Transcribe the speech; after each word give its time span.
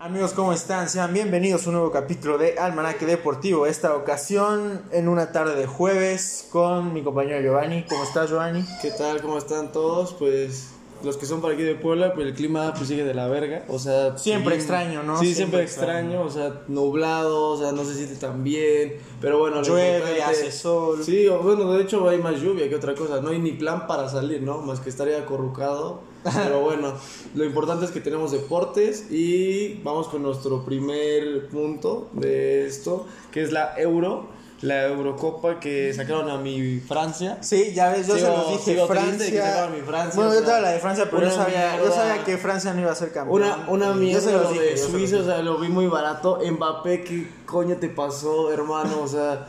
Amigos, 0.00 0.32
¿cómo 0.32 0.52
están? 0.52 0.88
Sean 0.88 1.12
bienvenidos 1.12 1.66
a 1.66 1.70
un 1.70 1.74
nuevo 1.74 1.90
capítulo 1.90 2.38
de 2.38 2.56
Almanaque 2.56 3.04
Deportivo. 3.04 3.66
Esta 3.66 3.96
ocasión 3.96 4.80
en 4.92 5.08
una 5.08 5.32
tarde 5.32 5.56
de 5.56 5.66
jueves 5.66 6.46
con 6.52 6.92
mi 6.92 7.02
compañero 7.02 7.40
Giovanni. 7.40 7.84
¿Cómo 7.88 8.04
estás, 8.04 8.30
Giovanni? 8.30 8.64
¿Qué 8.80 8.92
tal? 8.92 9.20
¿Cómo 9.20 9.38
están 9.38 9.72
todos? 9.72 10.14
Pues 10.14 10.68
los 11.02 11.16
que 11.16 11.26
son 11.26 11.40
para 11.40 11.54
aquí 11.54 11.64
de 11.64 11.74
Puebla, 11.74 12.14
pues 12.14 12.28
el 12.28 12.34
clima 12.34 12.72
pues 12.74 12.88
sigue 12.88 13.04
de 13.04 13.14
la 13.14 13.26
verga, 13.28 13.64
o 13.68 13.78
sea... 13.78 14.16
Siempre 14.18 14.54
extraño, 14.54 15.02
¿no? 15.02 15.18
Sí, 15.18 15.34
siempre, 15.34 15.62
extraño, 15.62 16.22
o 16.22 16.30
sea, 16.30 16.62
nublado, 16.68 17.50
o 17.50 17.58
sea, 17.58 17.72
no 17.72 17.84
se 17.84 17.94
siente 17.94 18.16
tan 18.16 18.42
bien, 18.42 18.98
pero 19.20 19.38
bueno... 19.38 19.62
Llueve, 19.62 20.22
hace 20.22 20.50
sol. 20.50 21.02
Sí, 21.04 21.28
bueno, 21.28 21.72
de 21.72 21.82
hecho 21.82 22.08
hay 22.08 22.18
más 22.18 22.40
lluvia 22.40 22.68
que 22.68 22.74
otra 22.74 22.94
cosa, 22.94 23.20
no 23.20 23.30
hay 23.30 23.38
ni 23.38 23.52
plan 23.52 23.86
para 23.86 24.08
salir, 24.08 24.42
¿no? 24.42 24.58
Más 24.58 24.80
que 24.80 24.90
estaría 24.90 25.18
acurrucado, 25.18 26.00
pero 26.34 26.60
bueno, 26.60 26.94
lo 27.34 27.44
importante 27.44 27.84
es 27.84 27.90
que 27.90 28.00
tenemos 28.00 28.32
deportes 28.32 29.10
y 29.10 29.74
vamos 29.82 30.08
con 30.08 30.22
nuestro 30.22 30.64
primer 30.64 31.48
punto 31.48 32.08
de 32.12 32.66
esto, 32.66 33.06
que 33.32 33.42
es 33.42 33.52
la 33.52 33.74
Euro, 33.78 34.28
la 34.60 34.86
Eurocopa 34.86 35.60
que 35.60 35.92
sacaron 35.94 36.28
a 36.30 36.36
mi 36.38 36.80
Francia. 36.80 37.38
Sí, 37.42 37.72
ya 37.74 37.90
ves, 37.90 38.06
yo 38.08 38.16
se 38.16 38.26
los 38.26 38.50
dije, 38.50 38.64
sigo 38.64 38.82
de 38.82 38.88
que 38.88 38.94
Francia. 38.94 39.42
sacaron 39.46 39.74
mi 39.74 39.82
Francia, 39.82 40.12
Bueno, 40.16 40.32
yo 40.32 40.40
estaba 40.40 40.60
la 40.60 40.70
de 40.70 40.78
Francia, 40.80 41.08
pero 41.10 41.22
yo 41.22 41.30
sabía, 41.30 41.78
yo 41.78 41.92
sabía 41.92 42.24
que 42.24 42.38
Francia 42.38 42.74
no 42.74 42.80
iba 42.80 42.90
a 42.90 42.94
ser 42.94 43.12
campeón. 43.12 43.42
Una, 43.42 43.66
una 43.68 43.86
Yo 43.88 43.94
mierda 43.94 44.20
se 44.20 44.32
los 44.32 44.52
dije, 44.52 44.64
de 44.64 44.76
Suiza, 44.76 45.18
o 45.18 45.24
sea, 45.24 45.42
lo 45.42 45.58
vi 45.58 45.68
muy 45.68 45.86
barato. 45.86 46.40
Mbappé, 46.44 47.04
¿qué 47.04 47.28
coño 47.46 47.76
te 47.76 47.88
pasó, 47.88 48.50
hermano? 48.52 49.00
O 49.00 49.06
sea, 49.06 49.46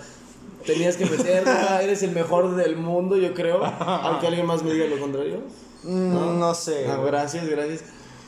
tenías 0.66 0.96
que 0.96 1.08
meterla, 1.08 1.82
eres 1.82 2.04
el 2.04 2.12
mejor 2.12 2.56
del 2.56 2.76
mundo, 2.76 3.18
yo 3.18 3.34
creo. 3.34 3.66
Aunque 3.66 4.28
alguien 4.28 4.46
más 4.46 4.62
me 4.62 4.74
diga 4.74 4.86
lo 4.86 5.00
contrario. 5.00 5.40
Mm, 5.84 6.40
no 6.40 6.54
sé. 6.56 6.88
Ah, 6.90 7.02
gracias, 7.06 7.48
gracias. 7.48 7.84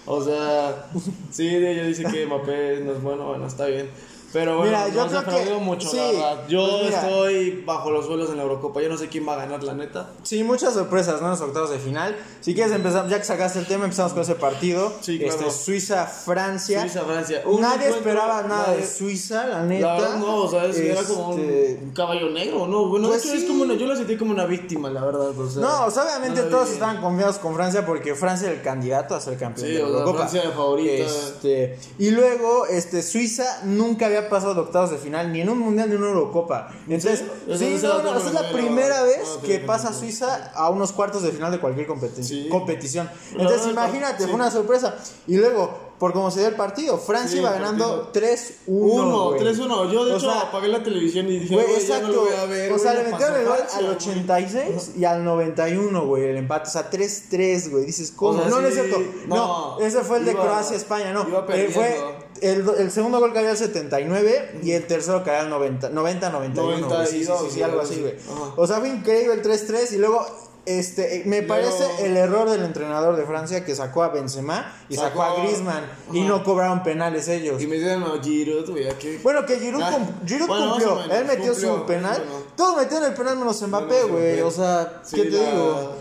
O 0.05 0.23
sea, 0.23 0.89
sí, 1.31 1.47
ella 1.47 1.83
dice 1.83 2.03
que 2.05 2.25
Mbappé 2.25 2.81
no 2.83 2.93
es 2.93 3.01
bueno, 3.01 3.27
bueno, 3.27 3.47
está 3.47 3.65
bien. 3.67 3.89
Pero 4.33 4.57
bueno, 4.57 4.71
Mira, 4.71 4.87
yo 4.89 5.07
creo 5.07 5.25
que- 5.25 5.63
mucho, 5.63 5.89
sí, 5.89 5.97
la. 5.97 6.47
Yo 6.47 6.65
pues 6.69 6.83
mira. 6.85 7.01
estoy 7.01 7.63
bajo 7.65 7.91
los 7.91 8.05
suelos 8.05 8.29
en 8.29 8.37
la 8.37 8.43
Eurocopa, 8.43 8.81
yo 8.81 8.89
no 8.89 8.97
sé 8.97 9.07
quién 9.09 9.27
va 9.27 9.33
a 9.33 9.37
ganar, 9.37 9.61
la 9.63 9.73
neta. 9.73 10.09
Sí, 10.23 10.43
muchas 10.43 10.73
sorpresas, 10.73 11.19
¿no? 11.21 11.27
En 11.27 11.31
los 11.31 11.41
octavos 11.41 11.69
de 11.69 11.79
final. 11.79 12.15
Si 12.39 12.53
quieres 12.55 12.73
empezar, 12.73 13.07
ya 13.09 13.17
que 13.17 13.25
sacaste 13.25 13.59
el 13.59 13.67
tema, 13.67 13.83
empezamos 13.85 14.13
con 14.13 14.21
ese 14.21 14.35
partido. 14.35 14.93
Sí, 15.01 15.19
claro. 15.19 15.33
Este, 15.47 15.51
Suiza-Francia. 15.51 16.81
Suiza, 16.81 17.01
Francia. 17.01 17.41
Un 17.45 17.61
Nadie 17.61 17.87
encuentro- 17.87 17.97
esperaba 17.97 18.41
nada 18.43 18.71
de 18.71 18.77
nadie- 18.81 18.87
Suiza, 18.87 19.47
la 19.47 19.63
neta. 19.63 19.99
La 19.99 20.15
no, 20.17 20.35
o 20.43 20.49
sea, 20.49 20.65
es- 20.65 20.77
era 20.77 21.03
como 21.03 21.31
Este, 21.35 21.77
un, 21.81 21.87
un 21.89 21.93
caballo 21.93 22.29
negro, 22.29 22.67
¿no? 22.67 22.85
Bueno, 22.87 23.09
Pues 23.09 23.21
sí. 23.23 23.31
es 23.37 23.43
como 23.45 23.63
una, 23.63 23.73
yo 23.75 23.85
la 23.85 23.95
sentí 23.95 24.17
como 24.17 24.31
una 24.31 24.45
víctima, 24.45 24.89
la 24.89 25.03
verdad. 25.03 25.37
O 25.37 25.49
sea, 25.49 25.61
No, 25.61 25.85
o 25.85 25.91
sea, 25.91 26.03
obviamente 26.03 26.41
todos 26.43 26.63
bien. 26.65 26.73
estaban 26.73 27.01
confiados 27.01 27.37
con 27.37 27.53
Francia 27.55 27.85
porque 27.85 28.15
Francia 28.15 28.47
era 28.47 28.57
el 28.57 28.63
candidato 28.63 29.15
a 29.15 29.21
ser 29.21 29.37
campeón 29.37 29.67
Sí, 29.67 29.73
de 29.73 29.79
la 29.81 29.87
Eurocopa. 29.89 30.17
Francia 30.19 30.41
era 30.41 30.51
favorita. 30.51 30.91
Este, 31.05 31.79
y 31.99 32.11
luego, 32.11 32.65
este, 32.67 33.01
Suiza 33.03 33.61
nunca 33.65 34.05
había 34.05 34.20
pasado 34.29 34.53
de 34.53 34.61
octavos 34.61 34.91
de 34.91 34.97
final 34.97 35.31
ni 35.31 35.41
en 35.41 35.49
un 35.49 35.59
mundial 35.59 35.89
ni 35.89 35.95
en 35.95 36.01
una 36.01 36.09
Eurocopa. 36.11 36.69
Entonces, 36.87 37.23
sí, 37.57 37.79
no, 37.83 38.01
no, 38.01 38.13
no 38.13 38.17
es 38.19 38.33
la 38.33 38.51
primera 38.51 39.03
vez 39.03 39.37
no, 39.37 39.41
que 39.41 39.59
pasa. 39.59 39.93
Suiza 39.93 40.51
a 40.55 40.69
unos 40.69 40.91
cuartos 40.91 41.23
de 41.23 41.31
final 41.31 41.51
de 41.51 41.59
cualquier 41.59 41.87
competi- 41.87 42.47
competición. 42.49 43.09
Entonces, 43.31 43.67
imagínate, 43.67 44.23
fue 44.25 44.33
una 44.35 44.49
sorpresa. 44.51 44.95
Y 45.27 45.37
luego, 45.37 45.90
por 46.01 46.13
cómo 46.13 46.31
se 46.31 46.39
dio 46.39 46.49
el 46.49 46.55
partido, 46.55 46.97
Francia 46.97 47.29
Sí, 47.29 47.37
iba 47.37 47.51
ganando 47.51 48.05
partido. 48.05 48.25
3-1. 48.25 48.53
1, 48.65 49.29
güey. 49.29 49.39
3-1. 49.39 49.91
Yo, 49.91 50.05
de 50.05 50.13
O 50.13 50.17
hecho, 50.17 50.31
sea, 50.31 50.41
apagué 50.41 50.67
la 50.67 50.81
televisión 50.81 51.27
y 51.27 51.37
dije, 51.37 51.53
Güey, 51.53 51.67
no 52.01 52.07
lo 52.09 52.21
voy 52.21 52.33
a 52.33 52.45
ver. 52.45 52.73
o 52.73 52.79
sea, 52.79 52.95
le 52.95 53.03
metieron 53.03 53.39
el 53.39 53.45
gol 53.45 53.57
al 53.71 53.83
güey. 53.83 53.95
86 53.97 54.91
y 54.97 55.05
al 55.05 55.23
91, 55.23 56.05
güey, 56.07 56.23
el 56.23 56.37
empate. 56.37 56.69
O 56.69 56.71
sea, 56.71 56.89
3-3, 56.89 57.69
güey. 57.69 57.85
Dices, 57.85 58.11
¿cómo? 58.15 58.31
O 58.31 58.41
sea, 58.41 58.49
no, 58.49 58.61
no 58.61 58.67
es 58.67 58.73
cierto. 58.73 58.99
No, 59.27 59.35
no, 59.35 59.79
ese 59.79 60.01
fue 60.01 60.17
el 60.17 60.25
de 60.25 60.33
Croacia-España, 60.33 61.13
no. 61.13 61.27
iba 61.27 61.45
Eh, 61.49 61.69
fue 61.71 61.99
el, 62.41 62.67
el 62.79 62.89
segundo 62.89 63.19
gol 63.19 63.31
cayó 63.31 63.51
al 63.51 63.57
79 63.57 64.61
y 64.63 64.71
el 64.71 64.87
tercero 64.87 65.23
cayó 65.23 65.41
al 65.41 65.49
90, 65.51 65.91
90-91. 65.91 66.87
güey. 66.87 67.05
Sí, 67.05 67.23
sí, 67.25 67.31
sí, 67.43 67.51
sí, 67.51 67.61
algo 67.61 67.79
así, 67.79 68.01
güey. 68.01 68.15
O 68.55 68.65
sea, 68.65 68.79
fue 68.79 68.89
increíble 68.89 69.35
el 69.35 69.43
3-3 69.43 69.93
y 69.93 69.97
luego. 69.97 70.25
Este, 70.67 71.17
eh, 71.17 71.23
me 71.25 71.41
parece 71.41 72.05
el 72.05 72.15
error 72.15 72.47
del 72.47 72.63
entrenador 72.63 73.15
de 73.15 73.25
Francia 73.25 73.65
que 73.65 73.73
sacó 73.73 74.03
a 74.03 74.09
Benzema 74.09 74.71
y 74.89 74.95
sacó, 74.95 75.23
a 75.23 75.33
Griezmann 75.41 75.83
y 76.13 76.21
no 76.21 76.43
cobraron 76.43 76.83
penales 76.83 77.27
ellos. 77.29 77.59
Y 77.61 77.65
me 77.65 77.77
dieron 77.77 78.03
a 78.03 78.21
Giroud, 78.21 78.69
güey, 78.69 78.87
¿a 78.87 78.95
qué? 78.97 79.19
Bueno, 79.23 79.43
que 79.45 79.57
Giroud, 79.57 79.81
Ah, 79.81 79.91
cum- 79.91 80.07
Giroud 80.27 80.47
bueno, 80.47 80.69
cumplió. 80.69 80.95
menos, 80.97 81.15
Él 81.17 81.25
metió 81.25 81.51
cumplió, 81.53 81.77
su 81.79 81.85
penal. 81.87 82.23
bueno. 82.29 82.45
Todos 82.55 82.77
metieron 82.77 83.07
el 83.09 83.13
penal 83.15 83.37
menos 83.37 83.59
Mbappé, 83.61 84.03
güey. 84.03 84.41
O 84.41 84.51
sea, 84.51 85.01
Sí, 85.03 85.15
¿qué 85.15 85.23
te 85.23 85.29
la- 85.31 85.51
digo? 85.51 85.95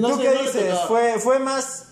No 0.00 0.08
¿Tú 0.08 0.16
sé, 0.16 0.22
qué 0.22 0.42
dices? 0.42 0.78
¿Fue, 0.88 1.18
¿Fue 1.18 1.38
más 1.38 1.84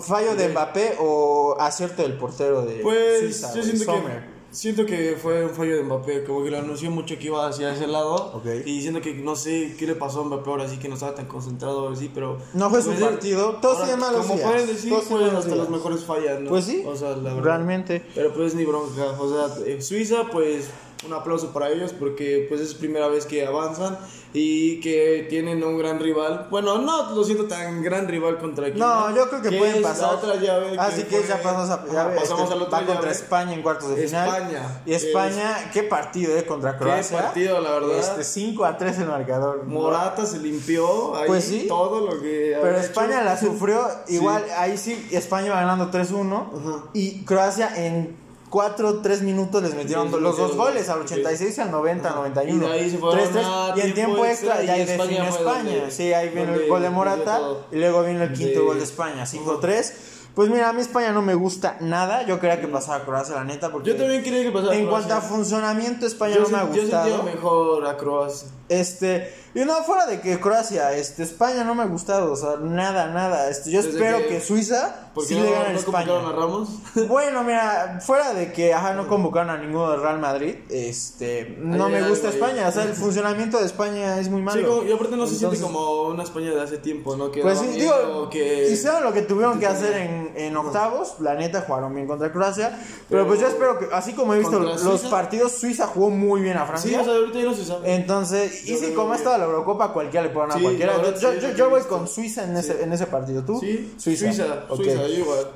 fallo 0.00 0.34
de. 0.34 0.48
Mbappé 0.48 0.96
o 0.98 1.56
acierto 1.60 2.00
del 2.02 2.14
portero 2.16 2.62
de 2.62 2.76
Pues 2.76 3.20
Suiza? 3.20 3.48
yo 3.48 3.60
güey, 3.60 3.64
siento 3.76 3.84
Sommer? 3.92 4.20
que 4.22 4.35
siento 4.56 4.86
que 4.86 5.16
fue 5.20 5.44
un 5.44 5.50
fallo 5.50 5.76
de 5.76 5.82
Mbappé, 5.82 6.24
como 6.24 6.42
que 6.42 6.50
lo 6.50 6.58
anunció 6.58 6.90
mucho 6.90 7.18
que 7.18 7.26
iba 7.26 7.46
hacia 7.46 7.74
ese 7.74 7.86
lado 7.86 8.14
Ok. 8.34 8.46
y 8.64 8.80
siento 8.80 9.00
que 9.02 9.12
no 9.14 9.36
sé 9.36 9.76
qué 9.78 9.86
le 9.86 9.94
pasó 9.94 10.22
a 10.22 10.24
Mbappé 10.24 10.48
ahora 10.50 10.68
sí 10.68 10.78
que 10.78 10.88
no 10.88 10.94
estaba 10.94 11.14
tan 11.14 11.26
concentrado 11.26 11.80
ahora 11.80 11.96
sí, 11.96 12.10
pero 12.12 12.38
No 12.54 12.70
fue 12.70 12.80
su 12.80 12.88
pues, 12.90 13.00
partido. 13.00 13.56
Todos 13.60 13.74
ahora, 13.76 13.86
tienen 13.88 14.00
malos 14.00 14.22
Como 14.22 14.34
días. 14.36 14.50
pueden 14.50 14.66
decir, 14.66 14.90
Todos 14.90 15.04
pues 15.04 15.22
hasta 15.24 15.44
días. 15.46 15.58
los 15.58 15.68
mejores 15.70 16.04
fallan, 16.04 16.44
¿no? 16.44 16.50
Pues 16.50 16.64
sí, 16.64 16.82
o 16.86 16.96
sea, 16.96 17.10
la 17.10 17.34
verdad. 17.34 17.42
realmente. 17.42 18.02
Pero 18.14 18.32
pues 18.32 18.54
ni 18.54 18.64
bronca, 18.64 19.04
o 19.20 19.28
sea, 19.28 19.66
eh, 19.66 19.82
Suiza 19.82 20.24
pues 20.32 20.68
un 21.06 21.12
aplauso 21.12 21.52
para 21.52 21.68
ellos 21.70 21.92
porque 21.92 22.46
pues 22.48 22.60
es 22.62 22.72
primera 22.74 23.08
vez 23.08 23.26
que 23.26 23.44
avanzan 23.44 23.98
y 24.38 24.80
que 24.80 25.26
tienen 25.30 25.64
un 25.64 25.78
gran 25.78 25.98
rival. 25.98 26.46
Bueno, 26.50 26.76
no 26.78 27.10
lo 27.14 27.24
siento 27.24 27.44
tan 27.46 27.82
gran 27.82 28.06
rival 28.06 28.36
contra 28.38 28.66
aquí. 28.66 28.78
No, 28.78 29.14
yo 29.16 29.30
creo 29.30 29.40
que 29.40 29.52
pueden 29.52 29.76
es 29.76 29.82
pasar. 29.82 30.12
La 30.12 30.18
otra 30.18 30.34
llave 30.36 30.76
Así 30.78 31.04
que, 31.04 31.16
fue- 31.20 31.26
ya 31.26 31.40
pasamos 31.42 31.70
a 31.70 31.74
Ajá, 31.74 31.86
llave, 31.90 32.16
pasamos 32.16 32.42
este, 32.42 32.54
a 32.54 32.56
la 32.58 32.64
otra 32.64 32.78
va 32.80 32.84
contra 32.86 33.02
llave. 33.04 33.14
España 33.16 33.54
en 33.54 33.62
cuartos 33.62 33.96
de 33.96 34.06
final. 34.06 34.28
España. 34.28 34.82
Y 34.84 34.92
España, 34.92 35.70
qué 35.72 35.82
partido, 35.84 36.36
eh, 36.36 36.44
contra 36.44 36.72
Qué 36.72 36.78
Croacia. 36.84 37.18
partido, 37.22 37.60
la 37.62 37.70
verdad. 37.70 37.98
Este 37.98 38.24
5 38.24 38.64
a 38.66 38.76
3 38.76 38.98
el 38.98 39.06
marcador. 39.08 39.64
Morata 39.64 40.26
se 40.26 40.38
limpió 40.38 41.16
ahí 41.16 41.26
Pues 41.28 41.44
sí. 41.44 41.64
todo 41.66 42.00
lo 42.06 42.20
que 42.20 42.58
Pero 42.60 42.76
España 42.78 43.16
hecho. 43.16 43.24
la 43.24 43.40
sufrió, 43.40 43.88
igual 44.08 44.44
ahí 44.58 44.76
sí, 44.76 45.08
España 45.12 45.46
iba 45.46 45.56
ganando 45.60 45.90
3-1 45.90 46.50
Ajá. 46.54 46.84
y 46.92 47.24
Croacia 47.24 47.70
en 47.74 48.25
4 48.56 49.00
3 49.02 49.20
minutos 49.20 49.62
les 49.62 49.74
metieron 49.74 50.08
Sí, 50.10 50.16
los 50.18 50.34
dos 50.38 50.56
goles, 50.56 50.88
al 50.88 51.00
86 51.00 51.58
y 51.58 51.60
al 51.60 51.70
90, 51.70 52.08
Ajá. 52.08 52.16
91. 52.16 52.66
Y 52.68 52.70
ahí 52.70 52.90
se 52.90 52.96
fueron 52.96 53.20
3-3, 53.20 53.44
a 53.44 53.74
y 53.76 53.80
en 53.82 53.94
tiempo 53.94 54.24
extra 54.24 54.64
y 54.64 54.68
ahí 54.70 54.84
definió 54.86 55.24
España 55.24 55.62
donde- 55.76 55.90
sí, 55.90 56.14
ahí 56.14 56.30
viene 56.30 56.54
el 56.54 56.66
gol 56.66 56.80
de 56.80 56.88
Morata 56.88 57.38
y 57.70 57.76
luego 57.76 58.02
vino 58.02 58.22
el 58.22 58.32
quinto 58.32 58.60
De- 58.60 58.64
gol 58.64 58.78
de 58.78 58.84
España, 58.84 59.26
5-3. 59.26 59.92
Pues 60.34 60.48
mira, 60.50 60.68
a 60.70 60.72
mí 60.72 60.80
España 60.82 61.12
no 61.12 61.20
me 61.22 61.34
gusta 61.34 61.76
nada. 61.80 62.22
Yo 62.26 62.38
quería 62.40 62.60
que 62.60 62.68
pasara 62.68 63.04
Croacia, 63.04 63.34
la 63.36 63.44
neta, 63.44 63.70
porque 63.72 63.90
Yo 63.90 63.96
también 63.96 64.22
quería 64.22 64.42
que 64.42 64.50
pasara 64.50 64.74
en 64.74 64.86
Croacia. 64.86 65.08
cuanto 65.08 65.26
a 65.26 65.28
funcionamiento, 65.28 66.06
España 66.06 66.34
yo, 66.36 66.42
no 66.42 66.48
me 66.50 66.56
ha 66.58 66.62
sen- 66.64 66.72
yo 66.74 66.82
gustado. 66.82 67.04
sentía 67.16 67.34
mejor 67.34 67.86
a 67.86 67.96
Croacia. 67.96 68.48
Este, 68.68 69.34
y 69.54 69.60
no, 69.64 69.74
fuera 69.84 70.04
de 70.06 70.20
que 70.20 70.38
Croacia, 70.40 70.92
este, 70.94 71.22
España 71.22 71.64
no 71.64 71.74
me 71.74 71.82
ha 71.84 71.86
gustado, 71.86 72.32
o 72.32 72.36
sea, 72.36 72.56
nada, 72.60 73.06
nada. 73.08 73.48
Este, 73.48 73.70
yo 73.70 73.78
Desde 73.82 73.92
espero 73.96 74.18
que- 74.18 74.26
que, 74.28 74.40
Suiza 74.42 75.05
Porque 75.16 75.28
sí 75.28 75.34
no, 75.36 75.44
le 75.44 75.50
gane 75.50 75.66
a 75.66 75.72
no 75.72 75.78
España. 75.78 76.06
convocaron 76.06 76.26
a 76.26 76.38
Ramos. 76.38 76.68
Bueno, 77.08 77.42
mira, 77.42 77.98
fuera 78.04 78.32
de 78.34 78.52
que 78.52 78.72
ajá, 78.72 78.92
no 78.94 79.08
convocaron 79.08 79.50
a 79.50 79.56
ninguno 79.58 79.90
del 79.90 80.00
Real 80.02 80.18
Madrid, 80.20 80.56
este, 80.70 81.56
no 81.58 81.86
Ahí 81.86 81.92
me 81.92 82.08
gusta. 82.08 82.28
España, 82.28 82.68
o 82.68 82.72
sea, 82.72 82.84
el 82.84 82.92
funcionamiento 82.94 83.58
de 83.58 83.66
España 83.66 84.20
es 84.20 84.28
muy 84.28 84.42
malo. 84.42 84.60
Sí, 84.60 84.64
como- 84.66 84.82
y 84.84 84.92
aparte 84.92 85.16
no 85.16 85.26
se 85.26 85.34
siente 85.36 85.56
Entonces, 85.56 85.76
como 85.76 86.02
una 86.08 86.22
España 86.22 86.50
de 86.50 86.60
hace 86.60 86.78
tiempo, 86.78 87.16
¿no? 87.16 87.30
Que 87.32 87.40
Pues 87.42 87.56
daba 87.58 87.66
sí, 87.72 87.78
miedo, 87.78 88.06
digo, 88.06 88.30
que... 88.30 88.68
hicieron 88.70 89.02
lo 89.04 89.12
que 89.12 89.22
tuvieron 89.22 89.58
que 89.58 89.66
hacer 89.66 89.92
en, 89.96 90.32
en 90.36 90.56
octavos, 90.56 91.14
la 91.20 91.34
neta 91.34 91.62
jugaron 91.62 91.94
bien 91.94 92.06
contra 92.06 92.30
Croacia, 92.30 92.78
pero, 93.08 93.26
pues 93.26 93.40
yo 93.40 93.46
espero 93.48 93.78
que, 93.78 93.86
así 93.92 94.12
como 94.12 94.34
he 94.34 94.38
visto 94.38 94.58
¿Contra 94.58 94.74
los 94.74 94.82
Suiza? 95.00 95.10
partidos, 95.10 95.52
Suiza 95.52 95.86
jugó 95.86 96.10
muy 96.10 96.42
bien 96.42 96.56
a 96.58 96.60
Sí, 96.62 96.66
Francia. 96.90 97.00
o 97.00 97.04
sea, 97.04 97.14
ahorita 97.14 97.38
ya 97.38 97.44
no 97.46 97.54
se 97.54 97.64
sabe. 97.64 97.94
Entonces, 97.94 98.64
y 98.66 98.72
Yo 98.72 98.78
sí, 98.78 98.86
lo 98.90 98.94
como 98.96 99.12
ha 99.12 99.16
estado 99.16 99.38
la 99.38 99.44
Eurocopa, 99.46 99.92
cualquiera 99.92 100.26
le 100.26 100.32
puede 100.32 100.48
ganar 100.48 100.56
a 100.56 100.58
Sí, 100.58 100.64
cualquiera. 100.64 100.92
la 100.92 100.98
verdad, 101.02 101.20
yo, 101.20 101.30
sí, 101.32 101.36
yo, 101.40 101.48
lo 101.48 101.52
que 101.52 101.58
yo 101.58 101.64
he 101.64 101.68
voy 101.70 101.78
visto. 101.80 101.96
con 101.96 102.06
Suiza 102.08 102.44
en 102.44 102.56
ese, 102.56 102.82
en 102.82 102.92
ese 102.92 103.06
partido. 103.06 103.42
¿tú? 103.42 103.58
Sí, 103.60 103.94
Suiza. 103.96 104.26
Suiza, 104.26 104.64
ok. 104.68 104.76
Suiza, 104.76 105.05
igual. 105.10 105.50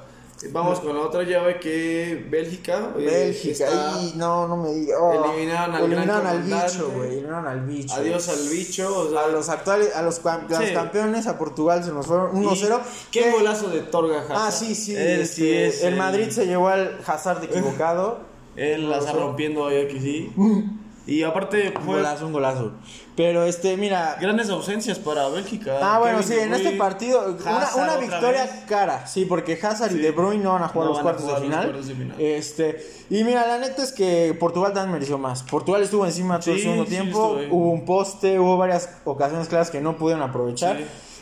Vamos 0.53 0.81
con 0.81 0.97
la 0.97 1.03
otra 1.03 1.23
llave 1.23 1.61
que 1.61 2.27
Bélgica. 2.31 2.93
eh, 2.99 3.05
Bélgica, 3.05 3.69
y 4.01 4.17
no, 4.17 4.49
no 4.49 4.57
me 4.57 4.73
digas. 4.73 4.97
oh, 4.99 5.35
Eliminaron 5.35 5.75
al 5.75 5.85
eliminaron 5.85 6.27
al 6.27 6.43
bicho, 6.43 6.91
güey. 6.97 7.09
Eliminaron 7.11 7.47
al 7.47 7.61
bicho. 7.67 7.95
Adiós 7.95 8.29
al 8.31 8.49
bicho. 8.49 8.99
O 9.01 9.11
sea, 9.11 9.21
A 9.25 9.29
los 9.29 9.49
actuales, 9.51 9.95
a 9.95 10.01
los, 10.01 10.15
Sí. 10.15 10.73
campeones, 10.73 11.27
a 11.27 11.37
Portugal 11.37 11.85
se 11.85 11.93
nos 11.93 12.07
fueron 12.07 12.43
y 12.43 12.47
1-0. 12.47 12.81
Qué 13.11 13.31
golazo 13.33 13.69
de 13.69 13.81
Torga 13.81 14.21
Hazard. 14.23 14.37
Ah, 14.39 14.51
sí, 14.51 14.75
sí. 14.75 14.97
Él 14.97 15.21
este, 15.21 15.35
sí 15.35 15.53
es 15.53 15.83
el 15.83 15.97
Madrid 15.97 16.31
se 16.31 16.47
llevó 16.47 16.69
al 16.69 16.99
Hazard 17.07 17.45
equivocado. 17.45 18.21
Él 18.57 18.89
la 18.89 18.99
está 18.99 19.13
rompiendo 19.13 19.67
ahí 19.67 19.85
aquí 19.85 20.01
sí. 20.01 20.33
Y 21.11 21.23
aparte 21.25 21.75
Un 21.77 21.83
fue 21.85 21.97
golazo, 21.97 22.27
un 22.27 22.33
golazo. 22.33 22.73
Pero 23.17 23.43
este, 23.45 23.77
mira. 23.77 24.17
grandes 24.21 24.49
ausencias 24.49 24.99
para 24.99 25.29
Bélgica. 25.29 25.79
Ah, 25.83 25.99
bueno, 25.99 26.19
Kevin 26.21 26.33
sí, 26.33 26.39
en 26.43 26.55
este 26.55 26.71
partido, 26.73 27.37
una, 27.41 27.59
Hazard 27.59 27.83
una 27.83 27.97
victoria 27.97 28.43
vez. 28.45 28.53
cara, 28.69 29.07
sí, 29.07 29.25
porque 29.25 29.59
Hazard 29.61 29.93
y. 29.95 29.99
De 29.99 30.13
Bruyne 30.13 30.43
no 30.43 30.53
van 30.53 30.63
a 30.63 30.69
jugar 30.69 30.89
No 30.89 30.95
los 30.95 31.03
van 31.05 31.15
a 31.15 31.19
cuartos 31.19 31.25
jugar 31.25 31.41
de 31.43 31.49
los 31.49 31.57
final. 31.59 31.65
cuartos 31.67 31.89
de 31.89 31.95
final. 31.95 32.21
Este, 32.21 32.91
y 33.11 33.25
mira, 33.25 33.47
la 33.47 33.59
neta 33.59 33.83
es 33.83 33.93
que 33.93 34.35
Portugal 34.39 34.73
también 34.73 34.93
mereció 34.93 35.19
más. 35.19 35.43
Portugal 35.43 35.83
estuvo 35.83 36.07
encima 36.07 36.39
todo 36.39 36.55
el 36.55 36.61
segundo 36.61 36.85
sí, 36.85 36.91
tiempo, 36.91 37.37
hubo 37.51 37.71
un 37.71 37.85
poste, 37.85 38.39
hubo 38.39 38.57
varias 38.57 38.89
ocasiones 39.05 39.49
claras 39.49 39.71
que 39.71 39.81
no 39.81 39.97
pudieron 39.97 40.23
aprovechar. 40.23 40.79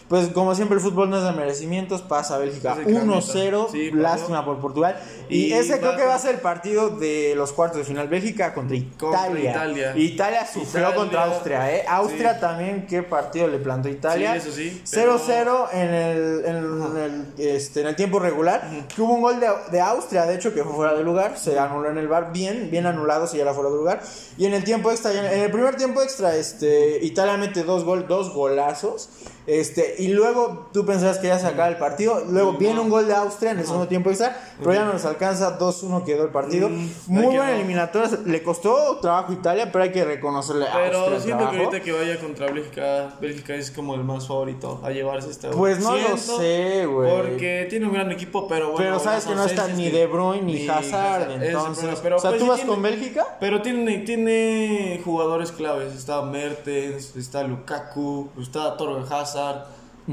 Pues 0.09 0.29
como 0.29 0.55
siempre 0.55 0.77
el 0.77 0.83
fútbol 0.83 1.11
no 1.11 1.19
es 1.19 1.25
de 1.25 1.33
merecimientos, 1.33 2.01
pasa 2.01 2.39
Bélgica 2.39 2.71
Básicamente. 2.71 3.07
1-0, 3.07 3.71
Sí, 3.71 3.91
lástima 3.93 4.43
por 4.45 4.59
Portugal. 4.59 4.99
Y, 5.29 5.49
Y 5.49 5.53
ese 5.53 5.79
creo 5.81 5.97
que 5.97 6.05
va 6.07 6.15
a 6.15 6.19
ser 6.19 6.37
el 6.37 6.41
partido 6.41 6.89
de 6.89 7.35
los 7.37 7.53
cuartos 7.53 7.79
de 7.79 7.85
final, 7.85 8.09
Bélgica 8.09 8.55
contra 8.55 8.75
Italia. 8.77 8.97
Contra 8.99 9.39
Italia. 9.39 9.93
Italia 9.97 10.47
sufrió 10.47 10.81
Italia, 10.89 10.95
contra 10.97 11.25
Austria, 11.25 11.77
¿eh? 11.77 11.85
Austria 11.87 12.35
sí. 12.35 12.41
también, 12.41 12.87
qué 12.87 13.03
partido 13.03 13.49
le 13.49 13.59
plantó 13.59 13.91
Italia. 13.91 14.33
Sí, 14.41 14.49
eso 14.49 14.53
sí, 14.57 14.83
pero- 14.91 15.19
0-0 15.19 15.69
en 15.75 15.95
el, 15.95 16.45
en, 16.47 16.57
el, 16.97 17.27
este, 17.47 17.83
en 17.83 17.89
el 17.89 17.97
tiempo 17.97 18.19
regular. 18.19 18.67
Que 18.95 19.03
hubo 19.03 19.13
un 19.15 19.21
gol 19.21 19.39
de, 19.41 19.49
de 19.71 19.81
Austria, 19.83 20.25
de 20.25 20.37
hecho, 20.37 20.55
que 20.55 20.65
fue 20.65 20.73
fuera 20.73 20.95
de 20.95 21.05
lugar. 21.05 21.37
Se 21.39 21.59
anuló 21.59 21.91
en 21.91 21.99
el 21.99 22.09
bar. 22.09 22.33
Bien, 22.33 22.71
bien 22.71 22.87
anulado, 22.87 23.27
si 23.27 23.37
ya 23.37 23.43
era 23.43 23.53
fuera 23.53 23.69
de 23.69 23.77
lugar. 23.77 24.01
Y 24.39 24.47
en 24.47 24.55
el 24.55 24.65
tiempo 24.65 24.91
extra, 24.91 25.13
en 25.13 25.41
el 25.43 25.51
primer 25.51 25.77
tiempo 25.77 26.01
extra, 26.01 26.35
este, 26.35 27.05
Italia 27.05 27.37
mete 27.37 27.63
dos, 27.63 27.85
gol, 27.85 28.07
dos 28.09 28.33
golazos. 28.33 29.11
Este, 29.49 29.95
y 29.99 30.09
luego 30.09 30.69
tú 30.75 30.85
pensabas 30.85 31.17
que 31.19 31.29
ya 31.29 31.39
se 31.39 31.47
acaba 31.47 31.69
el 31.69 31.79
partido. 31.79 32.23
Luego 32.29 32.53
viene 32.53 32.81
un 32.81 32.91
gol 32.91 33.07
de 33.07 33.15
Austria 33.15 33.53
en 33.53 33.61
el 33.61 33.65
segundo 33.65 33.89
tiempo 33.89 34.11
extra. 34.11 34.37
Pero 34.59 34.75
ya 34.75 34.85
no 34.85 34.93
nos 34.93 35.07
alcanza. 35.07 35.59
2-1 35.59 36.05
quedó 36.05 36.25
el 36.25 36.29
partido. 36.31 36.69
Mm, 36.69 36.89
Muy 37.07 37.25
buena 37.37 37.53
eliminatoria. 37.55 38.11
Le 38.27 38.43
costó 38.43 38.99
trabajo 39.01 39.33
a 39.33 39.35
Italia, 39.35 39.73
pero 39.73 39.85
hay 39.85 39.91
que 39.93 40.05
reconocerle 40.05 40.67
a 40.69 40.73
Pero 40.75 40.99
Austria 40.99 41.17
el 41.17 41.23
siento 41.23 41.39
que 41.39 41.45
trabajo. 41.51 41.65
ahorita 41.71 41.85
que 41.85 41.93
vaya 41.93 42.21
contra 42.21 42.47
Bélgica, 42.53 43.15
Bélgica 43.23 43.55
es 43.55 43.71
como 43.71 43.95
el 43.95 44.05
más 44.05 44.29
favorito 44.29 44.81
a 44.85 44.91
llevarse 44.91 45.31
esta 45.31 45.51
Pues 45.51 45.81
no 45.81 45.97
lo 45.97 46.17
sé, 46.19 46.85
güey. 46.85 47.11
Porque 47.11 47.67
tiene 47.71 47.87
un 47.87 47.95
gran 47.95 48.13
equipo, 48.13 48.47
pero 48.49 48.73
bueno. 48.73 48.77
Pero 48.85 48.99
sabes 48.99 49.25
que 49.25 49.35
no 49.35 49.45
está 49.45 49.67
ni 49.69 49.91
que- 49.91 49.97
De 49.99 50.07
Bruyne 50.07 50.43
ni 50.43 50.69
Hazard, 50.69 51.31
entonces. 51.43 51.85
pero- 51.85 51.99
pero 52.03 52.17
o 52.17 52.19
sea, 52.19 52.31
pues 52.33 52.39
¿tú 52.41 52.45
sí 52.45 52.51
vas 52.51 52.59
tiene- 52.59 52.71
con 52.71 52.83
Bélgica? 52.83 53.37
Pero 53.41 53.63
tiene, 53.63 53.99
tiene 54.01 55.01
jugadores 55.05 55.53
claves. 55.53 55.95
Está 55.95 56.21
Mertens, 56.21 57.17
está 57.17 57.43
Lukaku, 57.45 58.29
está 58.41 58.77
Torgan 58.77 59.11
Hazard. 59.11 59.38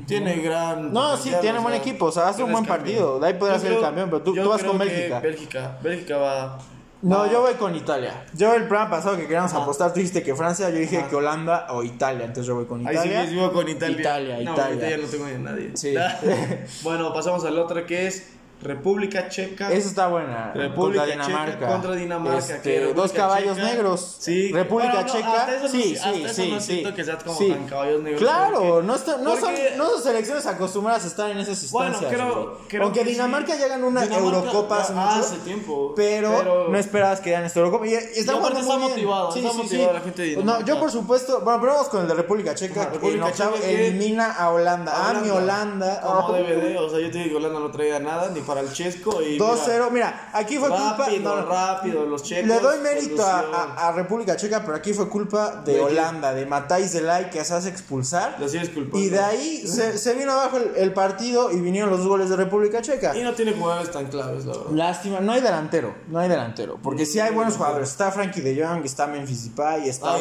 Tiene 0.07 0.35
gran. 0.41 0.91
No, 0.91 1.15
sí, 1.15 1.31
tiene 1.39 1.59
o 1.59 1.61
buen 1.61 1.75
equipo, 1.75 2.05
o 2.07 2.11
sea, 2.11 2.27
hace 2.27 2.43
un 2.43 2.51
buen 2.51 2.65
campeón. 2.65 2.83
partido, 2.85 3.19
de 3.19 3.27
ahí 3.27 3.33
podrás 3.35 3.61
Yo 3.61 3.67
ser 3.69 3.77
el 3.77 3.83
campeón, 3.83 4.09
pero 4.09 4.21
tú- 4.23 4.33
tú 4.35 4.49
vas 4.49 4.61
con 4.63 4.77
Bélgica. 4.77 5.19
Bélgica. 5.21 5.77
Bélgica 5.81 6.17
va. 6.17 6.57
No, 7.01 7.19
va- 7.19 7.31
yo 7.31 7.41
voy 7.41 7.53
con 7.53 7.73
Italia. 7.75 8.25
Yo 8.33 8.53
el 8.55 8.63
programa 8.67 8.89
pasado 8.89 9.15
que 9.15 9.23
queríamos 9.23 9.53
apostar, 9.53 9.93
tú 9.93 9.99
dijiste 9.99 10.21
que 10.23 10.35
Francia, 10.35 10.69
yo 10.69 10.77
dije 10.79 11.05
que 11.09 11.15
Holanda 11.15 11.67
o 11.69 11.83
Italia, 11.83 12.25
entonces 12.25 12.47
yo 12.47 12.55
voy 12.55 12.65
con 12.65 12.85
Ahí 12.85 12.97
sí 12.97 13.07
Italia. 13.09 13.51
con 13.51 13.69
Italia. 13.69 13.99
Italia, 14.01 14.35
no, 14.43 14.53
Italia. 14.53 14.75
Italia 14.75 14.97
no 14.97 15.07
tengo 15.07 15.25
ni 15.27 15.33
a 15.33 15.37
nadie. 15.37 15.71
Sí. 15.75 15.93
bueno, 16.83 17.13
pasamos 17.13 17.45
a 17.45 17.51
la 17.51 17.61
otra 17.61 17.85
que 17.85 18.07
es 18.07 18.31
República 18.61 19.29
Checa. 19.29 19.71
Esa 19.71 19.87
está 19.89 20.07
buena. 20.07 20.51
República 20.53 21.01
contra 21.05 21.25
Dinamarca. 21.25 21.51
Checa 21.53 21.67
contra 21.67 21.91
Dinamarca, 21.93 22.55
Este, 22.55 22.93
dos 22.93 23.11
caballos 23.11 23.57
Checa- 23.57 23.65
negros. 23.67 24.15
Sí. 24.19 24.51
República 24.51 24.93
Bueno, 24.93 25.07
no, 25.07 25.13
Checa. 25.13 25.33
hasta 25.41 25.55
eso 25.55 25.63
no- 25.65 25.69
sí, 25.69 25.95
hasta 25.95 26.13
sí, 26.13 26.23
eso 26.23 26.33
sí, 26.33 26.51
no 26.51 26.59
sí. 26.59 26.65
siento 26.65 26.93
que 26.95 27.03
sea 27.03 27.17
como 27.17 27.37
sí. 27.37 27.49
tan 27.51 27.67
caballos 27.67 28.01
negros, 28.01 28.21
Claro, 28.21 28.59
porque- 28.61 28.87
no, 28.87 28.95
está- 28.95 29.17
no, 29.17 29.29
porque- 29.35 29.69
son, 29.69 29.77
no 29.77 29.89
son 29.89 30.03
selecciones 30.03 30.45
acostumbradas 30.45 31.03
a 31.03 31.07
estar 31.07 31.29
en 31.29 31.37
esas 31.37 31.71
Bueno, 31.71 31.91
instancias. 31.91 32.21
creo- 32.21 32.33
güey. 32.45 32.67
creo 32.67 32.83
Aunque 32.83 32.99
que 33.03 33.05
Dinamarca 33.11 33.53
sí. 33.55 33.61
ganó 33.69 33.87
una 33.87 34.01
Dinamarca 34.03 34.37
Eurocopa 34.39 34.81
hace 34.81 34.93
mucho. 34.93 35.07
hace 35.09 35.37
tiempo, 35.37 35.93
Pero, 35.95 36.33
pero- 36.37 36.67
no 36.69 36.77
esperabas 36.77 37.19
que 37.21 37.31
ganen 37.31 37.45
esta 37.47 37.59
Eurocopa. 37.59 37.85
Y, 37.87 37.91
y 37.91 37.93
está 37.95 38.33
Y 38.33 38.35
jugando 38.37 38.59
está 38.59 38.71
muy 38.73 38.77
bien. 38.77 38.89
motivado, 38.91 39.35
está 39.35 39.53
motivado 39.53 39.93
la 39.93 39.99
gente 40.01 40.21
de 40.21 40.27
No, 40.35 40.39
Dinamarca. 40.41 40.65
yo 40.67 40.79
por 40.79 40.91
supuesto. 40.91 41.41
Bueno, 41.41 41.59
pero 41.61 41.73
vamos 41.73 41.89
con 41.89 42.01
el 42.01 42.07
de 42.07 42.13
República 42.13 42.55
Checa. 42.55 42.89
República 42.89 43.31
Checa 43.31 43.51
elimina 43.63 44.31
a 44.33 44.49
Holanda. 44.51 44.91
Ah, 44.95 45.13
mi 45.21 45.29
Holanda. 45.29 46.01
Como. 46.01 46.33
DVD, 46.33 46.77
o 46.77 46.89
sea, 46.89 46.99
yo 46.99 47.11
te 47.11 47.17
digo 47.19 47.31
que 47.31 47.35
Holanda 47.45 47.59
no 47.59 47.71
traía 47.71 47.99
nada, 47.99 48.29
ni 48.33 48.41
para 48.45 48.61
el 48.61 48.71
Chesco. 48.71 49.21
y 49.21 49.37
2-0. 49.37 49.91
Mira, 49.91 50.29
aquí 50.33 50.57
fue 50.57 50.69
culpa. 50.69 50.97
Rápido, 50.97 51.35
no, 51.35 51.45
rápido, 51.45 52.05
los 52.05 52.23
checos. 52.23 52.47
Le 52.47 52.59
doy 52.59 52.79
mérito 52.79 53.23
a, 53.25 53.91
República 53.95 54.35
Checa, 54.35 54.63
pero 54.63 54.77
aquí 54.77 54.93
fue 54.93 55.07
culpa 55.09 55.61
de 55.65 55.73
¿De? 55.73 55.79
Holanda, 55.81 56.33
de 56.33 56.45
Matthijs 56.45 56.93
de 56.93 57.01
Ligt 57.01 57.29
que 57.31 57.43
se 57.43 57.53
hace 57.53 57.69
expulsar. 57.69 58.37
Lo 58.39 58.47
sigues 58.47 58.69
culpando. 58.69 59.05
Y 59.05 59.09
de 59.09 59.19
ahí 59.19 59.67
se, 59.67 59.97
se 59.97 60.13
vino 60.13 60.31
abajo 60.33 60.57
el, 60.57 60.75
el 60.75 60.93
partido 60.93 61.51
y 61.51 61.59
vinieron 61.59 61.89
los 61.89 61.99
dos 61.99 62.07
goles 62.07 62.29
de 62.29 62.35
República 62.35 62.81
Checa. 62.81 63.15
Y 63.15 63.23
no 63.23 63.33
tiene 63.33 63.53
jugadores 63.53 63.91
tan 63.91 64.07
claves, 64.07 64.45
la 64.45 64.53
verdad. 64.53 64.71
Lástima, 64.71 65.19
no 65.19 65.31
hay 65.31 65.41
delantero, 65.41 65.95
no 66.07 66.19
hay 66.19 66.29
delantero. 66.29 66.77
Porque 66.81 67.05
sí 67.05 67.19
hay 67.19 67.33
buenos 67.33 67.55
jugadores. 67.55 67.89
Está 67.89 68.11
Frankie 68.11 68.41
de 68.41 68.63
Jong, 68.63 68.85
está 68.85 69.07
Memphis 69.07 69.45
Depay, 69.45 69.89
está. 69.89 70.17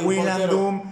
Doom. 0.47 0.83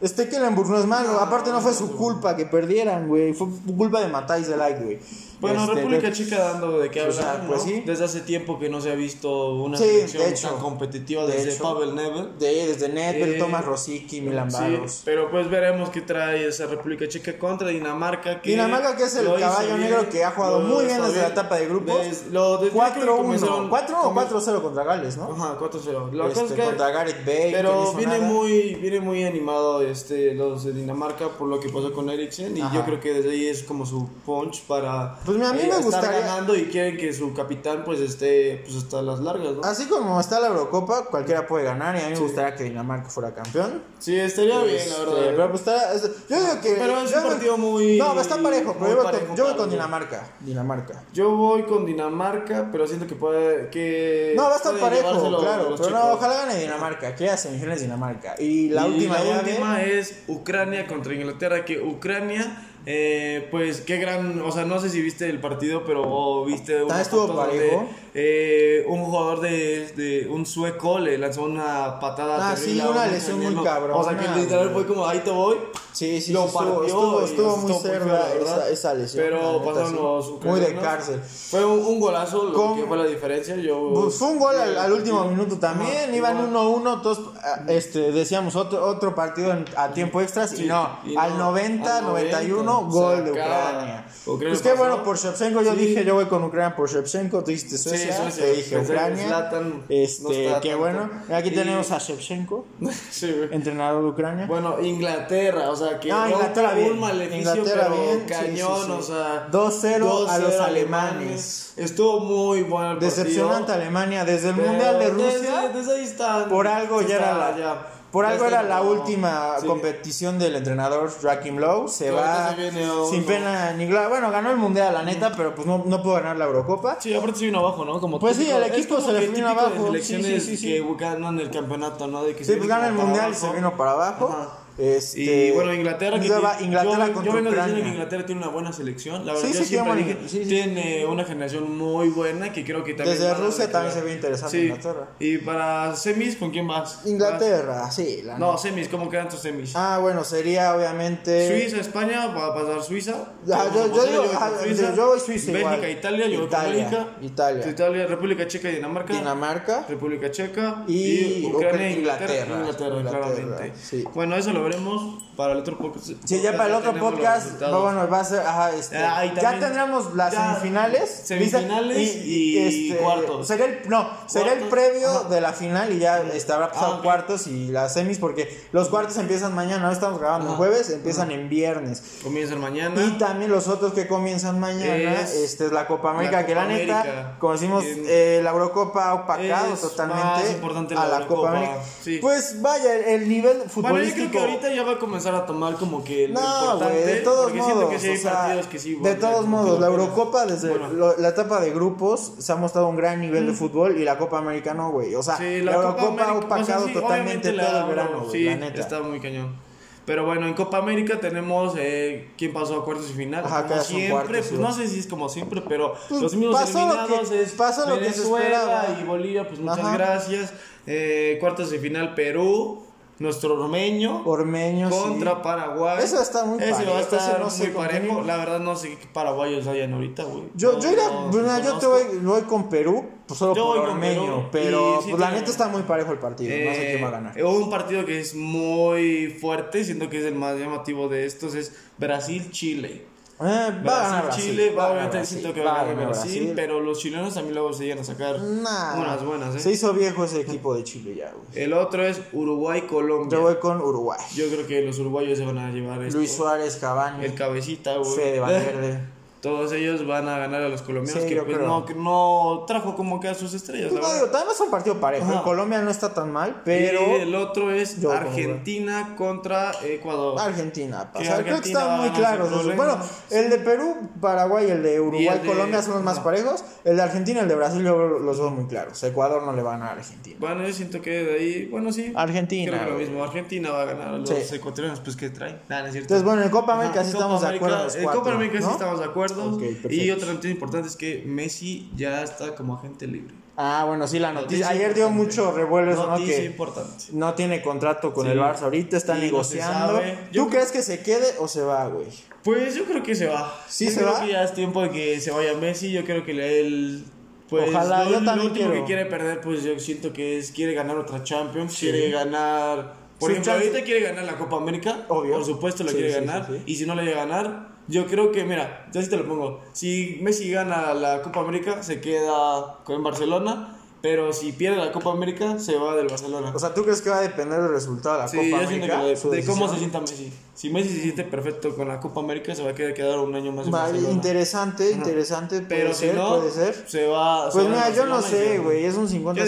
Este 0.00 0.28
Kellenburg 0.28 0.68
no 0.68 0.78
es 0.78 0.86
malo. 0.86 1.20
Aparte, 1.20 1.50
no 1.50 1.60
fue 1.60 1.72
su 1.72 1.96
culpa 1.96 2.34
que 2.34 2.44
perdieran, 2.44 3.06
güey. 3.06 3.32
Fue 3.34 3.46
culpa 3.76 4.00
de 4.00 4.08
Matthijs 4.08 4.48
de 4.48 4.56
Ligt, 4.56 4.82
güey. 4.82 5.00
Bueno, 5.42 5.64
Este, 5.64 5.74
República 5.74 6.06
de- 6.06 6.12
Checa 6.12 6.38
dando 6.38 6.78
de 6.78 6.90
qué 6.90 7.00
O 7.00 7.04
hablar, 7.06 7.16
sea, 7.22 7.38
¿no? 7.42 7.48
pues 7.48 7.62
sí. 7.62 7.82
Desde 7.84 8.04
hace 8.04 8.20
tiempo 8.20 8.58
que 8.58 8.68
no 8.68 8.80
se 8.80 8.90
ha 8.90 8.94
visto 8.94 9.54
una 9.56 9.76
Sí, 9.76 9.84
selección 9.84 10.22
de 10.22 10.30
hecho. 10.30 10.48
tan 10.50 10.58
competitiva 10.60 11.26
De 11.26 11.32
desde 11.34 11.54
hecho. 11.54 11.62
Pavel 11.64 11.94
Nedved. 11.94 12.24
de- 12.38 12.66
desde 12.68 12.88
Nedved, 12.88 13.34
Eh, 13.34 13.38
Thomas 13.38 13.64
Rosicky, 13.64 14.20
Milan 14.20 14.50
Sí, 14.50 15.00
pero 15.04 15.30
pues 15.30 15.50
veremos 15.50 15.90
qué 15.90 16.00
trae 16.00 16.46
esa 16.46 16.66
República 16.66 17.08
Checa 17.08 17.38
contra 17.38 17.68
Dinamarca. 17.68 18.40
Que 18.40 18.50
Dinamarca, 18.50 18.96
que 18.96 19.02
es 19.04 19.16
el 19.16 19.26
caballo 19.38 19.76
negro 19.78 20.08
que 20.08 20.24
ha 20.24 20.30
jugado 20.30 20.60
muy 20.60 20.84
bien 20.86 21.02
desde 21.02 21.20
la 21.22 21.28
etapa 21.28 21.56
de 21.56 21.66
grupos. 21.66 21.98
Des- 22.04 22.26
lo, 22.30 22.58
desde 22.58 22.70
que 22.70 22.76
4-1. 22.76 23.16
comenzaron- 23.16 23.68
4 23.68 23.98
o 23.98 24.02
come- 24.04 24.14
4-0 24.14 24.62
contra 24.62 24.84
Gales, 24.84 25.16
¿no? 25.16 25.24
Ajá, 25.32 25.56
4-0. 25.58 26.10
La 26.12 26.24
cosa 26.28 26.42
Este, 26.42 26.54
es 26.54 26.60
que- 26.60 26.66
contra 26.66 26.90
Gareth 26.90 27.26
Bale. 27.26 27.50
no 27.50 27.56
Pero 27.58 27.92
viene 27.94 28.18
nada. 28.18 28.30
muy, 28.32 28.74
viene 28.76 29.00
muy 29.00 29.24
animado 29.24 29.82
este, 29.82 30.34
los 30.34 30.64
de 30.64 30.72
Dinamarca 30.72 31.28
por 31.30 31.48
lo 31.48 31.58
que 31.58 31.68
pasó 31.68 31.92
con 31.92 32.08
Eriksen. 32.10 32.56
Y 32.56 32.60
Ajá. 32.60 32.74
yo 32.76 32.84
creo 32.84 33.00
que 33.00 33.12
desde 33.14 33.30
ahí 33.30 33.46
es 33.48 33.62
como 33.64 33.84
su 33.86 34.08
punch 34.24 34.62
para 34.66 35.18
Pues 35.24 35.31
mira, 35.36 35.50
a 35.50 35.52
mí 35.52 35.60
eh, 35.62 35.68
me 35.68 35.82
gustaría- 35.82 36.20
ganando 36.20 36.54
y 36.56 36.64
quieren 36.66 36.96
que 36.96 37.12
su 37.12 37.32
capitán 37.34 37.82
pues 37.84 38.00
esté 38.00 38.62
pues 38.64 38.76
hasta 38.76 39.02
las 39.02 39.20
largas, 39.20 39.54
¿no? 39.54 39.62
Así 39.62 39.86
como 39.86 40.20
está 40.20 40.40
la 40.40 40.48
Eurocopa, 40.48 41.04
cualquiera 41.06 41.46
puede 41.46 41.64
ganar. 41.64 41.96
Y 41.96 42.00
a 42.00 42.08
mí 42.08 42.14
me 42.14 42.18
gustaría 42.20 42.54
que 42.54 42.64
Dinamarca 42.64 43.08
fuera 43.08 43.34
campeón. 43.34 43.82
Sí, 43.98 44.18
estaría 44.18 44.58
bien, 44.62 44.76
la 44.76 44.82
Este, 44.82 45.00
verdad. 45.04 45.22
Pero 45.36 45.48
pues 45.50 45.60
está. 45.60 45.92
es- 45.94 46.02
Yo 46.28 46.36
digo 46.40 46.60
que. 46.62 46.74
Pero 46.78 47.00
es 47.00 47.10
yo 47.10 47.18
un 47.22 47.28
partido 47.28 47.56
muy- 47.58 47.98
No, 47.98 48.20
está 48.20 48.36
parejo. 48.42 48.76
Pero 48.78 48.96
yo 48.96 49.02
parejo 49.02 49.26
con, 49.28 49.36
yo 49.36 49.44
voy 49.44 49.54
con. 49.54 49.70
Dinamarca. 49.70 50.26
Dinamarca. 50.40 51.02
Yo 51.12 51.30
voy 51.36 51.62
con 51.64 51.86
Dinamarca, 51.86 52.68
pero 52.72 52.86
siento 52.86 53.06
que 53.06 53.14
puede 53.14 53.70
que 53.70 54.34
No, 54.36 54.44
va 54.44 54.54
a 54.54 54.56
estar 54.56 54.74
parejo, 54.76 55.38
claro. 55.38 55.74
Pero 55.76 55.90
no, 55.90 55.96
checos. 56.00 56.14
ojalá 56.14 56.34
gane 56.46 56.58
Dinamarca. 56.58 57.14
Que 57.14 57.36
semifinales 57.36 57.80
Dinamarca. 57.82 58.34
Y 58.38 58.68
la 58.70 58.86
Y 58.88 58.92
última 58.92 59.18
la 59.22 59.38
última 59.40 59.82
es 59.82 60.22
Ucrania 60.28 60.86
contra 60.86 61.14
Inglaterra, 61.14 61.64
que 61.64 61.80
Ucrania, 61.80 62.68
eh, 62.86 63.46
pues 63.50 63.80
qué 63.82 63.96
gran, 63.98 64.40
o 64.42 64.50
sea, 64.50 64.64
no 64.64 64.80
sé 64.80 64.90
si 64.90 65.00
viste 65.00 65.28
el 65.28 65.40
partido, 65.40 65.84
pero 65.84 66.02
o 66.04 66.44
viste 66.44 66.82
una 66.82 67.00
estuvo 67.00 67.26
donde, 67.28 67.78
eh, 68.14 68.84
un 68.88 69.04
jugador 69.04 69.40
de, 69.40 69.86
de 69.96 70.28
un 70.28 70.44
sueco 70.46 70.98
le 70.98 71.16
lanzó 71.18 71.44
una 71.44 71.98
patada 72.00 72.50
Ah, 72.50 72.54
terrible 72.54 72.82
sí, 72.82 72.88
una 72.88 73.06
lesión 73.06 73.38
muy 73.40 73.64
cabrona, 73.64 73.96
O 73.96 74.04
sea, 74.04 74.18
que 74.18 74.28
litural 74.40 74.68
güey. 74.70 74.84
fue 74.84 74.86
como, 74.94 75.06
ahí 75.06 75.20
te 75.20 75.30
voy. 75.30 75.56
Sí, 75.92 76.22
sí, 76.22 76.32
Lo 76.32 76.48
sí, 76.48 76.54
partió 76.54 76.84
estuvo, 76.84 77.20
estuvo 77.20 77.56
muy 77.58 77.70
estuvo 77.72 77.80
muy 77.82 77.90
verdad. 77.98 78.36
esa, 78.40 78.68
esa 78.70 78.94
lesión. 78.94 79.24
Pero 79.24 79.62
pasaron 79.62 79.90
sí. 79.90 79.94
los 79.96 80.26
Muy 80.30 80.36
ucranianos. 80.38 80.68
de 80.70 80.76
cárcel. 80.80 81.20
Fue 81.50 81.64
un, 81.66 81.78
un 81.84 82.00
golazo 82.00 82.44
lo 82.44 82.52
Con- 82.54 82.76
que 82.80 82.86
fue 82.86 82.96
la 82.96 83.04
diferencia. 83.04 83.56
Yo, 83.56 83.90
Pues 83.92 84.14
fue 84.16 84.28
un 84.28 84.38
gol 84.38 84.56
al, 84.58 84.78
al 84.78 84.90
último 84.92 85.22
minuto 85.26 85.58
también, 85.58 86.04
Ajá, 86.08 86.16
iban 86.16 86.48
igual. 86.48 86.82
1-1, 86.82 87.02
todos 87.02 87.20
ah, 87.44 87.60
este, 87.68 88.10
decíamos 88.10 88.56
otro, 88.56 88.82
otro 88.86 89.14
partido 89.14 89.52
en- 89.52 89.66
a 89.76 89.90
tiempo 89.92 90.22
extras 90.22 90.50
Sí, 90.52 90.64
y 90.64 90.66
no, 90.66 90.98
y 91.04 91.14
al 91.14 91.32
no, 91.36 91.50
90, 91.52 91.98
al 91.98 92.04
91, 92.06 92.62
90, 92.62 92.71
gol 92.80 93.24
de. 93.24 93.30
Ucrania. 93.32 94.04
Ucrania 94.24 94.48
pues 94.50 94.62
qué 94.62 94.68
pasó. 94.70 94.82
bueno 94.82 95.02
por 95.02 95.18
Shevchenko, 95.18 95.62
yo 95.62 95.72
Sí. 95.72 95.78
dije 95.78 96.04
yo 96.04 96.14
voy 96.14 96.26
con 96.26 96.44
Ucrania 96.44 96.74
por 96.76 96.88
Shevchenko, 96.90 97.42
tú 97.44 97.50
dijiste 97.50 97.76
Suecia, 97.78 98.16
Suecia, 98.16 98.44
te 98.44 98.52
dije 98.52 98.76
pensé 98.76 98.92
que 98.92 98.98
Ucrania. 98.98 99.26
Zlatan 99.26 99.70
no 99.70 99.82
este, 99.88 100.32
qué 100.32 100.50
tanto. 100.70 100.78
bueno. 100.78 101.10
Aquí 101.32 101.48
Y- 101.48 101.54
tenemos 101.54 101.90
a 101.90 101.98
Shevchenko, 101.98 102.64
sí, 103.10 103.34
entrenador 103.50 104.02
de 104.04 104.08
Ucrania. 104.10 104.46
Bueno, 104.46 104.80
Inglaterra, 104.80 105.70
o 105.70 105.76
sea, 105.76 105.98
que 106.00 106.10
Ah, 106.12 106.24
rompe 106.24 106.32
Inglaterra 106.36 106.74
bien. 106.74 106.92
un 106.92 107.00
maleficio, 107.00 107.38
Inglaterra 107.56 107.88
pero 107.90 108.02
bien, 108.02 108.20
sí, 108.20 108.32
cañón, 108.32 108.76
sí, 108.80 108.86
sí. 108.86 108.92
o 108.92 109.02
sea, 109.02 109.48
2-0 109.50 110.28
a 110.28 110.38
los 110.38 110.54
2-0 110.56 110.60
alemanes. 110.64 111.72
Estuvo 111.76 112.20
muy 112.20 112.62
bueno 112.62 112.92
el 112.92 113.00
Decepcionante 113.00 113.66
partido, 113.66 113.74
Alemania 113.82 114.24
desde 114.24 114.50
el 114.50 114.54
pero 114.56 114.68
Mundial 114.68 114.98
de 114.98 115.10
desde- 115.10 115.38
Rusia. 115.38 115.68
Desde, 115.74 115.92
ahí 115.96 116.04
están. 116.04 116.48
Por 116.48 116.66
algo 116.68 117.02
ya 117.02 117.16
era 117.16 117.36
la, 117.38 117.56
ya. 117.58 117.86
Por 118.12 118.26
algo 118.26 118.44
era 118.44 118.62
la 118.62 118.82
última 118.82 119.56
sí. 119.58 119.66
competición 119.66 120.38
del 120.38 120.54
entrenador 120.56 121.10
Joachim 121.20 121.56
Lowe. 121.56 121.88
Se 121.88 122.10
va 122.10 122.54
se 122.54 122.70
sin 123.10 123.24
pena 123.24 123.72
ni 123.72 123.86
gloria. 123.86 124.08
Bueno, 124.08 124.30
ganó 124.30 124.50
el 124.50 124.58
mundial, 124.58 124.92
la 124.92 125.02
neta, 125.02 125.32
pero 125.34 125.54
pues 125.54 125.66
no, 125.66 125.82
no 125.86 126.02
pudo 126.02 126.14
ganar 126.14 126.36
la 126.36 126.44
Eurocopa. 126.44 126.98
Sí, 127.00 127.14
aparte 127.14 127.38
se 127.38 127.46
vino 127.46 127.60
abajo, 127.60 127.86
¿no? 127.86 127.98
Como 128.00 128.18
Pues 128.20 128.36
sí, 128.36 128.50
el 128.50 128.62
equipo 128.64 129.00
se 129.00 129.12
le 129.14 129.28
vino 129.28 129.48
abajo, 129.48 129.92
sí, 129.94 130.22
sí, 130.22 130.56
sí, 130.56 130.58
que 130.58 130.94
ganan 130.98 131.40
el 131.40 131.50
campeonato, 131.50 132.06
¿no? 132.06 132.22
De 132.22 132.36
que 132.36 132.44
Sí, 132.44 132.52
se 132.52 132.56
pues 132.58 132.68
gana 132.68 132.88
el 132.88 132.94
mundial 132.94 133.32
y 133.32 133.34
se 133.34 133.50
vino 133.50 133.76
para 133.76 133.92
abajo. 133.92 134.28
Ajá. 134.28 134.61
Este, 134.82 135.20
Y 135.20 135.50
bueno, 135.52 135.72
Inglaterra, 135.72 136.18
que 136.18 136.26
Inglaterra, 136.26 136.56
tiene- 136.58 136.66
Inglaterra 136.66 137.06
yo, 137.06 137.14
yo 137.14 137.32
vengo 137.32 137.32
diciendo 137.32 137.50
Ucrania. 137.50 137.82
que 137.84 137.88
Inglaterra 137.90 138.26
tiene 138.26 138.40
una 138.40 138.50
buena 138.50 138.72
selección. 138.72 139.24
La 139.24 139.32
verdad, 139.34 139.46
Sí, 139.48 139.54
yo 139.54 139.60
sí, 139.60 139.66
siempre 139.66 139.94
tiene 140.02 140.14
dije, 140.14 140.28
sí, 140.28 140.44
tiene 140.48 141.06
una 141.06 141.24
generación 141.24 141.76
muy 141.78 142.08
buena 142.08 142.52
que 142.52 142.64
creo 142.64 142.82
que 142.82 142.94
también. 142.94 143.16
Desde 143.16 143.34
Rusia 143.34 143.70
también 143.70 143.94
se 143.94 144.00
ve 144.00 144.12
interesante. 144.14 144.58
Inglaterra. 144.60 145.08
Y 145.20 145.38
para 145.38 145.94
semis, 145.94 146.34
¿con 146.36 146.50
quién 146.50 146.66
vas? 146.66 147.00
Inglaterra, 147.04 147.88
sí. 147.92 148.22
La 148.24 148.32
Vas- 148.32 148.40
No, 148.40 148.58
semis, 148.58 148.88
¿cómo 148.88 149.08
quedan 149.08 149.28
tus 149.28 149.38
semis? 149.38 149.72
Ah, 149.76 149.98
bueno, 150.02 150.24
sería 150.24 150.74
obviamente. 150.74 151.46
Suiza, 151.48 151.80
España, 151.80 152.26
va 152.26 152.46
a 152.46 152.54
pasar 152.54 152.82
Suiza. 152.82 153.34
Ah, 153.52 153.66
yo- 153.72 153.86
yo 153.94 154.04
digo, 154.04 154.22
voy 154.24 154.28
con 154.34 154.42
ah, 154.42 154.50
Suiza. 154.64 154.94
yo 154.96 155.06
voy 155.06 155.20
Suiza 155.20 155.52
Bélgica, 155.52 155.74
igual. 155.76 155.90
Italia, 155.90 156.26
yo 156.26 156.38
voy 156.38 156.46
Italia, 156.48 156.72
Bélgica. 156.90 157.06
Italia. 157.22 157.68
Italia, 157.68 158.06
República 158.06 158.48
Checa 158.48 158.68
y 158.70 158.74
Dinamarca. 158.76 159.14
Dinamarca. 159.14 159.86
República 159.88 160.30
Checa 160.30 160.84
Y 160.88 161.44
Ucrania, 161.46 161.68
Ucrania, 161.68 161.90
Inglaterra, 161.90 162.34
Inglaterra, 162.34 162.96
Inglaterra, 162.98 163.20
claramente. 163.30 164.04
Bueno, 164.14 164.36
eso 164.36 164.52
lo 164.52 164.62
veremos 164.72 165.22
para 165.36 165.52
el 165.52 165.58
otro 165.60 165.78
podcast. 165.78 166.10
Sí, 166.24 166.40
ya 166.42 166.52
para 166.56 166.66
el 166.68 166.74
otro 166.74 166.92
podcast, 166.94 167.58
bueno, 167.60 168.08
va 168.08 168.20
a 168.20 168.24
ser, 168.24 168.40
ajá, 168.40 168.70
este, 168.74 168.98
Ah, 168.98 169.24
ya 169.34 169.58
tendremos 169.58 170.14
las 170.14 170.32
ya, 170.32 170.54
semifinales, 170.54 171.10
semifinales 171.24 171.96
¿viste? 171.96 172.22
y 172.26 172.92
cuartos. 173.00 173.46
Sería 173.46 173.64
el, 173.66 173.88
no, 173.88 174.08
sería 174.26 174.52
el 174.52 174.58
Cuartos, 174.60 174.78
previo 174.78 175.08
ajá. 175.10 175.28
de 175.28 175.40
la 175.40 175.52
final 175.52 175.92
y 175.92 175.98
ya 175.98 176.20
este, 176.20 176.52
habrá 176.52 176.70
pasado 176.70 176.96
Ah, 176.98 177.02
cuartos 177.02 177.46
y 177.46 177.68
las 177.68 177.94
semis 177.94 178.18
porque 178.18 178.62
los 178.72 178.88
cuartos 178.88 179.16
empiezan 179.16 179.54
mañana, 179.54 179.82
ahora 179.84 179.94
estamos 179.94 180.20
grabando 180.20 180.48
Ajá. 180.48 180.56
jueves, 180.56 180.90
empiezan 180.90 181.30
en 181.30 181.48
viernes. 181.48 182.02
Comienza 182.22 182.54
mañana. 182.56 183.02
Y 183.02 183.12
también 183.18 183.50
los 183.50 183.68
otros 183.68 183.94
que 183.94 184.06
comienzan 184.06 184.60
mañana, 184.60 185.20
Es 185.20 185.34
este 185.34 185.66
es 185.66 185.72
la 185.72 185.86
Copa 185.86 186.10
América, 186.10 186.40
la 186.40 186.46
que 186.46 186.54
la 186.54 186.66
neta, 186.66 187.00
América. 187.00 187.36
como 187.38 187.52
decimos, 187.54 187.84
eh, 187.86 188.40
la 188.44 188.50
Eurocopa 188.50 189.08
ha 189.08 189.14
opacado 189.14 189.74
totalmente 189.76 190.22
más 190.24 190.50
importante 190.50 190.94
a 190.94 191.06
la 191.06 191.18
la 191.20 191.26
Copa 191.26 191.50
América. 191.50 191.78
sí. 192.02 192.18
Pues 192.20 192.60
vaya, 192.60 192.94
el, 192.96 193.04
el 193.22 193.28
nivel 193.28 193.52
Bueno, 193.56 193.64
yo 193.64 193.70
futbolístico. 193.70 194.30
creo 194.30 194.30
que 194.30 194.38
ahorita 194.38 194.74
ya 194.74 194.82
va 194.82 194.92
a 194.92 194.98
comenzar 194.98 195.21
a 195.26 195.46
tomar 195.46 195.74
como 195.76 196.02
que 196.04 196.28
No, 196.28 196.78
güey, 196.78 197.04
de 197.04 197.16
todos 197.16 197.52
modos. 197.54 197.90
que 197.90 197.98
sí 197.98 198.08
hay 198.08 198.16
o 198.16 198.20
sea, 198.20 198.60
que 198.70 198.78
sí. 198.78 198.94
de 198.96 199.14
todos 199.14 199.46
modos, 199.46 199.80
la 199.80 199.86
Eurocopa 199.86 200.46
desde 200.46 200.70
Bueno. 200.70 200.88
lo- 200.90 201.16
la 201.18 201.28
etapa 201.28 201.60
de 201.60 201.70
grupos 201.70 202.32
se 202.38 202.52
ha 202.52 202.56
mostrado 202.56 202.88
un 202.88 202.96
gran 202.96 203.20
nivel 203.20 203.46
de 203.46 203.52
fútbol 203.52 203.98
y 203.98 204.04
la 204.04 204.18
Copa 204.18 204.38
América 204.38 204.74
no, 204.74 204.90
güey. 204.90 205.14
O 205.14 205.22
sea, 205.22 205.36
Sí, 205.36 205.60
la, 205.62 205.74
Copa 205.74 205.88
Eurocopa 206.02 206.24
ha 206.24 206.32
opacado 206.34 206.84
o 206.84 206.84
sea, 206.88 206.94
totalmente 206.94 207.48
obviamente 207.48 207.52
todo 207.52 207.72
la 207.72 207.80
el 207.80 207.88
verano, 207.88 208.18
güey, 208.20 208.30
Sí, 208.32 208.44
la 208.44 208.56
neta. 208.56 208.80
está 208.80 209.00
muy 209.00 209.20
cañón. 209.20 209.72
Pero 210.04 210.26
bueno, 210.26 210.48
en 210.48 210.54
Copa 210.54 210.78
América 210.78 211.20
tenemos 211.20 211.74
eh, 211.78 212.32
quién 212.36 212.52
pasó 212.52 212.80
a 212.80 212.84
cuartos 212.84 213.08
y 213.10 213.12
final. 213.12 213.44
Ajá, 213.44 213.68
como 213.68 213.80
siempre, 213.82 214.10
cuartos, 214.10 214.32
pues 214.36 214.46
sí. 214.48 214.56
no 214.56 214.72
sé 214.72 214.88
si 214.88 214.98
es 214.98 215.06
como 215.06 215.28
siempre, 215.28 215.62
pero 215.68 215.94
Pues, 216.08 216.20
los 216.22 216.34
mismos 216.34 216.60
pasó 216.60 216.78
lo 216.88 216.92
eliminados 216.94 217.28
que- 217.30 217.42
es 217.42 217.52
pasó 217.52 217.88
lo 217.88 217.98
que 218.00 218.04
se 218.06 218.10
Venezuela 218.10 218.96
y 219.00 219.04
Bolivia, 219.04 219.46
pues 219.46 219.60
muchas 219.60 219.78
Ajá. 219.78 219.96
gracias. 219.96 220.52
Eh, 220.88 221.36
cuartos 221.38 221.70
de 221.70 221.78
final 221.78 222.16
Perú, 222.16 222.82
nuestro 223.22 223.54
ormeño 223.62 224.22
Ormeño, 224.26 224.90
sí. 224.90 224.96
contra 224.98 225.40
Paraguay. 225.40 225.98
Eso 226.02 226.20
está 226.20 226.44
muy 226.44 226.58
Ese 226.62 226.70
va 226.72 226.76
parejo, 226.78 226.96
a 226.96 227.00
estar 227.00 227.40
no 227.40 227.48
muy 227.48 227.66
parejo. 227.68 228.22
La 228.22 228.36
verdad 228.36 228.60
no 228.60 228.76
sé 228.76 228.96
qué 228.98 229.06
paraguayos 229.12 229.66
hayan 229.66 229.94
ahorita, 229.94 230.24
güey. 230.24 230.44
Yo, 230.54 230.72
No, 230.72 230.80
yo, 230.80 230.90
iría- 230.92 231.08
no, 231.10 231.62
yo 231.62 231.78
te 231.78 231.86
voy, 231.86 232.02
voy 232.22 232.42
con 232.42 232.68
Perú, 232.68 233.04
pues 233.26 233.38
solo 233.38 233.54
Yo 233.54 233.64
por 233.64 233.76
voy 233.76 233.86
con 233.86 233.94
Ormeño, 233.94 234.20
Perú, 234.26 234.48
pero 234.50 235.02
sí 235.02 235.10
pues, 235.10 235.20
la 235.20 235.30
neta 235.30 235.50
está 235.50 235.68
muy 235.68 235.82
parejo 235.82 236.12
el 236.12 236.18
partido, 236.18 236.50
no 236.50 236.74
sé 236.74 236.82
Eh, 236.82 236.90
quién 236.92 237.04
va 237.04 237.08
a 237.08 237.12
ganar. 237.12 237.42
Hubo 237.42 237.56
un 237.64 237.70
partido 237.70 238.04
que 238.04 238.20
es 238.20 238.34
muy 238.34 239.28
fuerte, 239.40 239.84
siento 239.84 240.10
que 240.10 240.18
es 240.18 240.24
el 240.24 240.34
más 240.34 240.58
llamativo 240.58 241.08
de 241.08 241.24
estos, 241.26 241.54
es 241.54 241.72
Brasil-Chile. 241.98 243.06
Eh, 243.44 243.82
va 243.86 243.98
a 243.98 244.02
ganar 244.08 244.24
Brasil. 244.26 244.44
Chile, 244.44 244.70
va 244.76 244.86
a 244.86 244.88
ganar 244.94 245.10
Brasil, 245.10 245.38
siento 245.40 245.54
que 245.54 245.60
va 245.64 245.80
a 245.80 245.84
ganar 245.84 246.06
Brasil, 246.06 246.30
Brasil. 246.32 246.52
pero 246.54 246.80
los 246.80 246.98
chilenos 246.98 247.34
también 247.34 247.54
luego 247.54 247.72
se 247.72 247.84
llegan 247.84 247.98
a 247.98 248.04
sacar 248.04 248.40
Nah, 248.40 248.94
unas 249.00 249.24
buenas, 249.24 249.54
¿eh? 249.56 249.60
Se 249.60 249.72
hizo 249.72 249.92
viejo 249.92 250.24
ese 250.24 250.40
equipo 250.40 250.74
de 250.74 250.84
Chile 250.84 251.14
ya, 251.16 251.32
güey. 251.32 251.64
El 251.64 251.72
otro 251.72 252.06
es 252.06 252.20
Uruguay-Colombia. 252.32 253.36
Yo 253.36 253.42
voy 253.42 253.56
con 253.56 253.80
Uruguay. 253.80 254.20
Yo 254.34 254.46
creo 254.48 254.66
que 254.66 254.82
los 254.82 254.98
uruguayos 254.98 255.38
se 255.38 255.44
van 255.44 255.58
a 255.58 255.70
llevar 255.70 256.02
esto. 256.02 256.18
Luis 256.18 256.32
Suárez, 256.32 256.76
Cavani, 256.76 257.24
el 257.24 257.34
cabecita, 257.34 257.96
güey. 257.96 258.14
Fede 258.14 258.40
Valverde. 258.40 259.00
Todos 259.42 259.72
ellos 259.72 260.06
van 260.06 260.28
a 260.28 260.38
ganar 260.38 260.62
a 260.62 260.68
los 260.68 260.82
colombianos 260.82 261.20
Sí, 261.24 261.28
que 261.28 261.42
pues, 261.42 261.58
no, 261.58 261.84
que 261.84 261.94
no 261.96 262.64
trajo 262.68 262.94
como 262.94 263.18
que 263.18 263.26
a 263.26 263.34
sus 263.34 263.52
estrellas, 263.54 263.90
Pues 263.90 264.00
no, 264.00 264.14
digo, 264.14 264.26
también 264.26 264.52
es 264.52 264.60
un 264.60 264.70
partido 264.70 265.00
parejo. 265.00 265.24
Ajá. 265.24 265.34
En 265.38 265.42
Colombia 265.42 265.80
no 265.82 265.90
está 265.90 266.14
tan 266.14 266.32
mal, 266.32 266.62
pero 266.64 267.00
Y 267.18 267.20
el 267.22 267.34
otro 267.34 267.72
es 267.72 268.00
Yo 268.00 268.12
Argentina 268.12 269.14
contra 269.16 269.72
Ecuador. 269.82 270.38
Argentina 270.40 271.10
pasa. 271.12 271.42
Creo 271.42 271.60
que 271.60 271.68
están 271.68 271.98
muy 272.00 272.10
claros. 272.10 272.50
Bueno, 272.76 272.98
el 273.30 273.50
de 273.50 273.58
Perú, 273.58 273.96
Paraguay, 274.20 274.70
el 274.70 274.82
de 274.82 275.00
Uruguay, 275.00 275.24
Y 275.24 275.28
el 275.28 275.42
de- 275.42 275.48
Colombia 275.48 275.82
son 275.82 275.94
los 275.94 276.02
más 276.04 276.20
parejos. 276.20 276.64
El 276.84 276.96
de 276.96 277.02
Argentina 277.02 277.40
y 277.40 277.42
el 277.42 277.48
de 277.48 277.54
Brasil 277.56 277.82
yo 277.82 277.96
los 277.96 278.38
veo 278.38 278.50
muy 278.50 278.66
claros. 278.66 279.02
Ecuador 279.02 279.42
no 279.42 279.52
le 279.52 279.62
va 279.62 279.74
a 279.74 279.78
ganar 279.78 279.88
a 279.90 280.00
Argentina. 280.00 280.36
Bueno, 280.38 280.64
yo 280.64 280.72
siento 280.72 281.00
que 281.02 281.10
de 281.24 281.34
ahí, 281.34 281.66
bueno, 281.66 281.92
sí. 281.92 282.12
Argentina, 282.14 282.70
Creo 282.70 282.84
que 282.84 282.90
lo 282.92 282.98
mismo. 282.98 283.24
Argentina 283.24 283.70
va 283.72 283.82
a 283.82 283.84
ganar 283.86 284.08
a 284.08 284.18
los 284.18 284.28
Sí. 284.28 284.54
ecuatorianos, 284.54 285.00
pues 285.00 285.16
que 285.16 285.30
traen. 285.30 285.58
Nada, 285.68 285.82
no 285.82 285.86
es 285.88 285.92
cierto. 285.94 286.14
Entonces, 286.14 286.24
bueno, 286.24 286.42
en 286.42 286.50
Copa 286.50 286.74
América 286.74 287.00
Ajá, 287.00 287.04
sí 287.10 287.16
estamos 287.16 287.40
de 287.40 287.48
acuerdo 287.56 287.86
En 287.98 288.04
Copa 288.04 288.32
América 288.32 288.58
sí 288.62 288.68
estamos 288.70 288.98
de 289.00 289.04
acuerdo. 289.04 289.31
Ok, 289.38 289.60
perfecto. 289.60 289.92
y 289.94 290.10
otra 290.10 290.28
noticia 290.32 290.50
importante 290.50 290.88
es 290.88 290.96
que 290.96 291.22
Messi 291.26 291.90
ya 291.96 292.22
está 292.22 292.54
como 292.54 292.76
agente 292.76 293.06
libre. 293.06 293.34
Ah, 293.56 293.84
bueno, 293.86 294.06
sí, 294.08 294.18
la 294.18 294.32
noticia. 294.32 294.64
Noticia 294.66 294.68
Ayer 294.84 294.94
dio 294.94 295.10
mucho 295.10 295.52
revuelo 295.52 295.92
eso, 295.92 296.06
¿no? 296.06 296.12
Noticia 296.12 296.36
Que 296.38 296.44
importante. 296.46 297.04
no 297.12 297.34
tiene 297.34 297.60
contrato 297.62 298.14
con 298.14 298.24
Sí. 298.24 298.32
el 298.32 298.38
Barça 298.38 298.62
ahorita, 298.62 298.96
está 298.96 299.14
no 299.14 299.20
negociando. 299.20 300.00
Yo 300.32 300.44
¿Tú 300.44 300.48
creo- 300.48 300.48
crees 300.50 300.72
que 300.72 300.82
se 300.82 301.02
quede 301.02 301.26
o 301.38 301.46
se 301.48 301.60
va, 301.62 301.86
güey? 301.88 302.06
Pues 302.42 302.74
yo 302.74 302.84
creo 302.84 303.02
que 303.02 303.14
se 303.14 303.26
va. 303.26 303.54
¿Sí 303.68 303.84
Yo 303.86 303.90
se 303.90 303.96
creo 304.00 304.12
va? 304.14 304.24
que 304.24 304.32
ya 304.32 304.42
es 304.42 304.54
tiempo 304.54 304.82
de 304.82 304.90
que 304.90 305.20
se 305.20 305.30
vaya 305.30 305.54
Messi. 305.54 305.92
Yo 305.92 306.04
creo 306.04 306.24
que 306.24 306.60
él. 306.60 307.04
Pues 307.48 307.68
Ojalá, 307.68 308.04
lo, 308.04 308.10
yo 308.12 308.20
lo 308.20 308.24
también 308.26 308.50
último 308.50 308.68
quiero. 308.70 308.80
que 308.82 308.86
quiere 308.86 309.04
perder, 309.06 309.40
pues 309.42 309.62
yo 309.62 309.78
siento 309.78 310.14
que 310.14 310.38
es 310.38 310.50
quiere 310.52 310.72
ganar 310.72 310.96
otra 310.96 311.22
Champions, 311.22 311.76
quiere 311.78 312.10
ganar. 312.10 312.94
Por 313.20 313.28
Sí, 313.30 313.32
ejemplo, 313.34 313.52
ahorita 313.52 313.82
quiere 313.84 314.00
ganar 314.00 314.24
la 314.24 314.36
Copa 314.38 314.56
América. 314.56 315.04
Obvio. 315.08 315.34
Por 315.34 315.44
supuesto, 315.44 315.84
lo 315.84 315.90
Sí, 315.90 315.96
quiere 315.96 316.14
sí, 316.14 316.20
ganar. 316.24 316.46
sí, 316.46 316.54
sí. 316.56 316.62
Y 316.64 316.74
si 316.76 316.86
no 316.86 316.94
le 316.94 317.04
llega 317.04 317.22
a 317.22 317.26
ganar, 317.26 317.68
yo 317.88 318.06
creo 318.06 318.32
que, 318.32 318.44
mira, 318.44 318.88
ya 318.92 319.02
sí 319.02 319.10
te 319.10 319.16
lo 319.16 319.26
pongo. 319.26 319.62
Si 319.72 320.18
Messi 320.22 320.50
gana 320.50 320.94
la 320.94 321.22
Copa 321.22 321.40
América, 321.40 321.82
se 321.82 322.00
queda 322.00 322.78
con 322.84 323.02
Barcelona. 323.02 323.76
Pero 324.02 324.32
si 324.32 324.50
pierde 324.50 324.78
la 324.78 324.90
Copa 324.90 325.12
América, 325.12 325.60
se 325.60 325.76
va 325.76 325.94
del 325.94 326.08
Barcelona. 326.08 326.50
O 326.52 326.58
sea, 326.58 326.74
¿tú 326.74 326.82
crees 326.82 327.00
que 327.00 327.08
va 327.08 327.18
a 327.18 327.20
depender 327.20 327.62
del 327.62 327.70
resultado 327.70 328.16
de 328.16 328.22
la 328.22 328.28
Sí, 328.28 328.36
Copa 328.50 328.64
América? 328.64 329.00
que 329.00 329.28
de, 329.28 329.36
de 329.36 329.44
cómo 329.44 329.68
se 329.72 329.78
sienta 329.78 330.00
Messi. 330.00 330.32
Si 330.54 330.70
Messi 330.70 330.88
se 330.96 331.02
siente 331.02 331.22
perfecto 331.24 331.74
con 331.76 331.86
la 331.88 332.00
Copa 332.00 332.20
América, 332.20 332.52
se 332.54 332.64
va 332.64 332.70
a 332.70 332.74
quedar, 332.74 332.94
quedar 332.94 333.18
un 333.20 333.32
año 333.34 333.52
más 333.52 333.66
en 333.66 333.70
Vale, 333.72 333.84
Barcelona. 333.92 334.12
interesante, 334.14 334.90
interesante. 334.90 335.60
Pero 335.68 335.82
puede 335.90 335.94
si 335.94 336.00
ser, 336.06 336.14
no, 336.16 336.36
puede 336.36 336.50
ser. 336.50 336.84
se 336.86 337.06
va. 337.06 337.46
se 337.50 337.52
Pues 337.52 337.64
va 337.66 337.70
a 337.70 337.74
mira, 337.74 337.90
yo 337.96 338.06
no 338.06 338.20
sé, 338.22 338.28
se- 338.54 338.58
güey, 338.58 338.84
es 338.84 338.94
un 338.96 339.06
Yo 339.06 339.14
50-50 339.20 339.44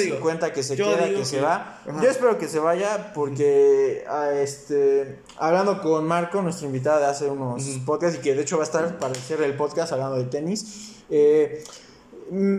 digo- 0.47 0.55
que 0.55 0.63
se 0.63 0.77
yo 0.77 0.85
queda, 0.87 1.07
digo 1.07 1.19
que 1.19 1.25
se 1.25 1.37
que- 1.37 1.43
va. 1.43 1.81
Ajá. 1.89 2.01
Yo 2.03 2.09
espero 2.09 2.39
que 2.39 2.47
se 2.49 2.59
vaya 2.61 3.13
porque, 3.13 4.05
ah, 4.09 4.31
este, 4.35 5.19
hablando 5.37 5.83
con 5.83 6.07
Marco, 6.07 6.41
nuestro 6.43 6.67
invitado 6.67 7.01
de 7.01 7.07
hace 7.07 7.27
unos 7.29 7.63
podcasts 7.85 8.19
y 8.19 8.23
que 8.23 8.35
de 8.35 8.43
hecho 8.43 8.57
va 8.57 8.63
a 8.63 8.67
estar 8.67 8.99
para 8.99 9.13
el 9.15 9.21
cierre 9.21 9.49
del 9.49 9.57
podcast 9.57 9.93
hablando 9.93 10.17
de 10.17 10.25
tenis, 10.25 10.93
eh, 11.11 11.63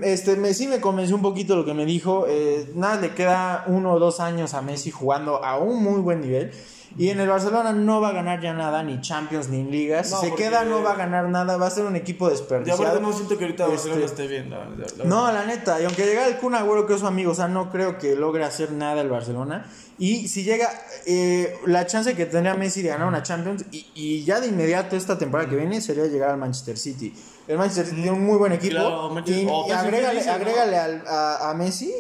este, 0.04 0.36
me, 0.36 0.54
sí 0.54 0.68
me 0.68 0.80
convenció 0.82 1.16
un 1.16 1.22
poquito 1.22 1.56
lo 1.56 1.66
que 1.66 1.74
me 1.74 1.86
dijo. 1.86 2.26
eh, 2.28 2.72
nada, 2.76 3.00
le 3.02 3.12
queda 3.14 3.64
uno 3.68 3.94
o 3.94 4.00
dos 4.00 4.20
años 4.20 4.54
a 4.54 4.62
Messi 4.62 4.92
jugando 4.92 5.44
a 5.44 5.58
un 5.58 5.82
muy 5.84 6.02
buen 6.02 6.22
nivel. 6.22 6.52
Y 6.98 7.10
en 7.10 7.20
el 7.20 7.28
Barcelona 7.28 7.74
no 7.74 8.00
va 8.00 8.10
a 8.10 8.12
ganar 8.14 8.40
ya 8.40 8.54
nada, 8.54 8.82
ni 8.82 9.02
Champions, 9.02 9.50
ni 9.50 9.66
ligas. 9.66 10.12
No, 10.12 10.22
si 10.22 10.30
se 10.30 10.36
queda, 10.36 10.64
no 10.64 10.82
va 10.82 10.94
a 10.94 10.96
ganar 10.96 11.28
nada. 11.28 11.58
Va 11.58 11.68
a 11.68 11.70
ser 11.70 11.84
un 11.84 11.98
equipo 11.98 12.30
desperdiciado. 12.30 12.82
aparte 12.84 13.02
no 13.02 13.12
siento 13.12 13.38
que 13.38 13.44
ahorita 13.44 13.68
Barcelona 13.68 14.06
Este- 14.06 14.24
esté 14.24 14.28
bien, 14.34 14.50
la, 14.50 14.60
la- 14.70 14.86
la- 15.00 15.04
No, 15.04 15.30
la 15.30 15.46
neta, 15.46 15.82
y 15.82 15.84
aunque 15.84 16.06
llega 16.06 16.26
el 16.26 16.38
Kun 16.38 16.56
Agüero, 16.56 16.86
que 16.88 16.94
es 16.94 17.02
su 17.02 17.08
amigo, 17.08 17.32
o 17.34 17.36
sea, 17.36 17.50
no 17.50 17.70
creo 17.70 17.98
que 17.98 18.16
logre 18.16 18.46
hacer 18.46 18.72
nada 18.72 19.02
el 19.02 19.10
Barcelona. 19.10 19.70
Y 19.98 20.30
si 20.30 20.44
llega, 20.44 20.70
eh, 21.06 21.58
la 21.66 21.86
chance 21.86 22.16
que 22.16 22.26
tendría 22.28 22.54
Messi 22.56 22.82
de 22.82 22.90
ganar 22.90 23.08
una 23.10 23.24
Champions, 23.24 23.66
y, 23.72 23.88
y 23.94 24.24
ya 24.24 24.40
de 24.40 24.48
inmediato 24.48 24.96
esta 24.96 25.18
temporada 25.18 25.50
que 25.50 25.58
viene, 25.58 25.82
sería 25.82 26.06
llegar 26.06 26.30
al 26.30 26.38
Manchester 26.38 26.78
City. 26.78 27.14
El 27.48 27.58
Manchester 27.58 27.86
City 27.86 28.02
tiene 28.02 28.18
un 28.18 28.26
muy 28.26 28.38
buen 28.38 28.54
equipo. 28.54 28.76
Claro, 28.76 29.10
Manchester- 29.12 29.44
y, 29.44 29.48
o 29.52 29.68
y 29.68 29.72
agrégale, 29.72 30.78
al- 30.78 31.04
a, 31.08 31.50
a 31.50 31.54
Messi 31.54 31.94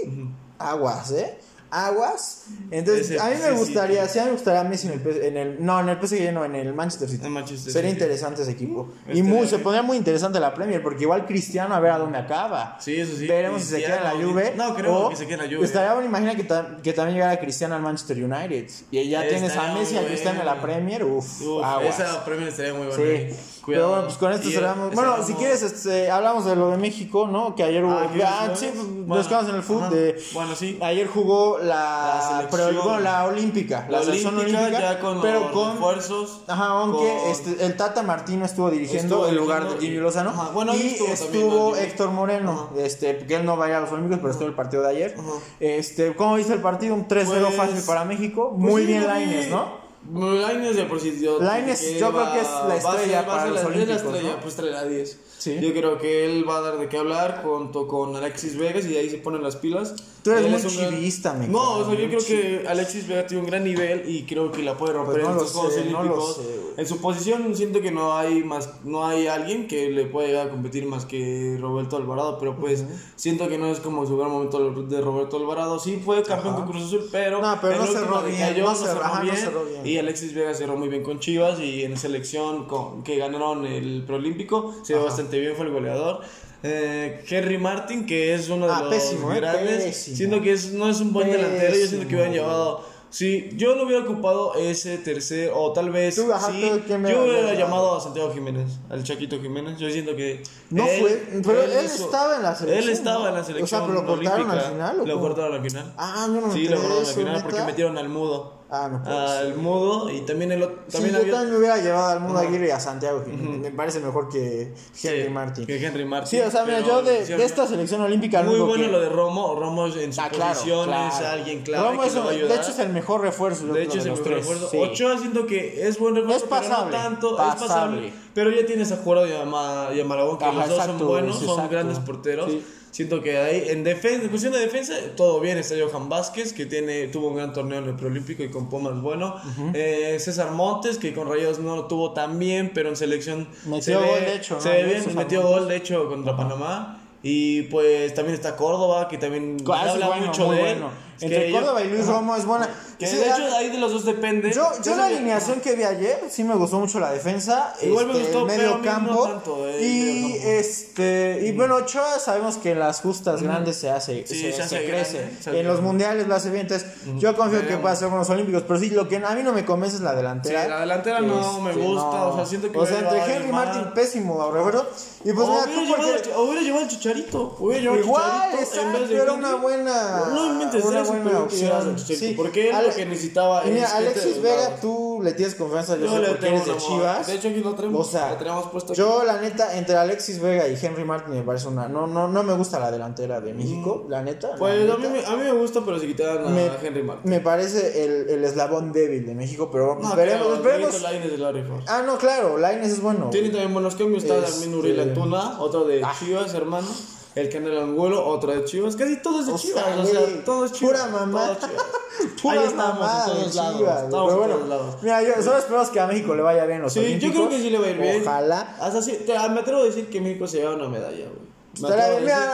aguas, 0.58 1.12
¿eh? 1.12 1.38
Aguas. 1.72 2.46
Entonces, 2.72 3.10
Ese- 3.12 3.20
a 3.20 3.26
mí 3.30 3.36
me 3.44 3.52
gustaría, 3.52 4.02
City. 4.04 4.14
sí, 4.14 4.20
a 4.20 4.22
mí 4.24 4.28
me 4.28 4.34
gustaría 4.36 4.64
Messi 4.64 4.88
en 4.88 4.94
el, 4.94 5.24
en 5.24 5.38
el 5.38 5.66
no, 5.66 5.80
en 5.82 5.90
el 5.90 5.98
PSG 6.08 6.32
no, 6.32 6.46
en 6.46 6.56
el 6.56 6.74
Manchester 6.74 7.10
City. 7.10 7.28
Manchester 7.28 7.74
Sería 7.74 7.90
City. 7.90 8.02
interesante 8.02 8.44
ese 8.44 8.52
equipo. 8.52 8.94
y 9.12 9.22
muy, 9.24 9.40
bien. 9.40 9.50
se 9.50 9.60
pondría 9.60 9.82
muy 9.82 9.98
interesante 9.98 10.40
la 10.40 10.54
Premier, 10.54 10.82
porque 10.82 11.04
igual 11.04 11.26
Cristiano 11.26 11.76
a 11.76 11.80
ver 11.82 11.92
a 11.92 11.98
dónde 11.98 12.18
acaba. 12.18 12.78
Sí, 12.80 12.96
eso 12.96 13.18
sí. 13.18 13.28
Veremos 13.28 13.62
si 13.62 13.68
se 13.72 13.82
queda 13.84 13.98
en 13.98 14.04
la 14.04 14.12
Juve. 14.12 14.54
No, 14.56 14.74
creo 14.74 14.96
o 15.08 15.10
que 15.10 15.16
se 15.18 15.26
quede 15.26 15.44
en 15.44 15.50
la 15.52 15.56
Juve. 15.58 15.66
Estaría 15.66 15.94
bueno, 15.94 16.08
imagina 16.08 16.36
que, 16.36 16.44
ta- 16.46 16.78
que 16.82 16.94
también 16.94 17.16
llegara 17.18 17.38
Cristiano 17.42 17.76
al 17.76 17.82
Manchester 17.82 18.24
United. 18.24 18.70
Y 18.92 19.10
ya 19.10 19.28
tienes 19.28 19.58
a 19.58 19.74
Messi 19.74 19.96
y 19.96 19.98
a 19.98 20.06
Cristiano 20.08 20.40
en 20.40 20.46
la. 20.46 20.62
Premier. 20.62 21.04
Uf, 21.04 21.42
Uf, 21.42 21.64
esa 21.84 22.24
Premier 22.24 22.48
estaría 22.50 22.74
muy 22.74 22.88
buena. 22.88 23.04
Sí, 23.04 23.36
eh. 23.68 23.74
pero 23.76 23.88
Cuidado. 23.88 23.90
bueno, 23.90 24.04
pues 24.06 24.18
con 24.18 24.32
esto 24.34 24.50
cerramos. 24.50 24.94
Bueno, 24.94 25.12
cerramos- 25.12 25.28
si 25.28 25.34
quieres, 25.34 25.62
este, 25.64 26.12
hablamos 26.12 26.46
de 26.46 26.56
lo 26.56 26.70
de 26.72 26.78
México, 26.78 27.28
¿no? 27.28 27.56
Que 27.56 27.64
ayer 27.64 27.84
hubo. 27.84 27.94
Ah, 27.94 28.08
¿quieres 28.12 28.28
ah, 28.30 28.50
sí, 28.56 28.70
Bueno, 28.76 29.16
nos 29.16 29.28
quedamos 29.28 29.50
en 29.50 29.56
el 29.56 29.64
fútbol. 29.64 29.90
de- 29.90 30.22
Bueno, 30.34 30.56
sí. 30.56 30.78
Ayer 30.82 31.08
jugó 31.08 31.58
la, 31.60 32.42
La 32.44 32.48
pero, 32.52 32.66
bueno, 32.84 33.00
la 33.00 33.26
olímpica, 33.26 33.86
la, 33.90 34.00
La 34.00 34.06
selección 34.06 34.36
olímpica, 34.38 34.62
olímpica, 34.66 35.00
con 35.00 35.22
pero 35.22 35.52
con 35.52 35.74
refuerzos. 35.74 36.42
Ajá, 36.48 36.66
aunque 36.68 36.98
con- 37.22 37.32
este, 37.32 37.66
el 37.66 37.76
Tata 37.78 38.04
Martino 38.04 38.46
estuvo 38.46 38.70
dirigiendo 38.70 39.16
Estuvo 39.16 39.28
en 39.30 39.36
lugar 39.36 39.68
de 39.70 39.78
Jimmy 39.80 39.98
Lozano. 39.98 40.30
Ajá, 40.30 40.50
bueno, 40.54 40.76
y 40.76 40.82
estuvo 40.82 41.08
estuvo. 41.10 41.76
Héctor 41.76 42.12
Moreno, 42.12 42.70
este, 42.78 43.18
que 43.26 43.36
él 43.36 43.46
no 43.46 43.58
vaya 43.58 43.78
a 43.78 43.82
los 43.82 43.92
Olímpicos, 43.92 44.20
pero 44.20 44.32
estuvo 44.32 44.46
en 44.46 44.52
el 44.52 44.56
partido 44.56 44.84
de 44.84 44.90
ayer. 44.90 45.16
Este, 45.60 46.16
¿Cómo 46.16 46.36
viste 46.36 46.54
el 46.54 46.62
partido? 46.62 46.94
Un 46.96 47.08
3-0 47.08 47.48
Pues- 47.48 47.56
fácil 47.58 47.82
para 47.86 48.06
México. 48.06 48.50
Pues 48.50 48.60
Muy 48.72 48.82
sí, 48.84 48.88
bien. 48.88 49.08
Lainez, 49.08 49.50
¿no? 49.50 49.85
Lainez 50.14 50.76
de 50.76 50.84
por 50.86 51.00
sí. 51.00 51.20
Yo, 51.22 51.40
Lainez, 51.40 51.80
creo 51.80 52.12
que 52.34 52.40
es 52.40 52.48
la 52.48 52.60
va 52.68 52.74
a 52.76 52.80
ser- 52.82 52.90
estrella 53.02 53.22
va 53.22 53.24
a 53.24 53.26
para 53.26 53.42
ser 53.44 53.52
los 53.52 53.56
la- 53.56 53.62
es 53.62 53.64
la 53.64 53.68
olímpicos, 53.76 54.04
estrella, 54.16 54.36
¿no? 54.36 54.40
pues 54.42 54.56
trae 54.56 54.72
la 54.72 54.84
10. 54.86 55.18
Sí. 55.46 55.60
Yo 55.62 55.74
creo 55.74 56.00
que 56.00 56.26
él 56.26 56.44
va 56.50 56.58
a 56.58 56.62
dar 56.62 56.80
de 56.80 56.90
qué 56.90 56.98
hablar 56.98 57.42
junto 57.44 57.88
con 57.88 58.16
Alexis 58.16 58.58
Vegas 58.58 58.84
y 58.86 58.90
de 58.90 59.00
ahí 59.00 59.10
se 59.12 59.18
ponen 59.18 59.44
las 59.44 59.56
pilas. 59.58 59.94
Tú 60.24 60.32
eres 60.32 60.46
Él 60.46 60.50
muy 60.50 60.60
es 60.60 60.66
un 60.66 60.78
gran- 60.78 60.90
chivista, 60.96 61.34
me 61.34 61.48
No, 61.48 61.74
o 61.78 61.86
sea, 61.86 61.94
yo 61.94 62.08
creo 62.08 62.20
chiv- 62.20 62.62
que 62.62 62.68
Alexis 62.68 63.08
Vega 63.08 63.28
tiene 63.28 63.44
un 63.44 63.48
gran 63.52 63.64
nivel 63.64 64.10
y 64.10 64.24
creo 64.24 64.52
que 64.52 64.64
la 64.64 64.76
puede 64.76 64.94
romper 64.94 65.22
Pues 65.22 65.24
no 65.24 65.30
en 65.34 65.38
estos 65.38 65.52
Juegos 65.54 65.76
no 65.92 66.00
Olímpicos. 66.00 66.38
güey. 66.38 66.66
en 66.78 66.88
su 66.88 66.98
posición 67.00 67.56
siento 67.56 67.80
que 67.80 67.92
no 67.92 68.16
hay 68.18 68.44
más, 68.44 68.84
no 68.84 69.06
hay 69.06 69.28
alguien 69.28 69.68
que 69.68 69.92
le 69.92 70.06
pueda 70.06 70.28
llegar 70.28 70.48
a 70.48 70.50
competir 70.50 70.88
más 70.88 71.06
que 71.06 71.58
Roberto 71.62 71.96
Alvarado, 71.98 72.40
pero 72.40 72.58
pues 72.58 72.84
siento 73.16 73.48
que 73.48 73.60
no 73.60 73.68
es 73.68 73.80
como 73.80 74.06
su 74.08 74.18
gran 74.18 74.32
momento 74.32 74.58
de 74.82 75.00
Roberto 75.00 75.38
Alvarado. 75.38 75.78
Sí 75.78 76.02
fue 76.04 76.24
campeón 76.24 76.56
con 76.56 76.66
Cruz 76.70 76.86
Azul, 76.86 77.08
pero 77.12 77.40
No, 77.40 77.58
pero 77.62 77.78
no 77.78 77.86
cerró 77.86 78.24
bien, 78.24 78.40
cayó, 78.40 78.64
no 78.64 78.70
no 78.72 78.76
cerró- 78.76 79.02
ajá, 79.04 79.20
no 79.20 79.24
bien, 79.26 79.38
cerró 79.38 79.64
bien. 79.66 79.86
y 79.86 79.98
Alexis 80.00 80.34
Vega 80.34 80.54
cerró 80.56 80.76
muy 80.76 80.90
bien 80.90 81.04
con 81.04 81.20
Chivas 81.20 81.60
y 81.60 81.84
en 81.84 81.96
selección 81.98 82.66
con, 82.66 83.04
que 83.04 83.18
ganaron 83.18 83.64
el 83.68 84.04
Proolímpico 84.08 84.74
se 84.82 84.94
dio 84.96 85.04
bastante 85.06 85.35
bien, 85.40 85.56
fue 85.56 85.66
el 85.66 85.72
goleador. 85.72 86.22
Eh, 86.64 87.24
Henry 87.30 87.58
Martin, 87.58 88.06
que 88.06 88.34
es 88.34 88.50
uno 88.50 88.66
de 88.68 88.74
Ah, 88.74 88.82
los 88.84 88.94
pésimo, 88.94 89.32
eh, 89.34 89.36
grandes, 89.40 89.84
pésimo. 89.84 90.18
siento 90.18 90.42
que 90.42 90.52
es, 90.54 90.72
no 90.74 90.90
es 90.90 91.00
un 91.00 91.14
buen 91.14 91.32
delantero, 91.32 91.76
yo 91.76 91.86
siento 91.88 92.08
que 92.08 92.16
hubieran 92.16 92.32
Pésimo. 92.32 92.48
llevado... 92.48 92.96
Si 93.12 93.50
yo 93.56 93.76
no 93.76 93.84
hubiera 93.84 94.04
ocupado 94.04 94.56
ese 94.56 94.98
tercer, 94.98 95.50
o 95.56 95.72
tal 95.72 95.90
vez 95.90 96.16
Tú, 96.16 96.34
ajá, 96.34 96.52
sí, 96.52 96.70
tú, 96.70 96.82
¿quién 96.86 97.02
me 97.02 97.12
yo 97.12 97.24
hubiera 97.24 97.54
llamado 97.54 97.96
a 97.96 98.02
Santiago 98.02 98.34
Jiménez, 98.34 98.72
al 98.90 99.04
Chaquito 99.06 99.40
Jiménez. 99.40 99.78
Yo 99.80 99.90
siento 99.90 100.18
que. 100.18 100.44
No 100.70 100.86
fue, 100.86 101.26
pero 101.46 101.62
él 101.64 101.72
hizo- 101.86 102.06
estaba 102.06 102.36
en 102.36 102.44
la 102.44 102.54
selección, 102.56 102.84
Él 102.84 102.90
estaba 102.90 103.30
en 103.30 103.34
la 103.36 103.40
¿no? 103.40 103.46
selección. 103.46 103.64
O 103.64 103.86
sea, 103.86 103.88
¿pero 103.88 104.02
lo 104.02 104.06
cortaron 104.06 104.52
al 104.52 104.60
final, 104.62 105.00
o 105.00 105.06
Lo 105.06 105.20
cortaron 105.22 105.54
al 105.54 105.62
final. 105.62 105.94
Ah, 105.96 106.28
no 106.30 106.48
me 106.48 106.54
Sí, 106.54 106.68
lo 106.68 106.76
cortaron 106.76 106.98
al 107.06 107.06
final 107.06 107.44
porque 107.44 107.62
metieron 107.62 107.98
al 107.98 108.10
mudo. 108.10 108.55
Ah, 108.68 108.90
no 108.90 108.98
Al 109.10 109.46
ser. 109.48 109.56
mudo 109.58 110.10
y 110.10 110.22
también 110.22 110.52
el 110.52 110.64
otro. 110.64 110.80
Sí, 110.88 110.94
También 110.94 111.14
yo 111.14 111.22
había. 111.22 111.32
también 111.34 111.52
me 111.54 111.58
hubiera 111.60 111.78
llevado 111.78 112.08
al 112.14 112.20
Mundo 112.20 112.40
Aguirre 112.40 112.68
y 112.68 112.72
a 112.72 112.80
Santiago 112.80 113.22
Jiménez. 113.24 113.60
Me 113.60 113.72
parece 113.72 114.00
mejor 114.00 114.28
que 114.28 114.74
Henry 115.04 115.24
Sí, 115.24 115.30
Martin. 115.30 115.66
Que 115.68 115.86
Henry 115.86 116.04
Martin. 116.06 116.30
Sí, 116.32 116.40
o 116.42 116.50
sea, 116.50 116.66
mira, 116.66 116.78
pero 116.78 116.88
yo 116.88 117.02
de, 117.04 117.24
de 117.26 117.44
esta 117.46 117.68
selección 117.68 118.02
olímpica 118.02 118.42
Muy 118.42 118.60
bueno 118.60 118.86
que- 118.86 118.92
lo 118.92 119.00
de 119.02 119.10
Romo. 119.10 119.56
Romo 119.56 119.86
en 119.86 120.12
su 120.12 120.20
Ah, 120.20 120.30
claro, 120.30 120.54
posición 120.56 120.90
es 120.90 121.14
claro. 121.16 121.28
alguien 121.28 121.62
clave. 121.62 121.88
Romo 121.90 122.04
es 122.04 122.14
de 122.16 122.56
hecho 122.56 122.72
es 122.72 122.80
el 122.80 122.90
mejor 122.90 123.22
refuerzo. 123.22 123.68
yo 123.68 123.74
De 123.74 123.84
hecho, 123.84 124.00
es 124.00 124.06
el 124.06 124.12
mejor 124.12 124.26
tres. 124.26 124.38
refuerzo. 124.40 124.70
Sí. 124.72 124.78
Ochoa 124.80 125.18
siento 125.20 125.46
que 125.46 125.88
es 125.88 126.00
buen 126.00 126.16
refuerzo, 126.16 126.38
Es 126.46 126.50
pero 126.50 126.62
pasable, 126.62 126.98
no 126.98 127.04
tanto. 127.04 127.30
Es 127.32 127.36
pasable. 127.38 127.68
pasable. 127.68 128.14
Pero 128.34 128.50
ya 128.52 128.66
tienes 128.66 128.92
a 128.92 128.98
Juaro 128.98 129.28
y 129.28 129.32
a, 129.34 129.46
Ma- 129.46 129.90
y 129.94 130.02
a 130.02 130.06
Malagón, 130.06 130.38
que 130.40 130.44
Ajá, 130.46 130.54
los 130.54 130.70
dos 130.70 130.78
exacto, 130.80 130.98
son 131.00 131.08
buenos, 131.08 131.40
sí, 131.40 131.46
son 131.46 131.70
grandes 131.70 132.00
porteros. 132.00 132.52
Sí. 132.52 132.66
Siento 132.96 133.22
que 133.22 133.38
ahí, 133.38 133.66
en, 133.72 133.84
defensa, 133.84 134.24
en 134.24 134.30
cuestión 134.30 134.54
de 134.54 134.60
defensa, 134.60 134.94
todo 135.18 135.42
bien. 135.42 135.58
Está 135.58 135.76
Johan 135.78 136.08
Vázquez, 136.08 136.54
que 136.54 136.66
tiene, 136.66 137.08
tuvo 137.10 137.28
un 137.28 137.36
gran 137.36 137.52
torneo 137.52 137.80
en 137.80 137.90
el 137.90 137.96
Preolímpico 137.98 138.42
y 138.42 138.48
con 138.50 138.70
Pumas 138.70 139.02
bueno. 139.02 139.36
Eh, 139.74 140.16
César 140.18 140.52
Montes, 140.52 140.98
que 140.98 141.14
con 141.14 141.28
Rayos 141.30 141.60
no 141.60 141.76
lo 141.76 141.88
tuvo 141.88 142.14
tan 142.14 142.40
bien, 142.40 142.72
pero 142.74 142.88
en 142.88 142.96
selección. 142.96 143.50
Metió 143.66 143.82
se 143.82 143.96
ve- 143.98 144.08
gol, 144.08 144.20
de 144.22 144.36
hecho, 144.38 144.56
¿no? 144.56 144.62
Se 144.62 144.70
ve 144.70 144.84
bien, 144.86 144.98
César 145.00 145.14
metió 145.16 145.42
Montes. 145.42 145.60
gol, 145.60 145.68
de 145.68 145.76
hecho, 145.76 146.08
contra 146.10 146.38
Panamá. 146.38 147.02
Y 147.22 147.64
pues 147.64 148.14
también 148.14 148.36
está 148.36 148.56
Córdoba, 148.56 149.10
que 149.10 149.18
también 149.18 149.58
Ah, 149.68 149.90
habla 149.90 150.08
bueno, 150.08 150.28
mucho 150.28 150.50
de 150.52 150.58
él. 150.58 150.64
bueno. 150.80 150.90
Entre 151.22 151.46
que 151.48 151.52
Córdoba 151.52 151.82
y 151.82 151.90
Luis 151.90 152.06
Romo 152.08 152.36
es 152.36 152.46
buena. 152.46 152.70
Que 152.96 153.08
Sí, 153.08 153.18
de 153.18 153.30
ah, 153.30 153.36
hecho 153.38 153.56
ahí 153.58 153.70
de 153.72 153.78
los 153.78 153.92
dos 153.92 154.06
depende. 154.06 154.54
Yo, 154.54 154.70
yo 154.82 154.96
la 154.96 155.10
que- 155.10 155.16
alineación 155.16 155.60
que 155.60 155.76
vi 155.76 155.84
ayer, 155.84 156.18
sí 156.30 156.46
me 156.46 156.56
gustó 156.56 156.80
mucho 156.80 156.98
la 157.02 157.12
defensa, 157.12 157.74
Igual 157.82 158.08
me 158.08 158.14
este, 158.14 158.24
gustó, 158.24 158.40
el 158.44 158.48
pero 158.48 158.58
medio 158.64 158.78
no 158.78 158.84
campo 158.84 159.28
tanto, 159.28 159.68
eh, 159.68 159.82
y 159.86 160.22
medio 160.24 160.36
campo. 160.38 160.48
este 160.50 161.40
y 161.46 161.52
bueno 161.52 161.76
Ochoa 161.76 162.20
sabemos 162.20 162.56
que 162.56 162.72
en 162.72 162.80
las 162.80 163.02
justas 163.02 163.42
grandes 163.42 163.76
se 163.76 163.90
hace, 163.90 164.26
Sí, 164.26 164.40
se, 164.42 164.54
se 164.54 164.62
hace 164.62 164.78
se 164.80 164.86
crece, 164.86 165.18
grande, 165.20 165.38
se 165.42 165.50
hace 165.50 165.60
en 165.60 165.68
los 165.68 165.82
mundiales 165.82 166.26
lo 166.26 166.36
hace 166.36 166.50
bien, 166.52 166.62
entonces 166.62 166.88
yo 167.18 167.36
confío 167.36 167.60
que 167.60 167.66
Veremos. 167.66 167.82
pueda 167.82 167.96
ser 167.98 168.08
con 168.08 168.20
los 168.20 168.30
olímpicos, 168.30 168.64
pero 168.66 168.80
sí 168.80 168.90
lo 168.92 169.10
que 169.10 169.18
a 169.18 169.36
mí 169.36 169.44
no 169.44 169.52
me 169.52 169.66
convence 169.66 169.98
es 169.98 170.02
la 170.02 170.12
Sí, 170.12 170.16
delantera. 170.16 170.68
la 170.70 170.80
delantera 170.80 171.20
no 171.20 171.60
me 171.60 171.72
Este, 171.72 171.84
gusta, 171.84 172.18
no. 172.18 172.28
o 172.30 172.36
sea, 172.38 172.46
siento 172.46 172.72
que 172.72 172.78
o 172.78 172.86
sea 172.86 173.00
entre 173.00 173.36
Henry 173.36 173.52
Martin 173.52 173.92
pésimo, 173.94 174.42
a 174.42 174.52
Roberto 174.52 174.90
y 175.26 175.34
pues 175.34 175.48
mira 175.50 175.64
tú 175.66 175.82
llevado, 175.82 176.14
porque- 176.14 176.34
o 176.34 176.42
hubiera 176.44 176.62
llevado 176.62 176.84
el 176.84 176.88
chicharito. 176.90 177.58
Hubiera 177.60 177.82
llevado 177.82 178.00
el 178.00 178.06
Igual, 178.06 178.52
chicharito 178.52 179.14
era 179.14 179.24
Henry. 179.24 179.36
una 179.38 179.56
buena. 179.56 180.20
No 180.34 180.46
inventes 180.46 180.84
buena 181.08 181.40
opción. 181.40 181.98
Sí. 182.00 182.34
porque 182.36 182.70
él 182.70 182.76
Ale- 182.76 182.88
lo 182.90 182.96
que 182.96 183.06
necesitaba 183.06 183.64
mira, 183.64 183.96
Alexis 183.96 184.42
Vega, 184.42 184.76
tú 184.82 185.20
le 185.24 185.34
tienes 185.34 185.56
confianza, 185.56 185.96
yo, 185.98 186.06
Yo 186.06 186.12
sé 186.12 186.20
le 186.22 186.28
porque 186.30 186.48
eres 186.48 186.66
de 186.66 186.78
Chivas. 186.78 187.28
De 187.28 187.34
hecho, 187.36 187.48
aquí 187.50 187.60
lo 187.62 187.72
O 187.72 187.76
tenemos, 187.76 188.08
sea, 188.12 188.32
lo 188.32 188.38
tenemos 188.38 188.68
puesto 188.68 188.94
aquí. 188.94 189.00
Yo, 189.02 189.24
la 189.26 189.40
neta, 189.42 189.78
entre 189.78 189.96
Alexis 189.96 190.40
Vega 190.42 190.68
y 190.68 190.78
Henry 190.82 191.04
Martin 191.04 191.34
me 191.34 191.42
parece 191.44 191.68
una. 191.68 191.88
No, 191.88 192.06
no, 192.08 192.28
no 192.28 192.44
me 192.44 192.54
gusta 192.54 192.80
la 192.80 192.92
delantera 192.92 193.42
de 193.42 193.54
México, 193.54 194.06
la 194.10 194.22
neta. 194.22 194.50
la 194.52 194.56
Pues 194.58 194.74
a 194.80 194.84
neta. 194.84 194.98
mí, 194.98 195.08
me- 195.10 195.26
a 195.26 195.32
mí 195.36 195.44
me 195.44 195.52
gusta, 195.54 195.82
pero 195.86 196.00
si 196.00 196.08
quitaran 196.08 196.46
a 196.46 196.50
Me- 196.50 196.70
Henry 196.84 197.04
Martin. 197.04 197.30
Me 197.30 197.40
parece 197.40 198.04
el, 198.04 198.30
el 198.30 198.44
eslabón 198.44 198.92
débil 198.92 199.26
de 199.26 199.34
México, 199.36 199.70
pero 199.72 199.98
No, 200.02 200.16
veremos. 200.16 200.62
Benito 200.64 201.00
Lainez 201.00 201.32
de 201.32 201.38
la. 201.38 201.54
Ah, 201.88 202.04
no, 202.06 202.18
claro, 202.18 202.58
Lainez 202.58 202.92
es 202.94 203.02
bueno. 203.02 203.30
Tiene 203.30 203.50
también 203.50 203.72
buenos 203.74 203.96
cambios. 203.96 204.24
Está 204.24 204.42
también 204.42 204.74
Uriel 204.76 205.00
Antuna, 205.00 205.60
otro 205.60 205.86
de 205.86 206.04
Chivas, 206.20 206.54
hermano. 206.54 206.88
El 207.36 207.50
Canelo 207.50 207.82
Angulo, 207.82 208.26
otro 208.26 208.54
de 208.54 208.64
Chivas. 208.64 208.96
Casi 208.96 209.18
todo 209.18 209.42
es 209.42 209.48
de 209.48 209.54
O 209.54 209.58
Chivas. 209.58 209.84
sea, 209.84 209.98
o 210.00 210.06
sea, 210.06 210.44
todo 210.46 210.66
es 210.66 210.72
Chivas. 210.72 211.02
pura 211.02 211.12
mamá. 211.12 211.58
Pura 212.42 212.62
Ahí 212.62 212.66
estamos 212.68 213.10
en 213.28 213.36
de 213.36 213.42
todos 213.42 213.56
lados. 213.56 213.78
Chivas, 213.78 214.04
Estamos 214.04 214.12
pero 214.12 214.32
en 214.32 214.38
bueno, 214.38 214.56
todos 214.56 214.70
lados. 214.70 214.96
Mira, 215.02 215.22
yo 215.22 215.44
solo 215.44 215.58
esperamos 215.58 215.90
que 215.90 216.00
a 216.00 216.08
México 216.08 216.34
le 216.34 216.42
vaya 216.44 216.66
bien 216.66 216.82
los 216.82 216.94
Sí, 216.94 217.20
yo 217.20 217.32
creo 217.32 217.50
que 217.50 217.58
sí 217.60 217.70
le 217.70 217.78
va 217.78 217.88
a 217.88 217.90
ir 217.90 217.98
bien. 217.98 218.22
Ojalá. 218.22 218.78
Hasta 218.80 219.02
sí, 219.02 219.20
te- 219.26 219.34
me 219.50 219.60
atrevo 219.60 219.82
a 219.82 219.84
decir 219.84 220.10
que 220.10 220.22
México 220.22 220.48
se 220.48 220.58
lleva 220.60 220.76
una 220.76 220.88
medalla, 220.88 221.26
güey. 221.26 221.46
Estará 221.76 222.08
mira, 222.22 222.54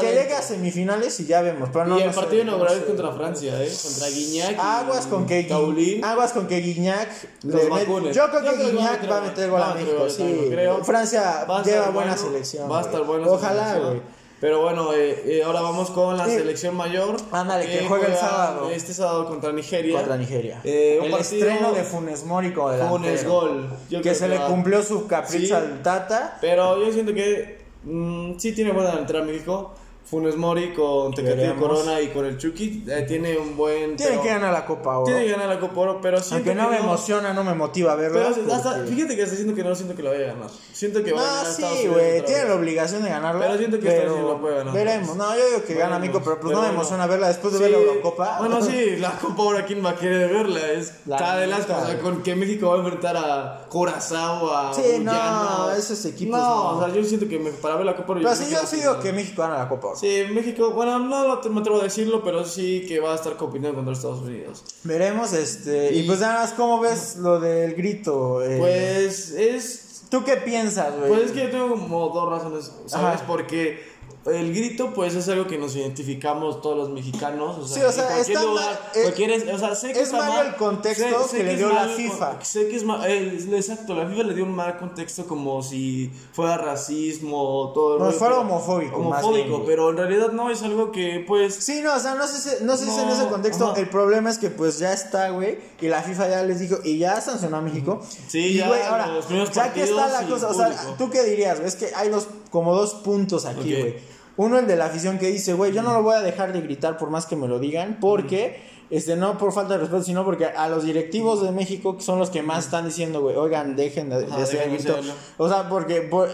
que 0.00 0.06
llegue 0.12 0.34
a 0.34 0.42
semifinales 0.42 1.20
y 1.20 1.26
ya 1.26 1.40
vemos. 1.40 1.68
Pero 1.72 1.84
no, 1.86 1.98
y 2.00 2.02
el 2.02 2.08
no 2.08 2.14
partido 2.16 2.42
inaugural 2.42 2.76
es 2.78 2.82
contra 2.82 3.12
Francia, 3.12 3.62
¿eh? 3.62 3.72
Contra 3.80 4.08
Guiñac. 4.08 4.58
Aguas 4.58 5.06
con 5.06 5.24
que 5.24 5.44
Taulín. 5.44 6.04
Aguas 6.04 6.32
con 6.32 6.48
que 6.48 6.56
Guiñac 6.58 7.08
Los 7.44 7.62
le- 7.62 7.68
vacunen. 7.68 8.12
Yo 8.12 8.28
creo 8.28 8.42
Yo 8.42 8.50
que 8.58 8.64
Guiñac 8.72 9.08
va 9.08 9.18
a 9.18 9.20
meter- 9.20 9.50
gol 9.50 9.62
a 9.62 9.72
México, 9.74 10.10
sí. 10.10 10.50
Francia 10.82 11.46
lleva 11.64 11.90
buena 11.90 11.92
bueno, 11.92 12.16
selección. 12.16 12.68
Va 12.68 12.78
a 12.78 12.82
estar 12.82 13.04
bueno. 13.04 13.30
Ojalá, 13.30 13.78
güey. 13.78 14.15
Pero 14.40 14.60
bueno, 14.60 14.92
eh, 14.92 15.22
eh, 15.38 15.42
ahora 15.42 15.62
vamos 15.62 15.90
con 15.90 16.16
la 16.18 16.26
Sí. 16.26 16.32
selección 16.32 16.76
mayor. 16.76 17.16
Ándale, 17.32 17.66
que 17.66 17.86
juega 17.86 18.06
el 18.08 18.14
sábado. 18.16 18.70
Este 18.70 18.92
sábado 18.92 19.26
contra 19.26 19.50
Nigeria. 19.52 19.96
Contra 19.96 20.16
Nigeria. 20.18 20.60
Eh, 20.62 20.98
un 21.00 21.06
el 21.06 21.10
partido- 21.12 21.46
estreno 21.48 21.72
de 21.72 21.82
Funes 21.84 22.24
Mori 22.24 22.52
como 22.52 22.70
delantero. 22.70 22.98
Funes 22.98 23.24
gol. 23.26 23.70
Yo 23.88 24.02
Que 24.02 24.14
se 24.14 24.28
le 24.28 24.36
va- 24.38 24.46
cumplió 24.48 24.82
su 24.82 25.06
capricho 25.06 25.46
Sí. 25.46 25.52
al 25.54 25.82
Tata. 25.82 26.36
Pero 26.42 26.84
yo 26.84 26.92
siento 26.92 27.14
que 27.14 27.64
mm, 27.84 28.38
sí 28.38 28.52
tiene 28.52 28.72
buena 28.72 28.90
delantera 28.90 29.22
México. 29.22 29.72
Funes 30.08 30.36
Mori 30.36 30.72
con 30.72 31.12
Tecatito. 31.12 31.56
Corona 31.56 32.00
y 32.00 32.08
con 32.08 32.24
el 32.26 32.38
Chucky. 32.38 32.84
eh, 32.88 33.04
tiene 33.08 33.36
un 33.36 33.56
buen. 33.56 33.96
Tiene 33.96 34.12
pero- 34.12 34.22
que 34.22 34.28
ganar 34.28 34.52
la 34.52 34.64
Copa 34.64 34.98
Oro. 34.98 35.06
Tiene 35.06 35.24
que 35.24 35.32
ganar 35.32 35.48
la 35.48 35.58
Copa 35.58 35.80
Oro, 35.80 35.98
pero 36.00 36.18
siento 36.22 36.48
Aunque 36.50 36.54
no 36.54 36.70
que 36.70 36.76
me 36.76 36.80
emociona, 36.80 37.32
no 37.32 37.42
me 37.42 37.54
motiva. 37.54 37.96
Pero 37.96 38.20
hasta, 38.52 38.76
porque- 38.76 38.92
fíjate 38.92 39.16
que 39.16 39.22
hasta 39.24 39.34
siento 39.34 39.54
que 39.56 39.64
no 39.64 39.74
siento 39.74 39.96
que 39.96 40.02
lo 40.04 40.10
vaya 40.10 40.24
a 40.30 40.34
ganar. 40.34 40.50
Siento 40.72 41.02
que 41.02 41.12
va 41.12 41.20
a 41.20 41.24
ganar 41.38 41.50
Estados 41.50 41.78
sí, 41.78 41.88
güey, 41.88 42.24
tiene 42.24 42.44
la 42.44 42.54
obligación 42.54 43.02
de 43.02 43.08
ganarla. 43.08 43.40
Pero 43.46 43.58
siento 43.58 43.80
que 43.80 43.88
esta 43.88 44.04
vez 44.04 44.12
sí 44.12 44.20
lo 44.20 44.40
puede 44.40 44.56
ganar. 44.58 44.74
Veremos, 44.74 45.16
no, 45.16 45.36
yo 45.36 45.46
digo 45.48 45.64
que 45.66 45.74
gana 45.74 45.98
México, 45.98 46.20
pero 46.22 46.38
pues 46.40 46.52
pero 46.52 46.60
no 46.62 46.68
me 46.68 46.74
emociona 46.74 47.06
verla 47.06 47.26
después 47.28 47.52
de 47.54 47.58
ver 47.58 47.68
Sí, 47.70 47.74
la 47.74 47.80
Eurocopa. 47.82 48.36
Bueno, 48.38 48.62
sí, 48.62 48.96
la 48.98 49.10
Copa 49.18 49.42
ahora 49.42 49.64
quién 49.66 49.84
va 49.84 49.90
a 49.90 49.96
querer 49.96 50.32
verla. 50.32 50.60
Es 50.72 50.94
La 51.06 51.16
está 51.16 51.36
de 51.38 51.46
las 51.48 51.66
cosas 51.66 51.94
con 51.96 52.22
que 52.22 52.36
México 52.36 52.68
va 52.68 52.74
a 52.76 52.78
enfrentar 52.78 53.16
a 53.16 53.66
Curazao, 53.68 54.52
a 54.54 54.72
Sí, 54.72 55.00
no, 55.02 55.72
esos 55.72 56.04
equipos 56.04 56.38
No, 56.38 56.76
o 56.78 56.84
sea, 56.84 56.94
yo 56.94 57.02
siento 57.04 57.26
que 57.28 57.38
para 57.60 57.74
ver 57.76 57.86
la 57.86 57.96
Copa 57.96 58.12
Oro 58.12 58.20
Pero 58.22 58.34
sí, 58.36 58.44
yo 58.50 58.60
a 58.60 58.66
sí 58.66 58.78
ganar. 58.80 59.00
que 59.00 59.12
México 59.12 59.42
gana 59.42 59.58
la 59.58 59.68
Copa 59.68 59.88
Oro. 59.88 59.95
Sí, 59.96 60.24
México, 60.32 60.70
bueno, 60.70 60.98
no 60.98 61.40
me 61.50 61.60
atrevo 61.60 61.80
a 61.80 61.84
decirlo, 61.84 62.22
pero 62.22 62.44
sí 62.44 62.84
que 62.86 63.00
va 63.00 63.12
a 63.12 63.16
estar 63.16 63.36
compitiendo 63.36 63.74
contra 63.76 63.92
Estados 63.94 64.20
Unidos. 64.20 64.62
Veremos, 64.84 65.32
este. 65.32 65.94
Y, 65.94 66.00
Y- 66.00 66.06
pues 66.06 66.20
nada 66.20 66.40
más, 66.42 66.52
¿cómo 66.52 66.80
ves 66.80 67.16
lo 67.16 67.40
del 67.40 67.74
grito? 67.74 68.42
Eh, 68.42 68.58
Pues 68.58 69.30
es 69.32 69.82
¿Tú 70.08 70.22
qué 70.24 70.36
piensas, 70.36 70.96
güey? 70.96 71.08
Pues 71.08 71.22
es 71.26 71.32
que 71.32 71.42
yo 71.44 71.50
tengo 71.50 71.70
como 71.70 72.08
dos 72.10 72.30
razones, 72.30 72.70
¿sabes? 72.86 73.16
Ajá. 73.16 73.26
Porque 73.26 73.82
el 74.26 74.52
grito, 74.54 74.92
pues 74.94 75.14
es 75.14 75.28
algo 75.28 75.46
que 75.46 75.56
nos 75.58 75.76
identificamos 75.76 76.60
todos 76.60 76.76
los 76.76 76.90
mexicanos. 76.90 77.58
O 77.58 77.66
sea, 77.66 77.76
Sí, 77.76 77.82
o 77.84 77.92
sea, 77.92 78.06
cualquier 78.08 78.36
está 78.36 78.42
lugar, 78.48 78.64
mal, 78.64 78.90
eh, 78.94 79.02
cualquier- 79.02 79.54
o 79.54 79.58
sea, 79.58 79.74
sé 79.74 79.86
que 79.92 80.00
es 80.00 80.06
está 80.06 80.18
malo 80.18 80.32
mal, 80.34 80.46
el 80.46 80.54
contexto 80.56 81.28
que 81.30 81.44
le 81.44 81.52
es 81.52 81.58
dio 81.58 81.72
la 81.72 81.88
FIFA. 81.88 82.44
Sé 82.44 82.68
que 82.68 82.76
es 82.76 82.84
mal, 82.84 83.04
exacto, 83.10 83.94
la 83.94 84.06
FIFA 84.08 84.22
le 84.24 84.34
dio 84.34 84.44
un 84.44 84.54
mal 84.54 84.78
contexto 84.78 85.26
como 85.26 85.62
si 85.62 86.10
fuera 86.32 86.56
racismo, 86.56 87.70
todo 87.74 87.96
el 87.98 88.02
No, 88.02 88.10
fuera 88.12 88.40
homofóbico, 88.40 88.96
Homofóbico, 88.96 89.48
bien, 89.58 89.62
pero 89.66 89.90
en 89.90 89.96
realidad 89.96 90.32
no 90.32 90.50
es 90.50 90.62
algo 90.62 90.90
que, 90.92 91.24
pues. 91.26 91.54
Sí, 91.54 91.80
no, 91.82 91.94
o 91.94 91.98
sea, 91.98 92.14
no 92.14 92.26
sé, 92.26 92.38
si- 92.58 92.64
no 92.64 92.76
sé 92.76 92.84
si 92.86 92.98
en 93.00 93.06
No, 93.08 93.12
ese 93.14 93.26
contexto. 93.28 93.70
ajá. 93.72 93.80
El 93.80 93.88
problema 93.88 94.30
es 94.30 94.38
que 94.38 94.50
pues 94.50 94.78
ya 94.78 94.92
está, 94.92 95.30
güey. 95.30 95.58
Y 95.80 95.88
la 95.88 96.02
FIFA 96.02 96.28
ya 96.28 96.42
les 96.42 96.60
dijo, 96.60 96.78
y 96.84 96.98
ya 96.98 97.20
sancionó 97.20 97.58
a 97.58 97.60
México. 97.60 98.00
Sí, 98.28 98.38
y, 98.40 98.54
ya 98.56 98.68
güey, 98.68 98.82
ahora, 98.82 99.06
los 99.08 99.26
primeros 99.26 99.50
ya 99.52 99.72
que 99.72 99.82
está 99.84 100.08
la 100.08 100.26
cosa, 100.28 100.48
o 100.48 100.54
sea. 100.54 100.94
¿tú 100.98 101.10
qué 101.10 101.22
dirías? 101.24 101.60
Es 101.60 101.76
que 101.76 101.90
hay 101.94 102.08
dos, 102.08 102.26
como 102.50 102.74
dos 102.74 102.94
puntos 102.94 103.44
aquí, 103.44 103.74
güey. 103.74 104.15
Uno, 104.36 104.58
el 104.58 104.66
de 104.66 104.76
la 104.76 104.86
afición 104.86 105.18
que 105.18 105.28
dice, 105.28 105.54
güey, 105.54 105.72
yo 105.72 105.82
no 105.82 105.92
lo 105.92 106.02
voy 106.02 106.14
a 106.14 106.20
dejar 106.20 106.52
de 106.52 106.60
gritar 106.60 106.98
por 106.98 107.10
más 107.10 107.26
que 107.26 107.36
me 107.36 107.48
lo 107.48 107.58
digan, 107.58 107.98
porque. 108.00 108.75
Este, 108.88 109.16
no 109.16 109.36
por 109.36 109.52
falta 109.52 109.74
de 109.74 109.80
respeto, 109.80 110.02
sino 110.04 110.24
porque 110.24 110.46
a 110.46 110.68
los 110.68 110.84
directivos 110.84 111.42
de 111.42 111.50
México, 111.50 111.96
que 111.96 112.02
son 112.02 112.18
los 112.18 112.30
que 112.30 112.42
más 112.42 112.66
están 112.66 112.84
diciendo, 112.84 113.20
güey, 113.20 113.34
oigan, 113.36 113.74
dejen 113.74 114.10
de, 114.10 114.24
Ajá, 114.26 114.42
hacer 114.42 114.68
de 114.70 114.76
grito. 114.76 114.92
hacerlo. 114.92 115.12
O 115.38 115.48
sea, 115.48 115.68
porque 115.68 116.02
por- 116.02 116.28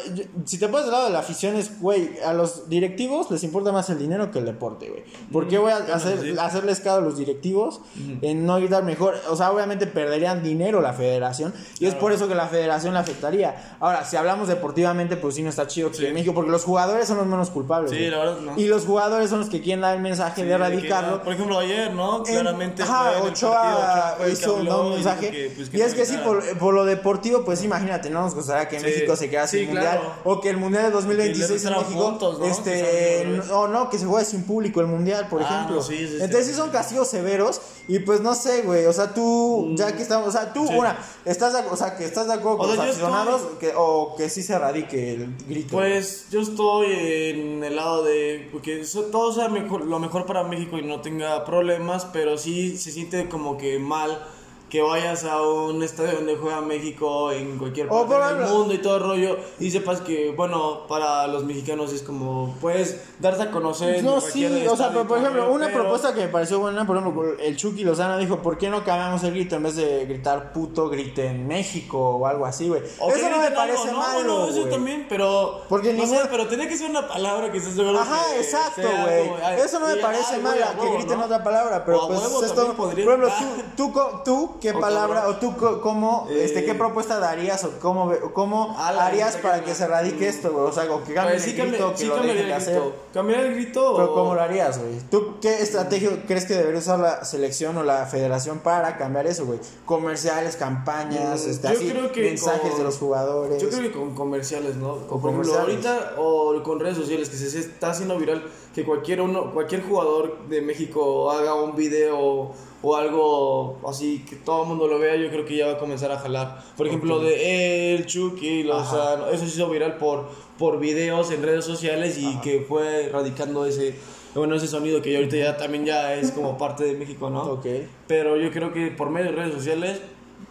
si 0.44 0.58
te 0.58 0.68
pones 0.68 0.84
del 0.86 0.92
lado 0.92 1.04
de 1.06 1.10
la 1.12 1.20
afición 1.20 1.56
es, 1.56 1.80
güey, 1.80 2.10
a 2.24 2.32
los 2.34 2.68
directivos 2.68 3.30
les 3.30 3.42
importa 3.44 3.72
más 3.72 3.88
el 3.90 3.98
dinero 3.98 4.30
que 4.30 4.38
el 4.40 4.44
deporte, 4.44 4.90
güey. 4.90 5.02
¿Por 5.32 5.48
qué 5.48 5.56
voy 5.58 5.72
a 5.72 5.76
hacer, 5.78 6.20
sí. 6.20 6.34
hacerles 6.38 6.80
caso 6.80 6.98
a 6.98 7.00
los 7.00 7.16
directivos 7.16 7.80
en 8.20 8.44
no 8.44 8.56
gritar 8.56 8.84
mejor? 8.84 9.14
O 9.30 9.36
sea, 9.36 9.50
obviamente 9.50 9.86
perderían 9.86 10.42
dinero 10.42 10.80
la 10.82 10.92
federación 10.92 11.54
y 11.80 11.86
es 11.86 11.94
por 11.94 12.12
eso 12.12 12.28
que 12.28 12.34
la 12.34 12.48
federación 12.48 12.92
le 12.94 13.00
afectaría. 13.00 13.76
Ahora, 13.80 14.04
si 14.04 14.16
hablamos 14.16 14.48
deportivamente, 14.48 15.16
pues 15.16 15.34
sí 15.36 15.42
no 15.42 15.48
está 15.50 15.66
chido 15.66 15.90
que 15.90 15.96
Sí. 15.96 16.06
en 16.06 16.14
México, 16.14 16.34
porque 16.34 16.50
los 16.50 16.64
jugadores 16.64 17.08
son 17.08 17.16
los 17.16 17.26
menos 17.26 17.48
culpables. 17.50 17.90
Sí, 17.90 18.08
la 18.10 18.18
verdad, 18.18 18.40
no. 18.40 18.52
y 18.58 18.66
los 18.66 18.84
jugadores 18.84 19.30
son 19.30 19.40
los 19.40 19.48
que 19.48 19.60
quieren 19.62 19.80
dar 19.80 19.96
el 19.96 20.02
mensaje 20.02 20.44
de 20.44 20.52
erradicarlo. 20.52 21.22
por 21.22 21.32
ejemplo, 21.32 21.58
ayer, 21.58 21.92
¿no? 21.94 22.22
Claramente 22.42 22.83
ajá, 22.83 23.12
fue 23.20 23.31
Ochoa, 23.31 24.14
partido, 24.18 24.28
hizo 24.33 24.57
habló 24.57 24.81
un 24.87 24.92
y 24.92 24.94
mensaje. 24.96 25.31
dijo 25.31 25.33
que, 25.33 25.52
pues, 25.57 25.68
que 25.70 25.76
y 25.76 25.81
no 25.81 25.87
es 25.87 25.94
que 25.94 26.07
sí, 26.07 26.16
por, 26.24 26.59
por 26.59 26.74
lo 26.74 26.85
deportivo, 26.85 27.44
pues 27.44 27.62
imagínate, 27.64 28.11
no 28.11 28.22
nos 28.22 28.35
gustaría 28.35 28.68
que 28.68 28.78
Sí. 28.78 28.85
México 28.87 29.16
se 29.16 29.31
quedase 29.31 29.59
Sí, 29.59 29.64
sin 29.64 29.74
mundial. 29.74 29.98
claro. 30.00 30.14
O 30.24 30.40
que 30.40 30.50
el 30.50 30.57
mundial 30.57 30.85
de 30.85 30.90
2026 30.90 31.62
Que 31.62 31.68
en 31.68 31.74
México, 31.74 32.02
puntos, 32.05 32.38
¿no? 32.38 32.44
este, 32.46 33.24
no, 33.48 33.68
no, 33.68 33.88
que 33.90 33.98
se 33.98 34.07
juegue 34.07 34.24
sin 34.24 34.44
público 34.44 34.81
el 34.81 34.87
mundial, 34.87 35.28
por 35.28 35.42
Ah, 35.42 35.46
ejemplo. 35.46 35.76
no, 35.76 35.83
sí. 35.83 35.98
Entonces 36.20 36.46
sí 36.46 36.55
son 36.55 36.70
castigos 36.70 37.09
severos. 37.09 37.61
Y 37.88 37.98
pues 37.98 38.20
no 38.20 38.35
sé, 38.37 38.62
güey. 38.62 38.87
O 38.87 38.92
sea, 38.92 39.12
tú, 39.12 39.72
ya 39.76 39.90
que 39.96 40.02
estamos, 40.02 40.28
o 40.28 40.33
sea, 40.33 40.52
tú, 40.52 40.62
Mm. 40.70 40.76
Una, 40.78 40.98
estás 41.24 41.52
de, 41.52 41.68
o 41.68 41.76
sea, 41.76 41.96
que 41.96 42.05
estás 42.05 42.28
de 42.28 42.35
acuerdo 42.35 42.52
O 42.55 42.59
con 42.59 42.66
sea, 42.68 42.76
los 42.76 42.85
yo 42.87 42.90
aficionados 43.07 43.42
que, 43.59 43.72
o 43.76 44.14
que 44.16 44.28
sí 44.28 44.42
se 44.42 44.57
radique 44.59 45.14
el 45.14 45.37
grito. 45.48 45.72
Pues 45.76 46.26
yo 46.31 46.40
estoy 46.40 46.87
en 47.31 47.64
el 47.64 47.76
lado 47.76 48.05
de 48.05 48.50
que 48.62 48.85
todo 49.11 49.33
sea 49.33 49.48
mejor, 49.48 49.85
lo 49.85 49.98
mejor 49.98 50.26
para 50.26 50.44
México 50.44 50.78
y 50.78 50.83
no 50.83 51.00
tenga 51.00 51.44
problemas, 51.44 52.07
pero 52.12 52.32
sí 52.38 52.77
se 52.77 52.90
siente 52.90 53.29
como 53.29 53.57
que 53.59 53.79
mal 53.79 54.27
que 54.72 54.80
vayas 54.80 55.24
a 55.24 55.42
un 55.42 55.82
estadio 55.82 56.12
donde 56.14 56.35
juega 56.35 56.62
México 56.62 57.30
en 57.30 57.58
cualquier 57.58 57.88
parte 57.88 58.06
por 58.06 58.24
del 58.38 58.48
mundo 58.48 58.72
y 58.72 58.78
todo 58.78 58.96
el 58.96 59.02
rollo 59.02 59.37
y 59.61 59.70
sepas 59.70 60.00
que 60.00 60.30
bueno 60.35 60.87
para 60.88 61.26
los 61.26 61.44
mexicanos 61.44 61.92
es 61.92 62.00
como 62.00 62.54
puedes 62.58 62.98
darse 63.20 63.42
a 63.42 63.50
conocer 63.50 64.02
No, 64.02 64.18
sí, 64.22 64.46
o 64.66 64.74
sea, 64.74 64.88
pero 64.88 65.06
por 65.06 65.18
ejemplo, 65.18 65.52
una 65.52 65.66
pero- 65.66 65.80
propuesta 65.80 66.14
que 66.14 66.20
me 66.22 66.28
pareció 66.28 66.58
buena, 66.58 66.87
por 66.87 66.96
ejemplo, 66.96 67.35
el 67.38 67.54
Chucky 67.54 67.85
Lozano 67.85 68.16
dijo, 68.16 68.38
¿por 68.38 68.56
qué 68.56 68.70
no 68.70 68.82
cambiamos 68.82 69.22
el 69.24 69.32
grito 69.35 69.56
en 69.56 69.62
vez 69.64 69.76
de 69.76 70.06
gritar 70.06 70.54
puto, 70.54 70.88
griten 70.88 71.46
México 71.46 71.98
o 72.16 72.26
algo 72.26 72.46
así, 72.46 72.66
güey? 72.68 72.80
Eso 72.82 72.98
no 73.04 73.11
me 73.12 73.18
griten 73.18 73.37
algo, 73.42 73.54
parece 73.56 73.92
¿no? 73.92 73.98
malo, 73.98 74.14
Bueno, 74.38 74.48
eso 74.48 74.64
también, 74.70 75.04
pero. 75.06 75.64
Porque 75.68 75.92
no 75.92 76.04
ningún- 76.04 76.16
sé, 76.18 76.28
pero 76.30 76.48
tenía 76.48 76.66
que 76.66 76.78
ser 76.78 76.88
una 76.88 77.06
palabra 77.06 77.52
que 77.52 77.58
estés 77.58 77.74
seguro 77.74 78.00
Ajá, 78.00 78.22
que 78.32 78.40
exacto, 78.40 78.88
güey. 79.02 79.30
Eso 79.62 79.78
no 79.80 79.87
me 79.88 79.96
parece 79.96 80.37
ay, 80.37 80.40
mal, 80.40 80.52
güey, 80.54 80.62
a 80.64 80.70
a 80.70 80.76
que 80.78 80.96
griten 80.96 81.20
otra 81.20 81.44
palabra, 81.44 81.85
pero 81.85 82.08
pues 82.08 82.22
esto, 82.44 82.72
por 82.74 82.98
ejemplo, 82.98 83.28
tú, 83.76 83.92
tú, 84.24 84.58
¿qué 84.62 84.72
palabra, 84.72 85.29
o 85.29 85.37
tú, 85.37 85.55
cómo, 85.83 86.29
este, 86.31 86.61
Eh, 86.61 86.64
qué 86.64 86.75
propuesta 86.75 87.18
darías, 87.18 87.64
o 87.64 87.72
cómo, 87.81 88.12
cómo 88.33 88.75
harías 88.79 89.37
para 89.37 89.62
que 89.64 89.75
se 89.75 89.87
radique 89.87 90.29
esto, 90.29 90.51
güey? 90.53 90.64
O 90.66 90.72
sea, 90.72 90.85
o 90.85 91.03
que 91.05 91.12
cambien 91.12 91.37
Pues 91.38 91.46
el 91.48 91.68
grito, 91.70 91.90
que 91.92 91.98
sí 91.98 92.05
lo 92.07 92.14
dejen 92.14 92.29
cambiaría 92.29 92.42
de 92.42 92.48
el 92.48 92.53
hacer. 92.57 92.75
grito. 92.81 92.94
¿Cambiaría 93.12 93.46
el 93.46 93.55
grito? 93.55 93.92
Pero 93.96 94.12
o- 94.12 94.14
¿cómo 94.14 94.35
lo 94.35 94.40
harías, 94.42 94.79
güey? 94.79 95.01
¿Tú 95.11 95.35
qué 95.42 95.61
estrategia 95.61 96.11
crees 96.27 96.44
que 96.46 96.55
debería 96.55 96.79
usar 96.79 96.98
la 97.01 97.25
selección 97.25 97.77
o 97.77 97.83
la 97.83 98.07
federación 98.07 98.61
para 98.61 98.96
cambiar 98.96 99.27
eso, 99.27 99.44
güey? 99.44 99.59
Comerciales, 99.85 100.57
campañas, 100.57 101.44
Mm, 101.46 101.51
este, 101.51 101.68
yo 101.68 101.75
así, 101.75 101.88
creo 101.90 102.12
que 102.12 102.20
mensajes 102.22 102.70
con- 102.70 102.79
de 102.79 102.85
los 102.85 102.96
jugadores. 102.98 103.61
Yo 103.62 103.68
creo 103.68 103.83
que 103.83 103.92
con 103.92 104.14
comerciales, 104.14 104.77
¿no? 104.77 105.07
Con 105.09 105.20
por 105.20 105.31
ejemplo, 105.33 105.53
comerciales. 105.53 105.87
ahorita 105.87 106.14
o 106.18 106.62
con 106.62 106.81
redes 106.81 106.96
sociales 106.96 107.29
que 107.29 107.37
se 107.37 107.51
se 107.51 107.59
está 107.59 107.90
haciendo 107.90 108.16
viral 108.18 108.44
que 108.75 108.85
cualquier 108.87 109.20
uno, 109.20 109.53
cualquier 109.53 109.83
jugador 109.83 110.46
de 110.48 110.62
México 110.62 111.31
haga 111.31 111.55
un 111.55 111.75
video 111.77 112.53
o 112.83 112.97
algo 112.97 113.81
así 113.88 114.25
que 114.29 114.37
todo 114.37 114.62
el 114.62 114.68
mundo 114.68 114.88
lo 114.88 114.99
vea, 114.99 115.16
yo 115.16 115.29
creo 115.31 115.45
que 115.45 115.57
ya 115.57 115.66
va 115.66 115.73
a 115.75 115.79
comenzar 115.79 116.11
a 116.11 116.18
jalar. 116.18 116.62
Por 116.77 116.87
ejemplo, 116.87 117.21
de 117.21 117.95
el 117.95 118.07
Chucky, 118.07 118.66
o 118.68 118.75
Ajá. 118.75 119.16
sea, 119.16 119.31
eso 119.31 119.47
se 119.47 119.55
hizo 119.55 119.71
viral 119.71 119.97
por 119.99 120.29
por 120.59 120.79
videos 120.79 121.31
en 121.31 121.42
redes 121.42 121.64
sociales 121.64 122.18
y 122.18 122.37
que 122.40 122.61
fue 122.61 123.09
radicando 123.12 123.66
ese 123.66 123.95
bueno, 124.35 124.55
ese 124.55 124.66
sonido 124.66 125.03
que 125.03 125.14
ahorita 125.14 125.37
ya 125.37 125.57
también 125.57 125.85
ya 125.85 126.14
es 126.14 126.31
como 126.33 126.57
parte 126.64 126.85
de 126.85 126.95
México, 126.95 127.31
¿no? 127.31 127.42
Ok. 127.45 127.66
Pero 128.07 128.37
yo 128.37 128.51
creo 128.51 128.73
que 128.73 128.88
por 128.88 129.11
medio 129.11 129.31
de 129.31 129.37
redes 129.37 129.55
sociales 129.55 130.01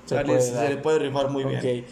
Se 0.05 0.17
se, 0.17 0.25
puede 0.25 0.41
se 0.41 0.69
le 0.69 0.77
puede 0.77 0.99
rifar 0.99 1.29
muy 1.29 1.43
bien. 1.43 1.59
Ok. 1.59 1.87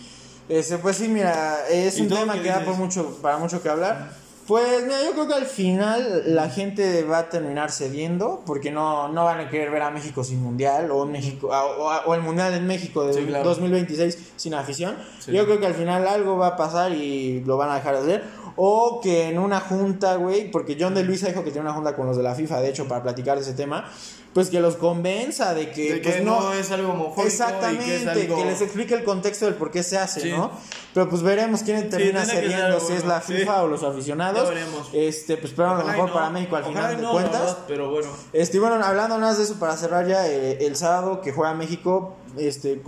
Este, 0.49 0.77
pues 0.79 0.97
sí, 0.97 1.07
mira, 1.07 1.67
es 1.69 1.97
¿Y 1.99 2.01
un 2.01 2.07
tema 2.09 2.33
qué 2.33 2.41
que 2.41 2.49
da 2.49 2.65
por 2.65 2.75
mucho, 2.75 3.17
para 3.21 3.37
mucho 3.37 3.61
que 3.61 3.69
hablar. 3.69 4.11
Pues 4.49 4.83
mira, 4.83 5.03
yo 5.03 5.11
creo 5.11 5.27
que 5.27 5.35
al 5.35 5.45
final 5.45 6.23
la 6.33 6.49
gente 6.49 7.03
va 7.03 7.19
a 7.19 7.29
terminar 7.29 7.69
cediendo 7.69 8.41
porque 8.47 8.71
no, 8.71 9.07
no 9.07 9.25
van 9.25 9.41
a 9.41 9.47
querer 9.47 9.69
ver 9.69 9.83
a 9.83 9.91
México 9.91 10.23
sin 10.23 10.41
mundial 10.41 10.89
o, 10.89 11.05
México, 11.05 11.49
o, 11.49 12.09
o 12.09 12.15
el 12.15 12.21
mundial 12.21 12.55
en 12.55 12.65
México 12.65 13.05
de 13.05 13.13
Sí, 13.13 13.25
claro. 13.27 13.47
2026 13.47 14.17
sin 14.37 14.55
afición. 14.55 14.95
Sí. 15.19 15.33
Yo 15.33 15.45
creo 15.45 15.59
que 15.59 15.67
al 15.67 15.75
final 15.75 16.07
algo 16.07 16.35
va 16.35 16.47
a 16.47 16.57
pasar 16.57 16.93
y 16.93 17.43
lo 17.45 17.57
van 17.57 17.69
a 17.69 17.75
dejar 17.75 17.97
de 17.97 18.01
hacer. 18.01 18.23
O 18.55 18.99
que 19.03 19.29
en 19.29 19.37
una 19.37 19.59
junta, 19.59 20.15
güey, 20.15 20.49
porque 20.49 20.75
John 20.79 20.95
de 20.95 21.03
Luisa 21.03 21.27
dijo 21.27 21.43
que 21.43 21.51
tiene 21.51 21.67
una 21.67 21.75
junta 21.75 21.95
con 21.95 22.07
los 22.07 22.17
de 22.17 22.23
la 22.23 22.33
FIFA, 22.33 22.59
de 22.61 22.69
hecho, 22.69 22.87
para 22.87 23.03
platicar 23.03 23.37
de 23.37 23.43
ese 23.43 23.53
tema, 23.53 23.85
pues 24.33 24.49
que 24.49 24.59
los 24.59 24.75
convenza 24.75 25.53
de 25.55 25.71
que, 25.71 25.95
De 25.95 25.99
pues, 26.01 26.23
no, 26.23 26.53
es 26.53 26.69
algo 26.71 26.91
homofóbico. 26.91 27.23
Exactamente, 27.23 27.85
que, 27.85 27.95
es 27.95 28.03
que, 28.03 28.09
algo... 28.33 28.45
les 28.45 28.61
explique 28.61 28.93
el 28.93 29.03
contexto 29.03 29.45
del 29.45 29.55
por 29.55 29.71
qué 29.71 29.81
se 29.83 29.97
hace, 29.97 30.21
Sí. 30.21 30.29
¿no? 30.31 30.51
Pero 30.93 31.09
pues 31.09 31.21
veremos 31.23 31.61
quién 31.63 31.89
termina 31.89 32.23
ser 32.25 32.43
cediendo, 32.43 32.79
si 32.79 32.93
es 32.93 33.05
la 33.05 33.21
sí. 33.21 33.33
FIFA 33.33 33.63
o 33.63 33.67
los 33.67 33.83
aficionados. 33.83 34.43
Ya 34.43 34.49
veremos. 34.53 34.89
Este, 34.93 35.37
pues 35.37 35.51
esperamos 35.51 35.77
lo 35.79 35.83
Ojalá 35.83 35.93
y 35.93 35.97
mejor 35.97 36.09
no. 36.09 36.15
para 36.15 36.29
México 36.31 36.55
al 36.55 36.63
Ojalá 36.63 36.79
final 36.81 36.95
de 36.97 37.01
no, 37.03 37.11
cuentas. 37.11 37.41
verdad, 37.41 37.57
pero 37.67 37.89
bueno. 37.91 38.07
Este, 38.33 38.59
bueno, 38.59 38.83
hablando 38.83 39.17
más 39.19 39.37
de 39.37 39.43
eso 39.43 39.55
para 39.59 39.75
cerrar 39.77 40.07
ya, 40.07 40.27
eh, 40.27 40.57
el 40.65 40.75
sábado 40.75 41.21
que 41.21 41.31
juega 41.31 41.53
México, 41.53 42.15
este, 42.37 42.81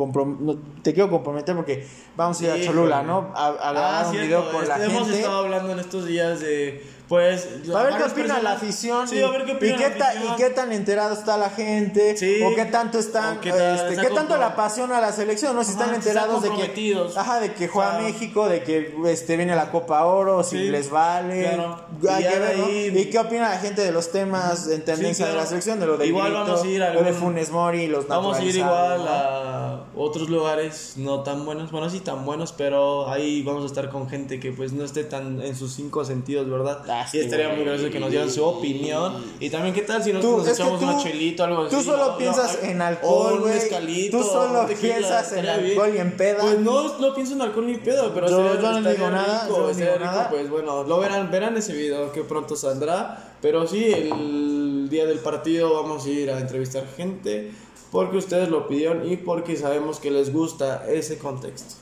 te 0.83 0.93
quiero 0.93 1.09
comprometer 1.09 1.55
porque 1.55 1.87
vamos 2.15 2.39
a 2.41 2.43
ir 2.45 2.51
a 2.51 2.55
Sí, 2.55 2.65
Cholula. 2.65 3.01
¿no? 3.03 3.31
A, 3.35 3.47
a 3.47 3.71
grabar 3.71 3.75
Ah, 3.75 4.07
un 4.07 4.11
cierto, 4.11 4.27
video 4.27 4.51
con 4.51 4.63
este, 4.63 4.77
la 4.77 4.85
hemos 4.85 5.01
gente. 5.03 5.19
estado 5.19 5.37
hablando 5.39 5.71
en 5.73 5.79
estos 5.79 6.05
días 6.05 6.39
de, 6.39 6.85
pues... 7.11 7.45
Para 7.69 7.89
ver 7.89 7.97
qué 7.97 8.03
opina 8.05 8.39
la 8.41 8.53
afición 8.53 9.05
Sí, 9.05 9.17
y, 9.17 9.21
a 9.21 9.29
ver 9.29 9.43
qué 9.43 9.51
opina 9.51 9.73
y 9.73 9.77
qué 9.77 9.89
la 9.89 9.97
ta- 9.97 10.07
afición. 10.11 10.33
y 10.33 10.35
qué 10.37 10.49
tan 10.51 10.71
enterado 10.71 11.13
está 11.13 11.35
la 11.37 11.49
gente 11.49 12.15
Sí. 12.15 12.41
o 12.41 12.55
qué 12.55 12.63
tanto 12.63 12.99
están 12.99 13.41
qué 13.41 13.49
tal- 13.51 13.75
este, 13.75 13.89
está 13.89 14.01
qué 14.03 14.09
tanto 14.15 14.37
la 14.37 14.45
apasiona 14.47 15.01
la 15.01 15.11
selección 15.11 15.53
no 15.53 15.61
si 15.65 15.71
Ajá, 15.73 15.81
están 15.81 15.95
enterados 15.95 16.41
de 16.41 16.49
que 16.51 16.95
ajá 17.17 17.41
de 17.41 17.53
que 17.53 17.67
juega 17.67 17.99
México 17.99 18.47
de 18.47 18.63
que 18.63 18.95
este 19.07 19.35
viene 19.35 19.57
la 19.57 19.71
Copa 19.71 20.05
Oro 20.05 20.41
si 20.41 20.57
Sí, 20.57 20.69
les 20.69 20.89
vale 20.89 21.49
claro. 21.53 21.81
hay 22.09 22.23
Y 22.23 22.27
que 22.29 22.39
ver, 22.39 22.97
y 22.97 23.09
qué 23.09 23.19
opina 23.19 23.49
la 23.49 23.57
gente 23.57 23.81
de 23.81 23.91
los 23.91 24.09
temas 24.13 24.67
en 24.69 24.85
tendencia 24.85 25.27
de 25.27 25.33
la 25.35 25.45
selección 25.45 25.81
de 25.81 25.87
lo 25.87 25.97
de 25.97 26.07
Igual 26.07 26.27
Grito, 26.31 26.45
vamos 26.45 26.63
a 26.63 26.67
ir 26.67 26.81
a 26.81 26.93
lo 26.93 27.03
de 27.03 27.11
Funes 27.11 27.51
Mori 27.51 27.87
los 27.87 28.07
Vamos 28.07 28.37
a 28.37 28.41
ir 28.41 28.55
igual 28.55 29.05
a 29.05 29.81
otros 29.97 30.29
lugares 30.29 30.93
no 30.95 31.23
tan 31.23 31.43
buenos, 31.43 31.71
bueno 31.71 31.89
sí 31.89 31.99
tan 31.99 32.23
buenos, 32.25 32.53
pero 32.53 33.09
ahí 33.09 33.43
vamos 33.43 33.63
a 33.63 33.65
estar 33.65 33.89
con 33.89 34.07
gente 34.09 34.39
que 34.39 34.53
pues 34.53 34.71
no 34.71 34.85
esté 34.85 35.03
tan 35.03 35.41
en 35.41 35.57
sus 35.57 35.73
cinco 35.73 36.05
sentidos, 36.05 36.49
¿verdad? 36.49 36.79
Y 37.13 37.19
estaría 37.19 37.49
sí, 37.49 37.55
muy 37.55 37.65
gracioso 37.65 37.91
que 37.91 37.99
nos 37.99 38.09
dieran 38.11 38.29
su 38.31 38.43
opinión 38.43 39.23
y 39.39 39.49
también 39.49 39.73
qué 39.73 39.81
tal 39.81 40.03
si 40.03 40.11
nos, 40.13 40.21
Tú, 40.21 40.37
nos 40.37 40.47
echamos 40.47 40.79
tú- 40.79 40.85
una 40.85 40.97
chelita 40.97 41.43
o 41.43 41.47
algo 41.47 41.61
así. 41.63 41.75
tú 41.75 41.81
solo 41.83 42.11
¿no? 42.11 42.17
piensas 42.17 42.59
No, 42.61 42.69
en 42.69 42.81
alcohol, 42.81 43.39
güey. 43.39 44.09
Tú 44.11 44.23
solo 44.23 44.65
tequila, 44.65 44.93
piensas 44.95 45.33
en 45.33 45.45
alcohol 45.47 45.91
bien. 45.91 45.95
y 45.95 45.99
en 45.99 46.17
peda. 46.17 46.37
Pues 46.41 46.59
no, 46.59 46.97
no 46.97 47.13
pienso 47.13 47.33
en 47.33 47.41
alcohol 47.41 47.67
ni 47.67 47.75
pedo, 47.77 48.13
pero 48.13 48.29
Yo- 48.29 48.61
yo 48.61 48.71
no 48.79 48.89
digo 48.89 49.09
nada, 49.09 49.43
rico, 49.45 49.57
yo 49.71 49.73
digo 49.75 49.91
rico, 49.93 50.05
nada. 50.05 50.29
Pues 50.29 50.49
bueno, 50.49 50.83
lo 50.83 50.99
verán, 50.99 51.31
verán 51.31 51.57
ese 51.57 51.73
video 51.73 52.11
que 52.11 52.23
pronto 52.23 52.55
saldrá, 52.55 53.33
pero 53.41 53.67
sí, 53.67 53.85
el 53.91 54.87
día 54.89 55.05
del 55.05 55.19
partido 55.19 55.73
vamos 55.81 56.05
a 56.05 56.09
ir 56.09 56.29
a 56.31 56.39
entrevistar 56.39 56.85
gente 56.97 57.51
porque 57.91 58.17
ustedes 58.17 58.49
lo 58.49 58.67
pidieron 58.67 59.09
y 59.11 59.17
porque 59.17 59.55
sabemos 59.57 59.99
que 59.99 60.11
les 60.11 60.31
gusta 60.31 60.85
ese 60.87 61.17
contexto. 61.17 61.75